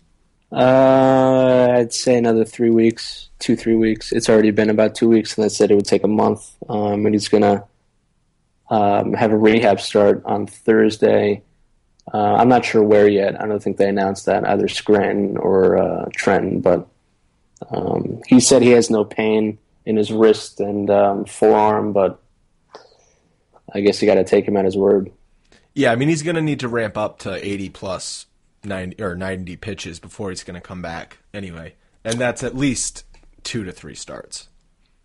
Uh, 0.51 1.75
I'd 1.75 1.93
say 1.93 2.17
another 2.17 2.43
three 2.43 2.71
weeks, 2.71 3.29
two 3.37 3.55
three 3.55 3.75
weeks. 3.75 4.11
It's 4.11 4.27
already 4.27 4.49
been 4.49 4.71
about 4.71 4.95
two 4.95 5.07
weeks, 5.07 5.37
and 5.37 5.45
I 5.45 5.49
said 5.49 5.69
it 5.69 5.75
would 5.75 5.85
take 5.85 6.03
a 6.03 6.07
month. 6.07 6.51
Um, 6.67 7.05
and 7.05 7.13
he's 7.13 7.27
gonna 7.27 7.63
um, 8.71 9.13
have 9.13 9.33
a 9.33 9.37
rehab 9.37 9.79
start 9.79 10.23
on 10.25 10.47
Thursday, 10.47 11.43
Uh, 12.11 12.35
I'm 12.35 12.49
not 12.49 12.65
sure 12.65 12.83
where 12.83 13.07
yet. 13.07 13.41
I 13.41 13.47
don't 13.47 13.61
think 13.61 13.77
they 13.77 13.87
announced 13.87 14.25
that 14.25 14.47
either 14.47 14.67
Scranton 14.67 15.37
or 15.37 15.77
uh, 15.77 16.05
Trenton, 16.13 16.61
but 16.61 16.87
um, 17.69 18.21
he 18.27 18.39
said 18.39 18.61
he 18.61 18.71
has 18.71 18.89
no 18.89 19.05
pain 19.05 19.57
in 19.85 19.95
his 19.95 20.11
wrist 20.11 20.59
and 20.59 20.89
um, 20.89 21.25
forearm, 21.25 21.93
but 21.93 22.21
I 23.73 23.81
guess 23.81 24.01
you 24.01 24.05
got 24.05 24.15
to 24.15 24.23
take 24.23 24.47
him 24.47 24.57
at 24.57 24.65
his 24.65 24.77
word. 24.77 25.11
Yeah, 25.73 25.91
I 25.91 25.95
mean 25.95 26.09
he's 26.09 26.23
going 26.23 26.35
to 26.35 26.41
need 26.41 26.59
to 26.59 26.67
ramp 26.67 26.97
up 26.97 27.19
to 27.19 27.45
80 27.45 27.69
plus 27.69 28.25
90 28.63 29.01
or 29.01 29.15
90 29.15 29.55
pitches 29.57 29.99
before 29.99 30.29
he's 30.29 30.43
going 30.43 30.55
to 30.55 30.61
come 30.61 30.81
back 30.81 31.17
anyway, 31.33 31.75
and 32.03 32.19
that's 32.19 32.43
at 32.43 32.55
least 32.55 33.05
two 33.43 33.63
to 33.63 33.71
three 33.71 33.95
starts. 33.95 34.49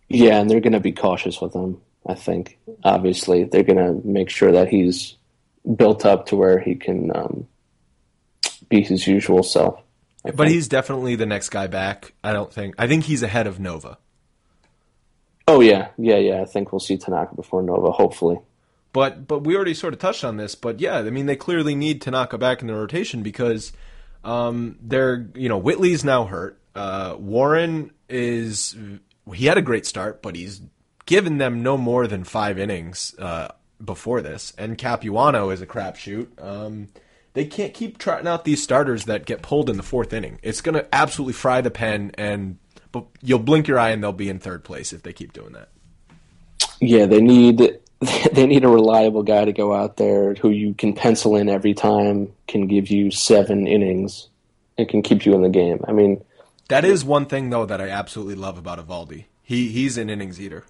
Yeah, 0.09 0.39
and 0.39 0.49
they're 0.49 0.59
going 0.59 0.73
to 0.73 0.79
be 0.79 0.91
cautious 0.91 1.41
with 1.41 1.53
him. 1.53 1.81
I 2.07 2.15
think 2.15 2.57
obviously 2.83 3.43
they're 3.43 3.63
going 3.63 3.77
to 3.77 4.07
make 4.07 4.29
sure 4.29 4.51
that 4.51 4.69
he's 4.69 5.15
built 5.75 6.05
up 6.05 6.25
to 6.27 6.35
where 6.35 6.59
he 6.59 6.75
can 6.75 7.15
um, 7.15 7.47
be 8.69 8.81
his 8.81 9.07
usual 9.07 9.43
self. 9.43 9.81
I 10.25 10.31
But 10.31 10.45
think. 10.45 10.55
he's 10.55 10.67
definitely 10.67 11.15
the 11.15 11.25
next 11.25 11.49
guy 11.49 11.67
back. 11.67 12.13
I 12.23 12.33
don't 12.33 12.51
think. 12.53 12.75
I 12.77 12.87
think 12.87 13.05
he's 13.05 13.23
ahead 13.23 13.47
of 13.47 13.59
Nova. 13.59 13.97
oh 15.47 15.61
yeah, 15.61 15.89
yeah, 15.97 16.17
yeah. 16.17 16.41
I 16.41 16.45
think 16.45 16.71
we'll 16.71 16.79
see 16.79 16.97
Tanaka 16.97 17.35
before 17.35 17.61
Nova. 17.63 17.91
Hopefully, 17.91 18.37
But 18.93 19.27
but 19.27 19.39
we 19.39 19.55
already 19.55 19.73
sort 19.73 19.93
of 19.93 19.99
touched 19.99 20.23
on 20.23 20.37
this. 20.37 20.55
But 20.55 20.79
yeah, 20.79 20.97
I 20.97 21.09
mean 21.09 21.25
they 21.25 21.35
clearly 21.35 21.75
need 21.75 22.01
Tanaka 22.01 22.37
back 22.37 22.61
in 22.61 22.67
the 22.67 22.75
rotation 22.75 23.23
because 23.23 23.71
um, 24.23 24.77
they're 24.81 25.29
you 25.35 25.49
know 25.49 25.57
Whitley's 25.57 26.03
now 26.03 26.25
hurt. 26.25 26.59
Uh, 26.75 27.15
Warren 27.17 27.91
is 28.09 28.75
he 29.33 29.45
had 29.45 29.57
a 29.57 29.61
great 29.61 29.85
start, 29.85 30.21
but 30.21 30.35
he's 30.35 30.61
given 31.05 31.37
them 31.39 31.63
no 31.63 31.77
more 31.77 32.07
than 32.07 32.23
five 32.23 32.59
innings 32.59 33.15
uh, 33.17 33.47
before 33.83 34.21
this. 34.21 34.53
And 34.57 34.77
Capuano 34.77 35.49
is 35.49 35.61
a 35.61 35.67
crapshoot. 35.67 36.27
Um, 36.41 36.89
they 37.33 37.45
can't 37.45 37.73
keep 37.73 37.97
trotting 37.97 38.27
out 38.27 38.43
these 38.43 38.61
starters 38.61 39.05
that 39.05 39.25
get 39.25 39.41
pulled 39.41 39.69
in 39.69 39.77
the 39.77 39.83
fourth 39.83 40.13
inning. 40.13 40.39
It's 40.41 40.61
going 40.61 40.75
to 40.75 40.87
absolutely 40.93 41.33
fry 41.33 41.61
the 41.61 41.71
pen, 41.71 42.11
and 42.17 42.57
but 42.91 43.05
you'll 43.21 43.39
blink 43.39 43.67
your 43.67 43.77
eye 43.79 43.89
and 43.91 44.03
they'll 44.03 44.11
be 44.13 44.29
in 44.29 44.39
third 44.39 44.63
place 44.63 44.91
if 44.93 45.03
they 45.03 45.13
keep 45.13 45.31
doing 45.33 45.53
that. 45.53 45.69
yeah. 46.81 47.05
They 47.05 47.21
need 47.21 47.79
they 48.33 48.45
need 48.47 48.63
a 48.63 48.69
reliable 48.69 49.23
guy 49.23 49.45
to 49.45 49.53
go 49.53 49.73
out 49.73 49.97
there 49.97 50.33
who 50.35 50.49
you 50.49 50.73
can 50.73 50.93
pencil 50.93 51.35
in 51.35 51.49
every 51.49 51.73
time, 51.73 52.31
can 52.47 52.67
give 52.67 52.89
you 52.89 53.11
seven 53.11 53.67
innings, 53.67 54.29
and 54.77 54.87
can 54.89 55.01
keep 55.01 55.25
you 55.25 55.33
in 55.35 55.41
the 55.41 55.49
game. 55.49 55.83
I 55.87 55.91
mean, 55.91 56.23
That 56.69 56.85
is 56.85 57.03
one 57.05 57.25
thing 57.25 57.49
though 57.49 57.65
that 57.65 57.81
I 57.81 57.89
absolutely 57.89 58.35
love 58.35 58.57
about 58.57 58.79
Eovaldi. 58.79 59.25
He 59.43 59.69
he's 59.69 59.97
an 59.97 60.09
innings 60.09 60.39
eater. 60.39 60.65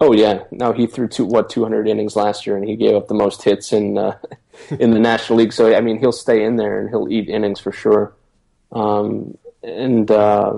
Oh 0.00 0.12
yeah, 0.12 0.44
no, 0.50 0.72
he 0.72 0.86
threw 0.86 1.08
two 1.08 1.24
what 1.24 1.48
200 1.48 1.88
innings 1.88 2.16
last 2.16 2.46
year, 2.46 2.56
and 2.56 2.68
he 2.68 2.76
gave 2.76 2.94
up 2.94 3.08
the 3.08 3.14
most 3.14 3.42
hits 3.42 3.72
in 3.72 3.96
uh, 3.96 4.18
in 4.78 4.90
the 4.90 4.98
National 4.98 5.38
League. 5.38 5.52
So 5.52 5.74
I 5.74 5.80
mean, 5.80 5.98
he'll 5.98 6.12
stay 6.12 6.44
in 6.44 6.56
there 6.56 6.78
and 6.80 6.88
he'll 6.90 7.08
eat 7.10 7.28
innings 7.28 7.60
for 7.60 7.72
sure. 7.72 8.14
Um, 8.72 9.38
and 9.62 10.10
uh, 10.10 10.54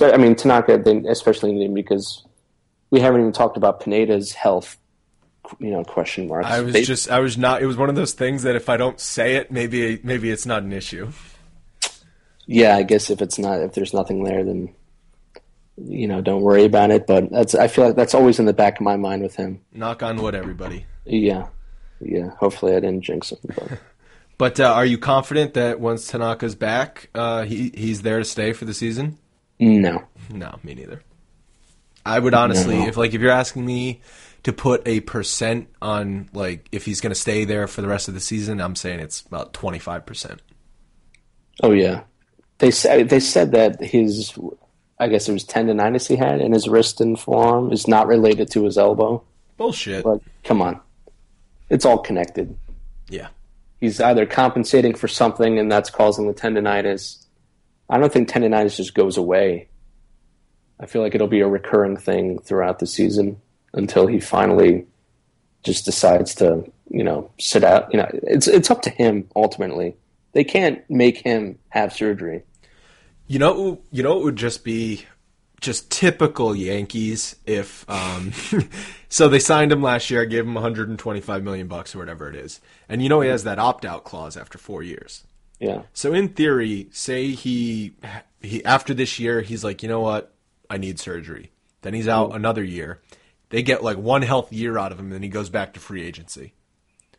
I 0.00 0.16
mean 0.16 0.34
Tanaka, 0.34 0.78
they 0.78 0.96
especially 1.08 1.52
need 1.52 1.66
him 1.66 1.74
because 1.74 2.24
we 2.90 3.00
haven't 3.00 3.20
even 3.20 3.32
talked 3.32 3.56
about 3.56 3.80
Pineda's 3.80 4.32
health. 4.32 4.78
You 5.60 5.70
know, 5.70 5.84
question 5.84 6.26
marks. 6.26 6.48
I 6.48 6.60
was 6.60 6.72
They- 6.72 6.82
just 6.82 7.10
I 7.10 7.20
was 7.20 7.36
not. 7.38 7.62
It 7.62 7.66
was 7.66 7.76
one 7.76 7.88
of 7.88 7.94
those 7.96 8.12
things 8.14 8.42
that 8.44 8.56
if 8.56 8.68
I 8.68 8.76
don't 8.76 8.98
say 8.98 9.36
it, 9.36 9.50
maybe 9.52 10.00
maybe 10.02 10.30
it's 10.30 10.46
not 10.46 10.62
an 10.62 10.72
issue. 10.72 11.10
yeah, 12.46 12.76
I 12.76 12.82
guess 12.82 13.10
if 13.10 13.20
it's 13.22 13.38
not 13.38 13.60
if 13.60 13.74
there's 13.74 13.92
nothing 13.94 14.24
there, 14.24 14.42
then 14.42 14.74
you 15.76 16.06
know, 16.08 16.20
don't 16.20 16.42
worry 16.42 16.64
about 16.64 16.90
it. 16.90 17.06
But 17.06 17.30
that's 17.30 17.54
I 17.54 17.68
feel 17.68 17.86
like 17.86 17.96
that's 17.96 18.14
always 18.14 18.38
in 18.38 18.46
the 18.46 18.52
back 18.52 18.76
of 18.76 18.82
my 18.82 18.96
mind 18.96 19.22
with 19.22 19.36
him. 19.36 19.60
Knock 19.72 20.02
on 20.02 20.16
wood, 20.16 20.34
everybody. 20.34 20.86
Yeah, 21.04 21.48
yeah. 22.00 22.30
Hopefully, 22.38 22.72
I 22.74 22.80
didn't 22.80 23.02
jinx 23.02 23.32
him. 23.32 23.38
But. 23.44 23.78
But 24.38 24.60
uh, 24.60 24.70
are 24.70 24.84
you 24.84 24.98
confident 24.98 25.54
that 25.54 25.80
once 25.80 26.10
Tanaka's 26.12 26.54
back, 26.54 27.08
uh, 27.14 27.44
he 27.44 27.72
he's 27.74 28.02
there 28.02 28.18
to 28.18 28.24
stay 28.26 28.52
for 28.52 28.66
the 28.66 28.74
season? 28.74 29.16
No. 29.58 30.04
No, 30.30 30.58
me 30.62 30.74
neither. 30.74 31.00
I 32.04 32.18
would 32.18 32.34
honestly, 32.34 32.80
No. 32.80 32.86
if 32.86 32.98
like 32.98 33.14
if 33.14 33.22
you're 33.22 33.30
asking 33.30 33.64
me 33.64 34.02
to 34.42 34.52
put 34.52 34.86
a 34.86 35.00
percent 35.00 35.68
on 35.80 36.28
like 36.34 36.68
if 36.70 36.84
he's 36.84 37.00
going 37.00 37.12
to 37.12 37.18
stay 37.18 37.46
there 37.46 37.66
for 37.66 37.80
the 37.80 37.88
rest 37.88 38.08
of 38.08 38.14
the 38.14 38.20
season, 38.20 38.60
I'm 38.60 38.76
saying 38.76 39.00
it's 39.00 39.22
about 39.22 39.54
twenty 39.54 39.78
five 39.78 40.04
percent. 40.04 40.42
Oh 41.62 41.72
yeah, 41.72 42.02
they 42.58 42.70
said 42.70 43.08
they 43.08 43.20
said 43.20 43.52
that 43.52 43.80
his, 43.82 44.38
I 44.98 45.08
guess 45.08 45.28
it 45.28 45.32
was 45.32 45.44
tendonitis 45.44 46.08
he 46.08 46.16
had 46.16 46.40
in 46.40 46.52
his 46.52 46.68
wrist 46.68 47.00
and 47.00 47.18
forearm 47.18 47.72
is 47.72 47.86
not 47.86 48.06
related 48.06 48.50
to 48.52 48.64
his 48.64 48.78
elbow. 48.78 49.22
Bullshit. 49.56 50.04
But 50.04 50.20
come 50.44 50.62
on, 50.62 50.80
it's 51.70 51.84
all 51.84 51.98
connected. 51.98 52.56
yeah. 53.08 53.28
He's 53.78 54.00
either 54.00 54.24
compensating 54.24 54.94
for 54.94 55.06
something 55.06 55.58
and 55.58 55.70
that's 55.70 55.90
causing 55.90 56.26
the 56.26 56.32
tendonitis. 56.32 57.22
I 57.90 57.98
don't 57.98 58.10
think 58.10 58.26
tendonitis 58.28 58.76
just 58.76 58.94
goes 58.94 59.18
away. 59.18 59.68
I 60.80 60.86
feel 60.86 61.02
like 61.02 61.14
it'll 61.14 61.26
be 61.26 61.40
a 61.40 61.46
recurring 61.46 61.98
thing 61.98 62.38
throughout 62.38 62.78
the 62.78 62.86
season 62.86 63.38
until 63.74 64.06
he 64.06 64.18
finally 64.18 64.86
just 65.62 65.84
decides 65.84 66.34
to, 66.36 66.64
you 66.88 67.04
know, 67.04 67.30
sit 67.38 67.64
out. 67.64 67.92
You 67.92 67.98
know, 67.98 68.08
it's 68.22 68.48
it's 68.48 68.70
up 68.70 68.80
to 68.82 68.90
him 68.90 69.28
ultimately. 69.36 69.94
They 70.32 70.42
can't 70.44 70.82
make 70.88 71.18
him 71.18 71.58
have 71.68 71.92
surgery. 71.92 72.44
You 73.26 73.38
know, 73.38 73.80
you 73.90 74.02
know, 74.02 74.18
it 74.18 74.24
would 74.24 74.36
just 74.36 74.64
be 74.64 75.04
just 75.60 75.90
typical 75.90 76.54
Yankees 76.54 77.36
if. 77.44 77.88
Um, 77.88 78.32
so 79.08 79.28
they 79.28 79.38
signed 79.38 79.72
him 79.72 79.82
last 79.82 80.10
year, 80.10 80.22
I 80.22 80.26
gave 80.26 80.44
him 80.44 80.54
125 80.54 81.42
million 81.42 81.66
bucks 81.66 81.94
or 81.94 81.98
whatever 81.98 82.28
it 82.28 82.36
is, 82.36 82.60
and 82.88 83.02
you 83.02 83.08
know 83.08 83.20
he 83.20 83.28
has 83.28 83.44
that 83.44 83.58
opt-out 83.58 84.04
clause 84.04 84.36
after 84.36 84.58
four 84.58 84.82
years. 84.82 85.24
Yeah. 85.58 85.82
So 85.92 86.12
in 86.12 86.28
theory, 86.30 86.88
say 86.92 87.28
he 87.28 87.94
he 88.40 88.64
after 88.64 88.94
this 88.94 89.18
year, 89.18 89.40
he's 89.40 89.64
like, 89.64 89.82
you 89.82 89.88
know 89.88 90.00
what, 90.00 90.34
I 90.68 90.76
need 90.76 90.98
surgery. 90.98 91.52
Then 91.82 91.94
he's 91.94 92.08
out 92.08 92.34
another 92.34 92.64
year. 92.64 93.00
They 93.50 93.62
get 93.62 93.82
like 93.82 93.96
one 93.96 94.22
health 94.22 94.52
year 94.52 94.78
out 94.78 94.92
of 94.92 94.98
him, 94.98 95.06
and 95.06 95.14
then 95.14 95.22
he 95.22 95.28
goes 95.28 95.48
back 95.48 95.74
to 95.74 95.80
free 95.80 96.02
agency. 96.02 96.52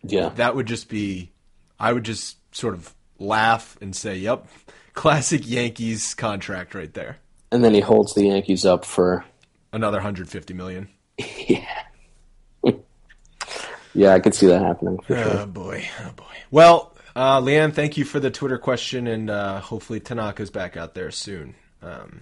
Yeah. 0.03 0.29
That 0.29 0.55
would 0.55 0.67
just 0.67 0.89
be, 0.89 1.31
I 1.79 1.93
would 1.93 2.03
just 2.03 2.37
sort 2.55 2.73
of 2.73 2.93
laugh 3.19 3.77
and 3.81 3.95
say, 3.95 4.17
"Yep, 4.17 4.47
classic 4.93 5.47
Yankees 5.47 6.13
contract 6.13 6.75
right 6.75 6.93
there." 6.93 7.17
and 7.51 7.63
then 7.63 7.73
he 7.73 7.79
holds 7.79 8.13
the 8.13 8.25
Yankees 8.25 8.65
up 8.65 8.83
for 8.85 9.23
Another 9.73 9.97
150 9.97 10.53
million. 10.53 10.87
yeah, 11.47 11.65
yeah, 13.93 14.13
I 14.13 14.19
could 14.19 14.33
see 14.33 14.47
that 14.47 14.61
happening 14.61 14.97
for 14.99 15.15
sure. 15.15 15.39
Oh 15.39 15.45
boy, 15.45 15.85
oh 16.05 16.11
boy. 16.15 16.23
Well, 16.49 16.95
uh, 17.15 17.41
Leanne, 17.41 17.73
thank 17.73 17.97
you 17.97 18.05
for 18.05 18.19
the 18.19 18.31
Twitter 18.31 18.57
question, 18.57 19.07
and 19.07 19.29
uh, 19.29 19.59
hopefully 19.59 19.99
Tanaka's 19.99 20.49
back 20.49 20.77
out 20.77 20.93
there 20.93 21.11
soon. 21.11 21.55
Um, 21.81 22.21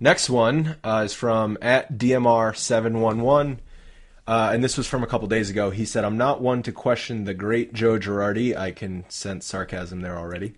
next 0.00 0.30
one 0.30 0.76
uh, 0.82 1.02
is 1.04 1.12
from 1.12 1.58
at 1.60 1.92
DMR711. 1.92 3.58
Uh, 4.26 4.50
and 4.52 4.62
this 4.62 4.76
was 4.76 4.86
from 4.86 5.02
a 5.02 5.06
couple 5.06 5.26
days 5.26 5.50
ago. 5.50 5.70
He 5.70 5.84
said, 5.84 6.04
I'm 6.04 6.16
not 6.16 6.40
one 6.40 6.62
to 6.62 6.72
question 6.72 7.24
the 7.24 7.34
great 7.34 7.72
Joe 7.72 7.98
Girardi. 7.98 8.56
I 8.56 8.70
can 8.70 9.04
sense 9.08 9.46
sarcasm 9.46 10.00
there 10.00 10.16
already. 10.16 10.54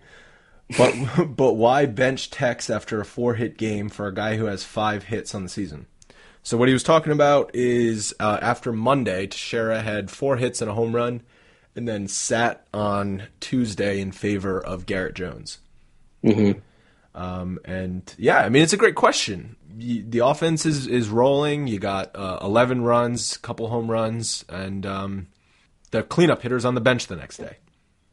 But 0.77 0.95
but 1.35 1.53
why 1.53 1.85
bench 1.85 2.29
Tex 2.29 2.69
after 2.69 3.01
a 3.01 3.05
four 3.05 3.35
hit 3.35 3.57
game 3.57 3.89
for 3.89 4.07
a 4.07 4.13
guy 4.13 4.37
who 4.37 4.45
has 4.45 4.63
five 4.63 5.05
hits 5.05 5.33
on 5.33 5.43
the 5.43 5.49
season? 5.49 5.87
So 6.43 6.57
what 6.57 6.67
he 6.67 6.73
was 6.73 6.83
talking 6.83 7.11
about 7.11 7.49
is 7.55 8.13
uh, 8.19 8.37
after 8.39 8.71
Monday, 8.71 9.25
Teixeira 9.25 9.81
had 9.81 10.11
four 10.11 10.37
hits 10.37 10.61
and 10.61 10.69
a 10.69 10.75
home 10.75 10.95
run, 10.95 11.23
and 11.75 11.87
then 11.87 12.07
sat 12.07 12.67
on 12.71 13.23
Tuesday 13.39 13.99
in 13.99 14.11
favor 14.11 14.63
of 14.63 14.85
Garrett 14.85 15.15
Jones. 15.15 15.57
Mm-hmm. 16.23 16.59
Um, 17.19 17.59
and 17.65 18.13
yeah, 18.17 18.39
I 18.39 18.49
mean 18.49 18.61
it's 18.61 18.73
a 18.73 18.77
great 18.77 18.95
question. 18.95 19.55
The 19.77 20.19
offense 20.19 20.65
is 20.65 20.87
is 20.87 21.09
rolling. 21.09 21.67
You 21.67 21.79
got 21.79 22.15
uh, 22.15 22.39
11 22.41 22.83
runs, 22.83 23.37
couple 23.37 23.67
home 23.67 23.91
runs, 23.91 24.45
and 24.47 24.85
um, 24.85 25.27
the 25.91 26.03
cleanup 26.03 26.41
hitters 26.41 26.63
on 26.63 26.75
the 26.75 26.81
bench 26.81 27.07
the 27.07 27.15
next 27.15 27.37
day. 27.37 27.57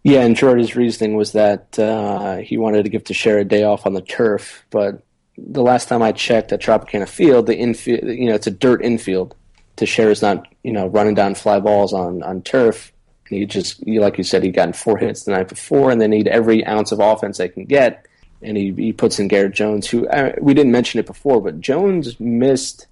Yeah, 0.03 0.23
and 0.23 0.35
Girardi's 0.35 0.75
reasoning 0.75 1.17
was 1.17 1.33
that 1.33 1.79
uh, 1.79 2.39
he 2.39 2.59
wanted 2.59 2.83
to 2.85 2.91
give 2.91 3.05
Teixeira 3.05 3.43
a 3.43 3.45
day 3.45 3.63
off 3.63 3.87
on 3.87 3.95
the 3.95 4.03
turf, 4.03 4.65
but 4.71 5.05
the 5.39 5.63
last 5.63 5.89
time 5.89 6.03
I 6.03 6.13
checked 6.13 6.53
at 6.53 6.61
Tropicana 6.61 7.09
Field, 7.09 7.47
the 7.47 7.57
infield, 7.57 8.03
you 8.05 8.27
know, 8.27 8.35
it's 8.35 8.47
a 8.47 8.51
dirt 8.51 8.85
infield. 8.85 9.37
Teixeira's 9.77 10.21
not, 10.21 10.47
you 10.63 10.73
know, 10.73 10.87
running 10.89 11.15
down 11.15 11.35
fly 11.35 11.61
balls 11.61 11.93
on 11.93 12.23
on 12.23 12.43
turf. 12.43 12.93
He 13.29 13.47
just, 13.47 13.87
like 13.87 14.19
you 14.19 14.25
said, 14.25 14.43
he'd 14.43 14.55
gotten 14.55 14.75
four 14.75 14.99
hits 14.99 15.25
the 15.25 15.31
night 15.31 15.49
before, 15.49 15.91
and 15.91 16.01
they 16.01 16.09
need 16.09 16.29
every 16.29 16.67
ounce 16.67 16.93
of 16.93 16.99
offense 17.01 17.39
they 17.39 17.49
can 17.49 17.65
get. 17.65 18.07
And 18.43 18.57
he 18.57 18.72
he 18.72 18.93
puts 18.93 19.18
in 19.18 19.28
Garrett 19.28 19.55
Jones, 19.55 19.88
who 19.88 20.07
uh, 20.09 20.32
we 20.40 20.53
didn't 20.55 20.72
mention 20.72 20.99
it 21.01 21.07
before, 21.07 21.40
but 21.40 21.61
Jones 21.61 22.18
missed 22.18 22.86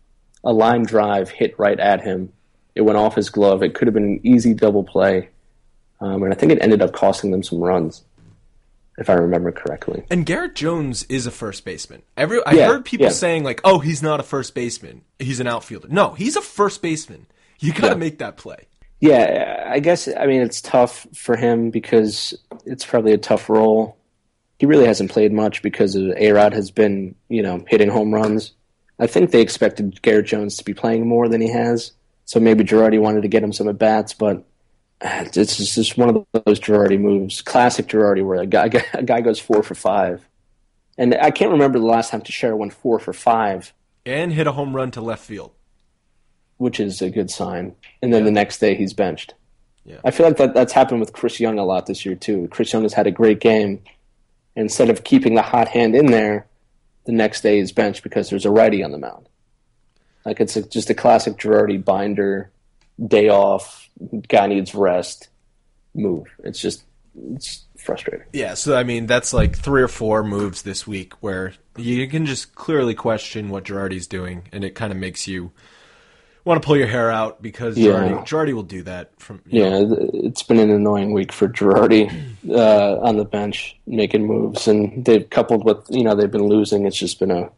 a 0.44 0.52
line 0.52 0.84
drive 0.84 1.30
hit 1.30 1.58
right 1.58 1.78
at 1.78 2.02
him. 2.02 2.32
It 2.74 2.82
went 2.82 2.96
off 2.98 3.16
his 3.16 3.30
glove. 3.30 3.62
It 3.62 3.74
could 3.74 3.88
have 3.88 3.94
been 3.94 4.04
an 4.04 4.20
easy 4.22 4.54
double 4.54 4.84
play. 4.84 5.28
Um, 6.00 6.22
and 6.22 6.32
I 6.32 6.36
think 6.36 6.52
it 6.52 6.58
ended 6.62 6.80
up 6.80 6.92
costing 6.92 7.30
them 7.30 7.42
some 7.42 7.58
runs, 7.58 8.02
if 8.96 9.10
I 9.10 9.14
remember 9.14 9.52
correctly. 9.52 10.04
And 10.08 10.24
Garrett 10.24 10.54
Jones 10.54 11.02
is 11.10 11.26
a 11.26 11.30
first 11.30 11.64
baseman. 11.64 12.02
Every 12.16 12.40
I 12.46 12.52
Yeah, 12.52 12.68
heard 12.68 12.84
people 12.86 13.06
yeah. 13.06 13.12
saying 13.12 13.42
like, 13.44 13.60
"Oh, 13.64 13.80
he's 13.80 14.02
not 14.02 14.20
a 14.20 14.22
first 14.22 14.54
baseman. 14.54 15.02
He's 15.18 15.40
an 15.40 15.46
outfielder." 15.46 15.88
No, 15.90 16.10
he's 16.12 16.36
a 16.36 16.40
first 16.42 16.80
baseman. 16.80 17.26
You 17.58 17.72
got 17.72 17.80
to 17.80 17.86
Yeah. 17.88 17.94
make 17.94 18.18
that 18.20 18.36
play. 18.38 18.66
Yeah, 19.00 19.66
I 19.68 19.80
guess 19.80 20.08
I 20.08 20.26
mean 20.26 20.42
it's 20.42 20.60
tough 20.60 21.06
for 21.14 21.34
him 21.36 21.70
because 21.70 22.34
it's 22.64 22.84
probably 22.86 23.12
a 23.12 23.18
tough 23.18 23.48
role. 23.50 23.96
He 24.60 24.66
really 24.66 24.84
hasn't 24.86 25.10
played 25.10 25.32
much 25.32 25.62
because 25.62 25.96
A 25.96 26.32
Rod 26.32 26.52
has 26.52 26.70
been, 26.70 27.14
you 27.30 27.42
know, 27.42 27.64
hitting 27.66 27.88
home 27.88 28.12
runs. 28.12 28.52
I 28.98 29.06
think 29.06 29.30
they 29.30 29.40
expected 29.40 30.02
Garrett 30.02 30.26
Jones 30.26 30.58
to 30.58 30.64
be 30.64 30.74
playing 30.74 31.08
more 31.08 31.28
than 31.28 31.40
he 31.40 31.50
has, 31.50 31.92
so 32.26 32.38
maybe 32.38 32.62
Girardi 32.62 33.00
wanted 33.00 33.22
to 33.22 33.28
get 33.28 33.42
him 33.42 33.54
some 33.54 33.68
at 33.68 33.78
bats, 33.78 34.12
but 34.12 34.44
ah, 35.02 35.24
it's 35.34 35.56
just 35.56 35.96
one 35.96 36.10
of 36.10 36.44
those 36.44 36.60
Girardi 36.60 37.00
moves, 37.00 37.40
classic 37.40 37.86
Girardi, 37.86 38.22
where 38.22 38.42
a 38.42 38.46
guy 38.46 38.70
a 38.92 39.02
guy 39.02 39.22
goes 39.22 39.40
four 39.40 39.62
for 39.62 39.74
five, 39.74 40.28
and 40.98 41.14
I 41.14 41.30
can't 41.30 41.52
remember 41.52 41.78
the 41.78 41.86
last 41.86 42.10
time 42.10 42.20
Teixeira 42.20 42.54
went 42.54 42.74
four 42.74 42.98
for 42.98 43.14
five 43.14 43.72
and 44.04 44.32
hit 44.32 44.46
a 44.46 44.52
home 44.52 44.76
run 44.76 44.90
to 44.90 45.00
left 45.00 45.24
field, 45.24 45.52
which 46.58 46.80
is 46.80 47.00
a 47.00 47.08
good 47.08 47.30
sign. 47.30 47.74
And 48.02 48.12
then 48.12 48.20
yeah. 48.20 48.26
the 48.26 48.32
next 48.32 48.58
day 48.58 48.74
he's 48.74 48.92
benched. 48.92 49.34
Yeah. 49.84 50.00
I 50.04 50.10
feel 50.10 50.26
like 50.26 50.36
that, 50.36 50.54
that's 50.54 50.72
happened 50.72 51.00
with 51.00 51.12
Chris 51.12 51.40
Young 51.40 51.58
a 51.58 51.64
lot 51.64 51.86
this 51.86 52.04
year 52.04 52.14
too. 52.14 52.48
Chris 52.50 52.72
Young 52.72 52.82
has 52.82 52.92
had 52.92 53.06
a 53.06 53.10
great 53.10 53.40
game. 53.40 53.82
Instead 54.56 54.90
of 54.90 55.04
keeping 55.04 55.34
the 55.34 55.42
hot 55.42 55.68
hand 55.68 55.94
in 55.94 56.06
there, 56.06 56.46
the 57.06 57.12
next 57.12 57.42
day 57.42 57.58
is 57.58 57.72
benched 57.72 58.02
because 58.02 58.30
there's 58.30 58.44
a 58.44 58.50
righty 58.50 58.82
on 58.82 58.92
the 58.92 58.98
mound. 58.98 59.28
Like 60.24 60.40
it's 60.40 60.56
a, 60.56 60.62
just 60.62 60.90
a 60.90 60.94
classic 60.94 61.38
Girardi 61.38 61.82
binder, 61.82 62.50
day 63.04 63.28
off, 63.28 63.88
guy 64.28 64.46
needs 64.46 64.74
rest 64.74 65.28
move. 65.94 66.26
It's 66.44 66.60
just 66.60 66.84
it's 67.32 67.64
frustrating. 67.78 68.26
Yeah, 68.32 68.54
so 68.54 68.76
I 68.76 68.84
mean 68.84 69.06
that's 69.06 69.32
like 69.32 69.56
three 69.56 69.82
or 69.82 69.88
four 69.88 70.22
moves 70.22 70.62
this 70.62 70.86
week 70.86 71.14
where 71.22 71.54
you 71.76 72.06
can 72.08 72.26
just 72.26 72.54
clearly 72.54 72.94
question 72.94 73.48
what 73.48 73.64
Girardi's 73.64 74.06
doing, 74.06 74.48
and 74.52 74.64
it 74.64 74.74
kind 74.74 74.92
of 74.92 74.98
makes 74.98 75.26
you 75.26 75.52
want 76.50 76.60
to 76.60 76.66
pull 76.66 76.76
your 76.76 76.88
hair 76.88 77.10
out 77.10 77.40
because 77.40 77.78
yeah. 77.78 77.92
Girardi, 77.92 78.26
Girardi 78.26 78.52
will 78.52 78.62
do 78.64 78.82
that. 78.82 79.18
From 79.18 79.40
yeah, 79.46 79.68
know. 79.70 80.10
it's 80.12 80.42
been 80.42 80.58
an 80.58 80.70
annoying 80.70 81.12
week 81.12 81.32
for 81.32 81.48
Girardi 81.48 82.12
uh, 82.50 82.98
on 83.00 83.16
the 83.16 83.24
bench 83.24 83.78
making 83.86 84.26
moves, 84.26 84.66
and 84.68 85.04
they've 85.04 85.28
coupled 85.30 85.64
with 85.64 85.86
you 85.88 86.02
know 86.02 86.14
they've 86.14 86.30
been 86.30 86.48
losing. 86.48 86.86
It's 86.86 86.98
just 86.98 87.20
been 87.20 87.30
a 87.30 87.50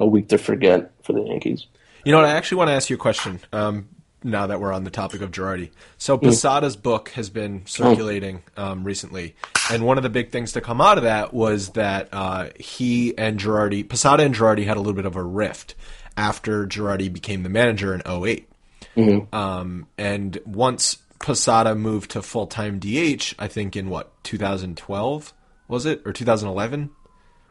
a 0.00 0.06
week 0.06 0.28
to 0.28 0.38
forget 0.38 0.90
for 1.02 1.12
the 1.12 1.22
Yankees. 1.22 1.66
You 2.04 2.12
know 2.12 2.18
what? 2.18 2.26
I 2.26 2.32
actually 2.32 2.58
want 2.58 2.68
to 2.68 2.74
ask 2.74 2.90
you 2.90 2.96
a 2.96 2.98
question. 2.98 3.40
Um, 3.52 3.88
now 4.22 4.48
that 4.48 4.60
we're 4.60 4.72
on 4.72 4.84
the 4.84 4.90
topic 4.90 5.22
of 5.22 5.30
Girardi, 5.30 5.70
so 5.96 6.18
mm. 6.18 6.22
Posada's 6.22 6.76
book 6.76 7.10
has 7.10 7.30
been 7.30 7.64
circulating 7.66 8.42
um, 8.56 8.84
recently, 8.84 9.34
and 9.70 9.86
one 9.86 9.96
of 9.96 10.02
the 10.02 10.10
big 10.10 10.30
things 10.30 10.52
to 10.52 10.60
come 10.60 10.80
out 10.80 10.98
of 10.98 11.04
that 11.04 11.32
was 11.32 11.70
that 11.70 12.08
uh, 12.12 12.50
he 12.58 13.16
and 13.16 13.38
Girardi, 13.38 13.88
Posada 13.88 14.24
and 14.24 14.34
Girardi, 14.34 14.66
had 14.66 14.76
a 14.76 14.80
little 14.80 14.94
bit 14.94 15.06
of 15.06 15.16
a 15.16 15.22
rift 15.22 15.74
after 16.16 16.66
Girardi 16.66 17.12
became 17.12 17.42
the 17.42 17.48
manager 17.48 17.94
in 17.94 18.02
8 18.06 18.48
mm-hmm. 18.96 19.34
um, 19.34 19.86
and 19.96 20.38
once 20.44 20.98
Posada 21.20 21.74
moved 21.74 22.12
to 22.12 22.22
full 22.22 22.46
time 22.46 22.78
DH, 22.80 23.34
I 23.38 23.46
think 23.46 23.76
in 23.76 23.90
what 23.90 24.10
2012 24.24 25.32
was 25.68 25.86
it 25.86 26.02
or 26.04 26.12
2011? 26.12 26.90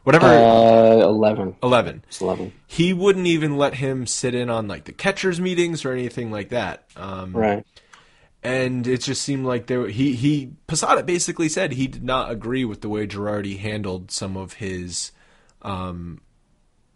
Whatever. 0.02 0.26
Uh, 0.26 1.06
11. 1.06 1.56
11. 1.62 2.04
It's 2.08 2.20
11. 2.20 2.52
He 2.66 2.92
wouldn't 2.92 3.26
even 3.26 3.56
let 3.56 3.74
him 3.74 4.06
sit 4.06 4.34
in 4.34 4.50
on 4.50 4.66
like 4.66 4.84
the 4.84 4.92
catchers 4.92 5.40
meetings 5.40 5.84
or 5.84 5.92
anything 5.92 6.30
like 6.30 6.50
that. 6.50 6.84
Um, 6.96 7.32
right. 7.32 7.64
And 8.42 8.86
it 8.86 9.02
just 9.02 9.22
seemed 9.22 9.44
like 9.44 9.66
there 9.66 9.86
he 9.88 10.14
he 10.14 10.52
Posada 10.66 11.02
basically 11.02 11.50
said 11.50 11.72
he 11.72 11.86
did 11.86 12.02
not 12.02 12.30
agree 12.30 12.64
with 12.64 12.80
the 12.80 12.88
way 12.88 13.06
Girardi 13.06 13.58
handled 13.58 14.10
some 14.10 14.36
of 14.36 14.54
his 14.54 15.12
um, 15.60 16.22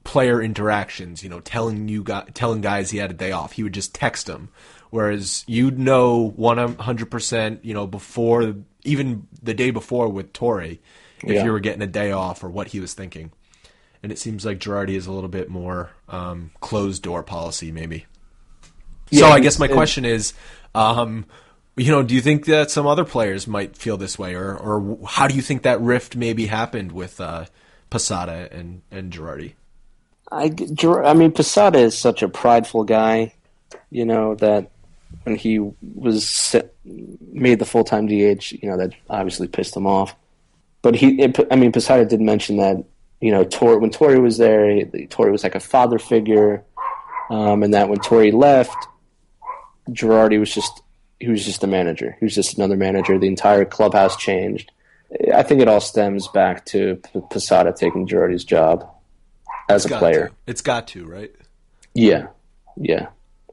player 0.05 0.41
interactions. 0.41 1.23
You 1.23 1.31
know, 1.31 1.41
telling 1.41 1.89
you 1.89 2.05
guys, 2.05 2.29
telling 2.35 2.61
guys 2.61 2.91
he 2.91 2.99
had 2.99 3.11
a 3.11 3.15
day 3.15 3.33
off. 3.33 3.53
He 3.53 3.63
would 3.63 3.75
just 3.75 3.95
text 3.95 4.27
them, 4.27 4.51
whereas 4.91 5.45
you'd 5.47 5.79
know 5.79 6.33
one 6.37 6.77
hundred 6.77 7.11
percent. 7.11 7.65
You 7.65 7.75
know, 7.75 7.87
before 7.87 8.55
even 8.85 9.27
the 9.43 9.55
day 9.55 9.71
before 9.71 10.09
with 10.09 10.33
Torre 10.33 10.79
if 11.27 11.37
yeah. 11.37 11.45
you 11.45 11.53
were 11.53 11.61
getting 11.61 11.83
a 11.83 11.87
day 11.87 12.13
off 12.13 12.45
or 12.45 12.51
what 12.51 12.69
he 12.69 12.81
was 12.81 12.93
thinking. 12.93 13.33
And 14.03 14.13
it 14.13 14.19
seems 14.19 14.45
like 14.45 14.59
Girardi 14.59 14.97
is 14.97 15.07
a 15.07 15.13
little 15.13 15.31
bit 15.31 15.49
more 15.49 15.91
um, 16.11 16.51
closed 16.61 17.03
door 17.03 17.23
policy, 17.23 17.73
maybe. 17.73 18.05
Yeah, 19.09 19.21
so 19.21 19.27
I 19.29 19.41
guess 19.41 19.59
my 19.59 19.69
question 19.69 20.05
is, 20.05 20.35
um, 20.75 21.25
you 21.77 21.91
know, 21.91 22.03
do 22.03 22.15
you 22.15 22.21
think 22.21 22.45
that 22.45 22.71
some 22.71 22.87
other 22.87 23.05
players 23.05 23.47
might 23.47 23.77
feel 23.77 23.97
this 23.97 24.19
way, 24.19 24.35
or 24.35 24.55
or 24.55 24.99
how 25.07 25.27
do 25.27 25.35
you 25.35 25.41
think 25.41 25.63
that 25.63 25.81
rift 25.81 26.17
maybe 26.17 26.47
happened 26.47 26.93
with 26.93 27.19
uh, 27.19 27.47
Posada 27.89 28.49
and 28.53 28.83
and 28.91 29.11
Girardi? 29.11 29.55
I, 30.35 30.55
I 31.05 31.15
mean, 31.15 31.33
Posada 31.33 31.79
is 31.79 31.97
such 31.97 32.23
a 32.23 32.29
prideful 32.29 32.85
guy, 32.85 33.35
you 33.91 34.05
know 34.05 34.35
that 34.37 34.71
when 35.23 35.37
he 35.37 35.59
was 35.59 36.57
made 36.85 37.59
the 37.59 37.65
full 37.65 37.85
time 37.85 38.07
DH, 38.07 38.53
you 38.53 38.69
know 38.69 38.77
that 38.77 38.95
obviously 39.09 39.49
pissed 39.49 39.77
him 39.77 39.87
off 39.87 40.15
but 40.85 40.95
he, 40.95 41.23
it, 41.23 41.41
I 41.51 41.57
mean, 41.57 41.73
Posada 41.73 42.05
did 42.05 42.21
mention 42.21 42.59
that 42.59 42.85
you 43.23 43.31
know, 43.31 43.43
Tor, 43.43 43.79
when 43.79 43.89
Torre 43.89 44.21
was 44.21 44.37
there, 44.37 44.85
Torre 45.09 45.33
was 45.33 45.43
like 45.43 45.55
a 45.55 45.61
father 45.61 45.99
figure, 45.99 46.63
um, 47.31 47.63
and 47.63 47.73
that 47.73 47.89
when 47.89 48.01
Torre 48.01 48.31
left, 48.31 48.77
Girardi 49.89 50.39
was 50.39 50.53
just 50.53 50.83
he 51.19 51.29
was 51.29 51.43
just 51.43 51.65
a 51.65 51.67
manager. 51.67 52.15
He 52.21 52.27
was 52.27 52.35
just 52.35 52.59
another 52.59 52.77
manager. 52.77 53.19
The 53.19 53.29
entire 53.29 53.65
clubhouse 53.65 54.15
changed. 54.17 54.73
I 55.35 55.43
think 55.43 55.63
it 55.63 55.69
all 55.69 55.81
stems 55.81 56.29
back 56.29 56.67
to 56.67 57.01
Posada 57.31 57.73
taking 57.73 58.07
Girardi's 58.07 58.45
job 58.45 58.87
as 59.69 59.85
it's 59.85 59.95
a 59.95 59.99
player. 59.99 60.29
To. 60.29 60.35
It's 60.47 60.61
got 60.61 60.89
to, 60.89 61.07
right? 61.07 61.35
Yeah, 61.95 62.29
yeah. 62.77 63.09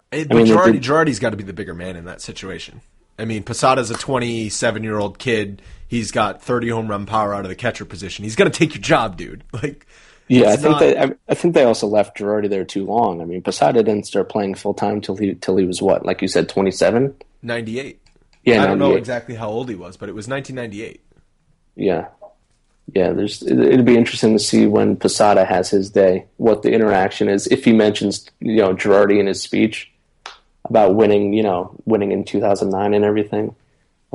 But 0.09 0.31
I 0.31 0.35
mean, 0.35 0.47
Girardi, 0.47 0.81
Girardi's 0.81 1.19
got 1.19 1.29
to 1.29 1.37
be 1.37 1.43
the 1.43 1.53
bigger 1.53 1.73
man 1.73 1.95
in 1.95 2.05
that 2.05 2.21
situation. 2.21 2.81
I 3.17 3.25
mean, 3.25 3.43
Posada's 3.43 3.91
a 3.91 3.95
27 3.95 4.83
year 4.83 4.97
old 4.97 5.19
kid 5.19 5.61
he's 5.91 6.11
got 6.11 6.41
30 6.41 6.69
home 6.69 6.87
run 6.87 7.05
power 7.05 7.35
out 7.35 7.43
of 7.43 7.49
the 7.49 7.55
catcher 7.55 7.83
position. 7.83 8.23
He's 8.23 8.37
going 8.37 8.49
to 8.49 8.57
take 8.57 8.73
your 8.73 8.81
job, 8.81 9.17
dude. 9.17 9.43
Like, 9.61 9.85
yeah, 10.27 10.51
I 10.51 10.55
think 10.55 10.71
not... 10.71 10.79
they, 10.79 10.97
I, 10.97 11.11
I, 11.27 11.33
think 11.35 11.55
they 11.55 11.65
also 11.65 11.87
left 11.87 12.17
Girardi 12.17 12.49
there 12.49 12.63
too 12.63 12.85
long. 12.85 13.21
I 13.21 13.25
mean, 13.25 13.41
Posada 13.41 13.83
didn't 13.83 14.05
start 14.05 14.29
playing 14.29 14.55
full 14.55 14.73
time 14.73 15.01
till 15.01 15.17
he 15.17 15.35
till 15.35 15.57
he 15.57 15.65
was 15.65 15.81
what, 15.81 16.05
like 16.05 16.21
you 16.21 16.29
said, 16.29 16.47
27, 16.47 17.13
98. 17.41 17.99
Yeah, 18.45 18.63
I 18.63 18.67
don't 18.67 18.79
know 18.79 18.95
exactly 18.95 19.35
how 19.35 19.49
old 19.49 19.67
he 19.67 19.75
was, 19.75 19.97
but 19.97 20.07
it 20.07 20.15
was 20.15 20.29
1998. 20.29 21.03
Yeah, 21.75 22.07
yeah. 22.93 23.13
There's 23.13 23.41
it'd 23.43 23.85
be 23.85 23.97
interesting 23.97 24.33
to 24.33 24.43
see 24.43 24.65
when 24.67 24.95
Posada 24.95 25.45
has 25.45 25.69
his 25.69 25.89
day, 25.89 26.25
what 26.37 26.61
the 26.61 26.71
interaction 26.71 27.29
is. 27.29 27.47
If 27.47 27.65
he 27.65 27.73
mentions 27.73 28.29
you 28.39 28.57
know 28.57 28.73
Girardi 28.73 29.19
in 29.19 29.27
his 29.27 29.41
speech 29.41 29.91
about 30.65 30.95
winning, 30.95 31.33
you 31.33 31.43
know, 31.43 31.75
winning 31.85 32.11
in 32.11 32.23
2009 32.23 32.93
and 32.93 33.03
everything, 33.03 33.55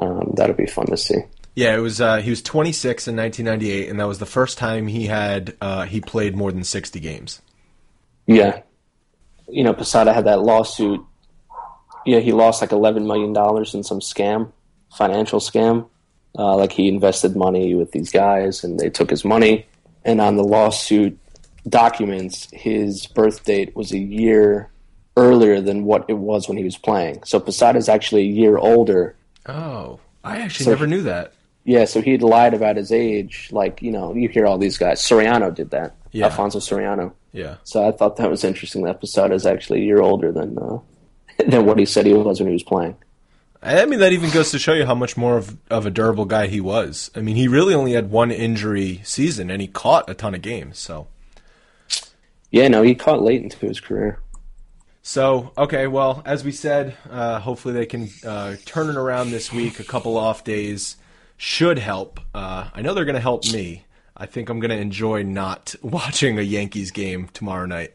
um, 0.01 0.33
that'd 0.37 0.57
be 0.57 0.67
fun 0.67 0.87
to 0.87 0.97
see. 0.97 1.19
Yeah, 1.55 1.75
it 1.75 1.81
was. 1.81 2.01
Uh, 2.01 2.19
he 2.19 2.31
was 2.31 2.43
26 2.43 3.09
in 3.09 3.17
1998, 3.17 3.89
and 3.89 3.99
that 3.99 4.07
was 4.07 4.19
the 4.19 4.27
first 4.27 4.59
time 4.59 4.87
he 4.87 5.07
had 5.07 5.57
uh, 5.61 5.85
he 5.87 6.01
played 6.01 6.37
more 6.37 6.53
than 6.53 6.65
60 6.65 7.01
games. 7.01 7.41
Yeah, 8.27 8.61
you 9.49 9.65
know, 9.65 9.73
Posada 9.73 10.13
had 10.13 10.27
that 10.27 10.43
lawsuit. 10.43 11.01
Yeah, 12.05 12.21
he 12.21 12.33
lost 12.33 12.61
like 12.61 12.73
11 12.73 13.07
million 13.07 13.33
dollars 13.33 13.75
in 13.75 13.83
some 13.83 14.01
scam, 14.01 14.53
financial 14.95 15.41
scam. 15.41 15.89
Uh, 16.39 16.57
like 16.57 16.73
he 16.73 16.89
invested 16.89 17.35
money 17.35 17.75
with 17.75 17.93
these 17.93 18.11
guys, 18.11 18.63
and 18.63 18.79
they 18.79 18.91
took 18.91 19.11
his 19.11 19.25
money. 19.25 19.67
And 20.05 20.21
on 20.21 20.37
the 20.37 20.45
lawsuit 20.45 21.19
documents, 21.69 22.49
his 22.53 23.07
birth 23.07 23.45
date 23.45 23.75
was 23.75 23.93
a 23.93 23.99
year 23.99 24.71
earlier 25.17 25.61
than 25.61 25.85
what 25.85 26.05
it 26.09 26.15
was 26.19 26.49
when 26.49 26.59
he 26.59 26.65
was 26.65 26.77
playing. 26.77 27.23
So 27.25 27.41
Posada 27.41 27.79
is 27.79 27.89
actually 27.89 28.23
a 28.23 28.33
year 28.33 28.59
older. 28.59 29.17
Oh, 29.47 29.99
I 30.23 30.41
actually 30.41 30.65
so 30.65 30.71
never 30.71 30.87
knew 30.87 31.03
that. 31.03 31.33
Yeah, 31.65 31.85
so 31.85 32.01
he 32.01 32.13
had 32.13 32.23
lied 32.23 32.55
about 32.55 32.77
his 32.77 32.93
age. 32.93 33.49
Like, 33.51 33.83
you 33.83 33.91
know, 33.91 34.15
you 34.15 34.29
hear 34.29 34.47
all 34.47 34.59
these 34.59 34.79
guys. 34.79 35.01
Soriano 35.01 35.53
did 35.53 35.71
that. 35.71 35.97
Yeah. 36.13 36.27
Alfonso 36.27 36.61
Soriano. 36.61 37.13
Yeah. 37.33 37.57
So 37.65 37.87
I 37.87 37.93
thought 37.93 38.17
that 38.17 38.31
was 38.31 38.45
interesting 38.45 38.83
that 38.85 39.01
Posada 39.01 39.35
is 39.35 39.47
actually 39.47 39.81
a 39.81 39.85
year 39.85 40.01
older 40.01 40.33
than 40.33 40.57
uh, 40.59 40.79
than 41.47 41.67
what 41.67 41.79
he 41.79 41.85
said 41.85 42.07
he 42.07 42.15
was 42.15 42.41
when 42.41 42.49
he 42.49 42.53
was 42.53 42.63
playing. 42.63 42.97
I 43.67 43.85
mean, 43.87 43.99
that 43.99 44.13
even 44.13 44.31
goes 44.31 44.53
to 44.53 44.59
show 44.59 44.75
you 44.75 44.87
how 44.87 44.95
much 44.95 45.17
more 45.17 45.37
of, 45.37 45.57
of 45.71 45.87
a 45.87 45.91
durable 45.91 46.25
guy 46.25 46.47
he 46.47 46.61
was. 46.61 47.11
I 47.17 47.21
mean, 47.21 47.37
he 47.37 47.49
really 47.49 47.75
only 47.75 47.93
had 47.93 48.11
one 48.11 48.31
injury 48.31 49.01
season, 49.03 49.51
and 49.51 49.61
he 49.61 49.67
caught 49.67 50.09
a 50.09 50.15
ton 50.15 50.35
of 50.35 50.43
games. 50.43 50.79
So, 50.79 51.09
yeah, 52.51 52.69
no, 52.69 52.83
he 52.83 52.95
caught 52.95 53.23
late 53.23 53.43
into 53.43 53.67
his 53.67 53.81
career. 53.81 54.21
So, 55.03 55.53
okay, 55.59 55.87
well, 55.87 56.23
as 56.25 56.45
we 56.45 56.53
said, 56.53 56.97
uh, 57.11 57.41
hopefully 57.41 57.75
they 57.75 57.87
can 57.87 58.09
uh, 58.25 58.57
turn 58.65 58.89
it 58.89 58.97
around 58.97 59.31
this 59.31 59.53
week. 59.53 59.81
A 59.81 59.85
couple 59.85 60.17
off 60.17 60.45
days 60.45 60.97
should 61.37 61.79
help. 61.79 62.21
Uh, 62.35 62.69
I 62.73 62.83
know 62.83 62.95
they're 62.95 63.05
going 63.05 63.15
to 63.15 63.21
help 63.21 63.45
me. 63.53 63.85
I 64.17 64.27
think 64.27 64.49
I'm 64.49 64.61
going 64.61 64.71
to 64.71 64.79
enjoy 64.79 65.23
not 65.23 65.75
watching 65.83 66.39
a 66.39 66.43
Yankees 66.43 66.91
game 66.91 67.29
tomorrow 67.33 67.67
night. 67.67 67.95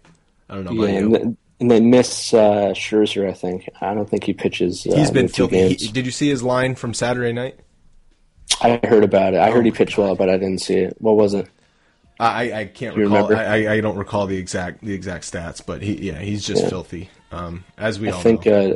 I 0.49 0.55
don't 0.55 0.65
know 0.65 0.83
about 0.83 1.11
yeah. 1.11 1.31
And, 1.61 1.71
they 1.71 1.79
miss 1.79 2.33
uh, 2.33 2.73
Scherzer. 2.73 3.29
I 3.29 3.33
think. 3.33 3.69
I 3.79 3.93
don't 3.93 4.09
think 4.09 4.23
he 4.23 4.33
pitches. 4.33 4.85
Uh, 4.85 4.95
He's 4.95 5.11
been 5.11 5.27
filthy. 5.27 5.75
He, 5.75 5.87
did 5.87 6.05
you 6.05 6.11
see 6.11 6.27
his 6.27 6.43
line 6.43 6.75
from 6.75 6.93
Saturday 6.93 7.31
night? 7.31 7.59
I 8.61 8.79
heard 8.83 9.03
about 9.03 9.33
it. 9.33 9.37
I 9.37 9.49
oh 9.49 9.53
heard 9.53 9.65
he 9.65 9.71
pitched 9.71 9.95
God. 9.95 10.03
well, 10.03 10.15
but 10.15 10.29
I 10.29 10.33
didn't 10.33 10.59
see 10.59 10.75
it. 10.75 10.97
What 10.99 11.15
was 11.15 11.33
it? 11.33 11.47
I, 12.21 12.53
I 12.53 12.65
can't 12.65 12.95
recall. 12.95 13.35
I, 13.35 13.67
I 13.67 13.81
don't 13.81 13.97
recall 13.97 14.27
the 14.27 14.37
exact 14.37 14.83
the 14.83 14.93
exact 14.93 15.23
stats, 15.31 15.65
but 15.65 15.81
he 15.81 16.09
yeah 16.09 16.19
he's 16.19 16.45
just 16.45 16.63
yeah. 16.63 16.69
filthy. 16.69 17.09
Um, 17.31 17.63
as 17.77 17.99
we 17.99 18.09
I 18.09 18.11
all 18.11 18.21
think 18.21 18.45
uh, 18.45 18.73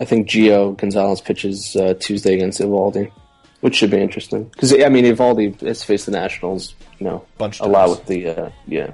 I 0.00 0.04
think 0.04 0.28
Gio 0.28 0.76
Gonzalez 0.76 1.20
pitches 1.20 1.76
uh, 1.76 1.94
Tuesday 2.00 2.34
against 2.34 2.60
Eovaldi, 2.60 3.10
which 3.60 3.76
should 3.76 3.90
be 3.90 3.98
interesting 3.98 4.44
because 4.44 4.72
I 4.72 4.88
mean 4.88 5.04
Eovaldi 5.04 5.60
has 5.60 5.82
faced 5.82 6.06
the 6.06 6.12
Nationals, 6.12 6.74
you 6.98 7.06
know, 7.06 7.26
Bunch 7.36 7.60
a 7.60 7.66
lot 7.66 7.90
with 7.90 8.06
the 8.06 8.28
uh, 8.28 8.50
yeah. 8.66 8.92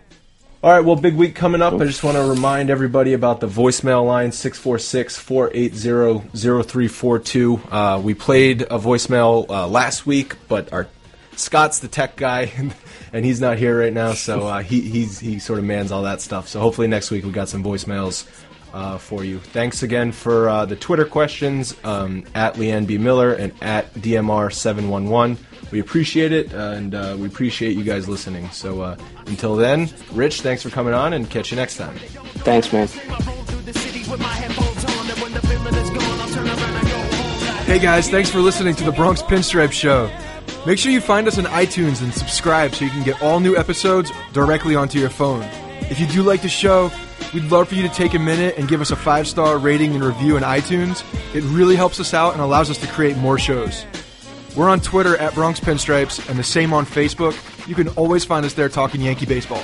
All 0.65 0.71
right, 0.71 0.85
well, 0.85 0.95
big 0.95 1.17
week 1.17 1.35
coming 1.35 1.61
up. 1.61 1.75
I 1.75 1.85
just 1.87 2.05
want 2.05 2.17
to 2.17 2.23
remind 2.23 2.71
everybody 2.71 3.15
about 3.15 3.41
the 3.41 3.49
voicemail 3.49 4.07
line 4.07 4.31
646 4.31 5.19
480 5.19 6.29
0342. 6.39 7.61
Uh, 7.69 8.01
We 8.05 8.15
played 8.15 8.63
a 8.63 8.79
voicemail 8.79 9.51
uh, 9.51 9.67
last 9.67 10.07
week, 10.07 10.37
but 10.47 10.73
our 10.73 10.87
Scott's 11.35 11.81
the 11.81 11.89
tech 11.89 12.15
guy, 12.15 12.53
and 13.13 13.25
he's 13.25 13.41
not 13.41 13.59
here 13.59 13.81
right 13.81 13.93
now, 13.93 14.13
so 14.13 14.47
uh, 14.47 14.63
he 14.63 14.83
he's, 14.83 15.19
he 15.19 15.41
sort 15.41 15.59
of 15.59 15.65
mans 15.65 15.91
all 15.91 16.03
that 16.03 16.21
stuff. 16.21 16.47
So 16.47 16.61
hopefully 16.61 16.87
next 16.87 17.11
week 17.11 17.25
we 17.25 17.33
got 17.33 17.49
some 17.49 17.65
voicemails 17.65 18.29
uh, 18.73 18.99
for 18.99 19.25
you. 19.25 19.41
Thanks 19.41 19.83
again 19.83 20.13
for 20.13 20.49
uh, 20.49 20.65
the 20.65 20.77
Twitter 20.77 21.07
questions 21.07 21.75
um, 21.83 22.25
at 22.37 22.55
Leanne 22.55 22.87
B. 22.87 22.99
Miller 22.99 23.33
and 23.33 23.53
at 23.63 23.93
DMR711. 23.95 25.39
We 25.73 25.81
appreciate 25.81 26.33
it, 26.33 26.55
uh, 26.55 26.75
and 26.77 26.95
uh, 26.95 27.17
we 27.19 27.27
appreciate 27.27 27.79
you 27.79 27.83
guys 27.83 28.07
listening. 28.07 28.51
So 28.51 28.83
uh, 28.83 28.97
until 29.27 29.57
then, 29.57 29.89
Rich, 30.13 30.43
thanks 30.43 30.63
for 30.63 30.69
coming 30.69 30.93
on, 30.93 31.15
and 31.15 31.29
catch 31.29 31.51
you 31.51 31.57
next 31.57 31.79
time. 31.79 31.97
Thanks, 32.45 32.71
man. 32.73 32.89
Hey 37.65 37.79
guys, 37.79 38.11
thanks 38.11 38.31
for 38.31 38.41
listening 38.41 38.75
to 38.75 38.85
the 38.85 38.93
Bronx 38.93 39.23
Pinstripe 39.23 39.73
Show. 39.73 40.11
Make 40.67 40.79
sure 40.79 40.93
you 40.93 41.01
find 41.01 41.27
us 41.27 41.39
on 41.39 41.45
iTunes 41.47 42.03
and 42.03 42.13
subscribe 42.13 42.75
so 42.75 42.85
you 42.85 42.91
can 42.91 43.03
get 43.03 43.23
all 43.23 43.41
new 43.41 43.57
episodes 43.57 44.13
directly 44.35 44.77
onto 44.77 44.99
your 44.99 45.09
phone. 45.09 45.43
If 45.91 45.99
you 45.99 46.07
do 46.07 46.23
like 46.23 46.43
the 46.43 46.51
show, 46.51 46.93
we'd 47.33 47.45
love 47.45 47.69
for 47.69 47.77
you 47.77 47.83
to 47.83 47.89
take 47.89 48.13
a 48.13 48.19
minute 48.19 48.57
and 48.59 48.69
give 48.69 48.83
us 48.83 48.91
a 48.91 48.97
five 48.97 49.27
star 49.27 49.57
rating 49.57 49.95
and 49.95 50.05
review 50.05 50.37
in 50.37 50.43
iTunes. 50.43 51.03
It 51.35 51.45
really 51.45 51.77
helps 51.77 51.99
us 51.99 52.13
out 52.13 52.35
and 52.35 52.43
allows 52.43 52.69
us 52.69 52.77
to 52.79 52.87
create 52.89 53.17
more 53.17 53.39
shows. 53.39 53.87
We're 54.57 54.69
on 54.69 54.81
Twitter 54.81 55.17
at 55.17 55.35
Bronx 55.35 55.61
Pinstripes 55.61 56.29
and 56.29 56.39
the 56.39 56.45
same 56.45 56.73
on 56.73 56.85
Facebook. 56.85 57.35
You 57.67 57.75
can 57.75 57.89
always 57.89 58.25
find 58.25 58.45
us 58.45 58.53
there 58.53 58.69
talking 58.69 59.01
Yankee 59.01 59.27
baseball. 59.27 59.63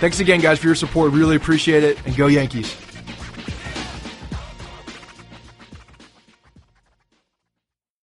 Thanks 0.00 0.20
again, 0.20 0.40
guys, 0.40 0.58
for 0.58 0.66
your 0.66 0.74
support. 0.74 1.12
Really 1.12 1.36
appreciate 1.36 1.84
it, 1.84 1.98
and 2.06 2.16
go 2.16 2.26
Yankees. 2.26 2.83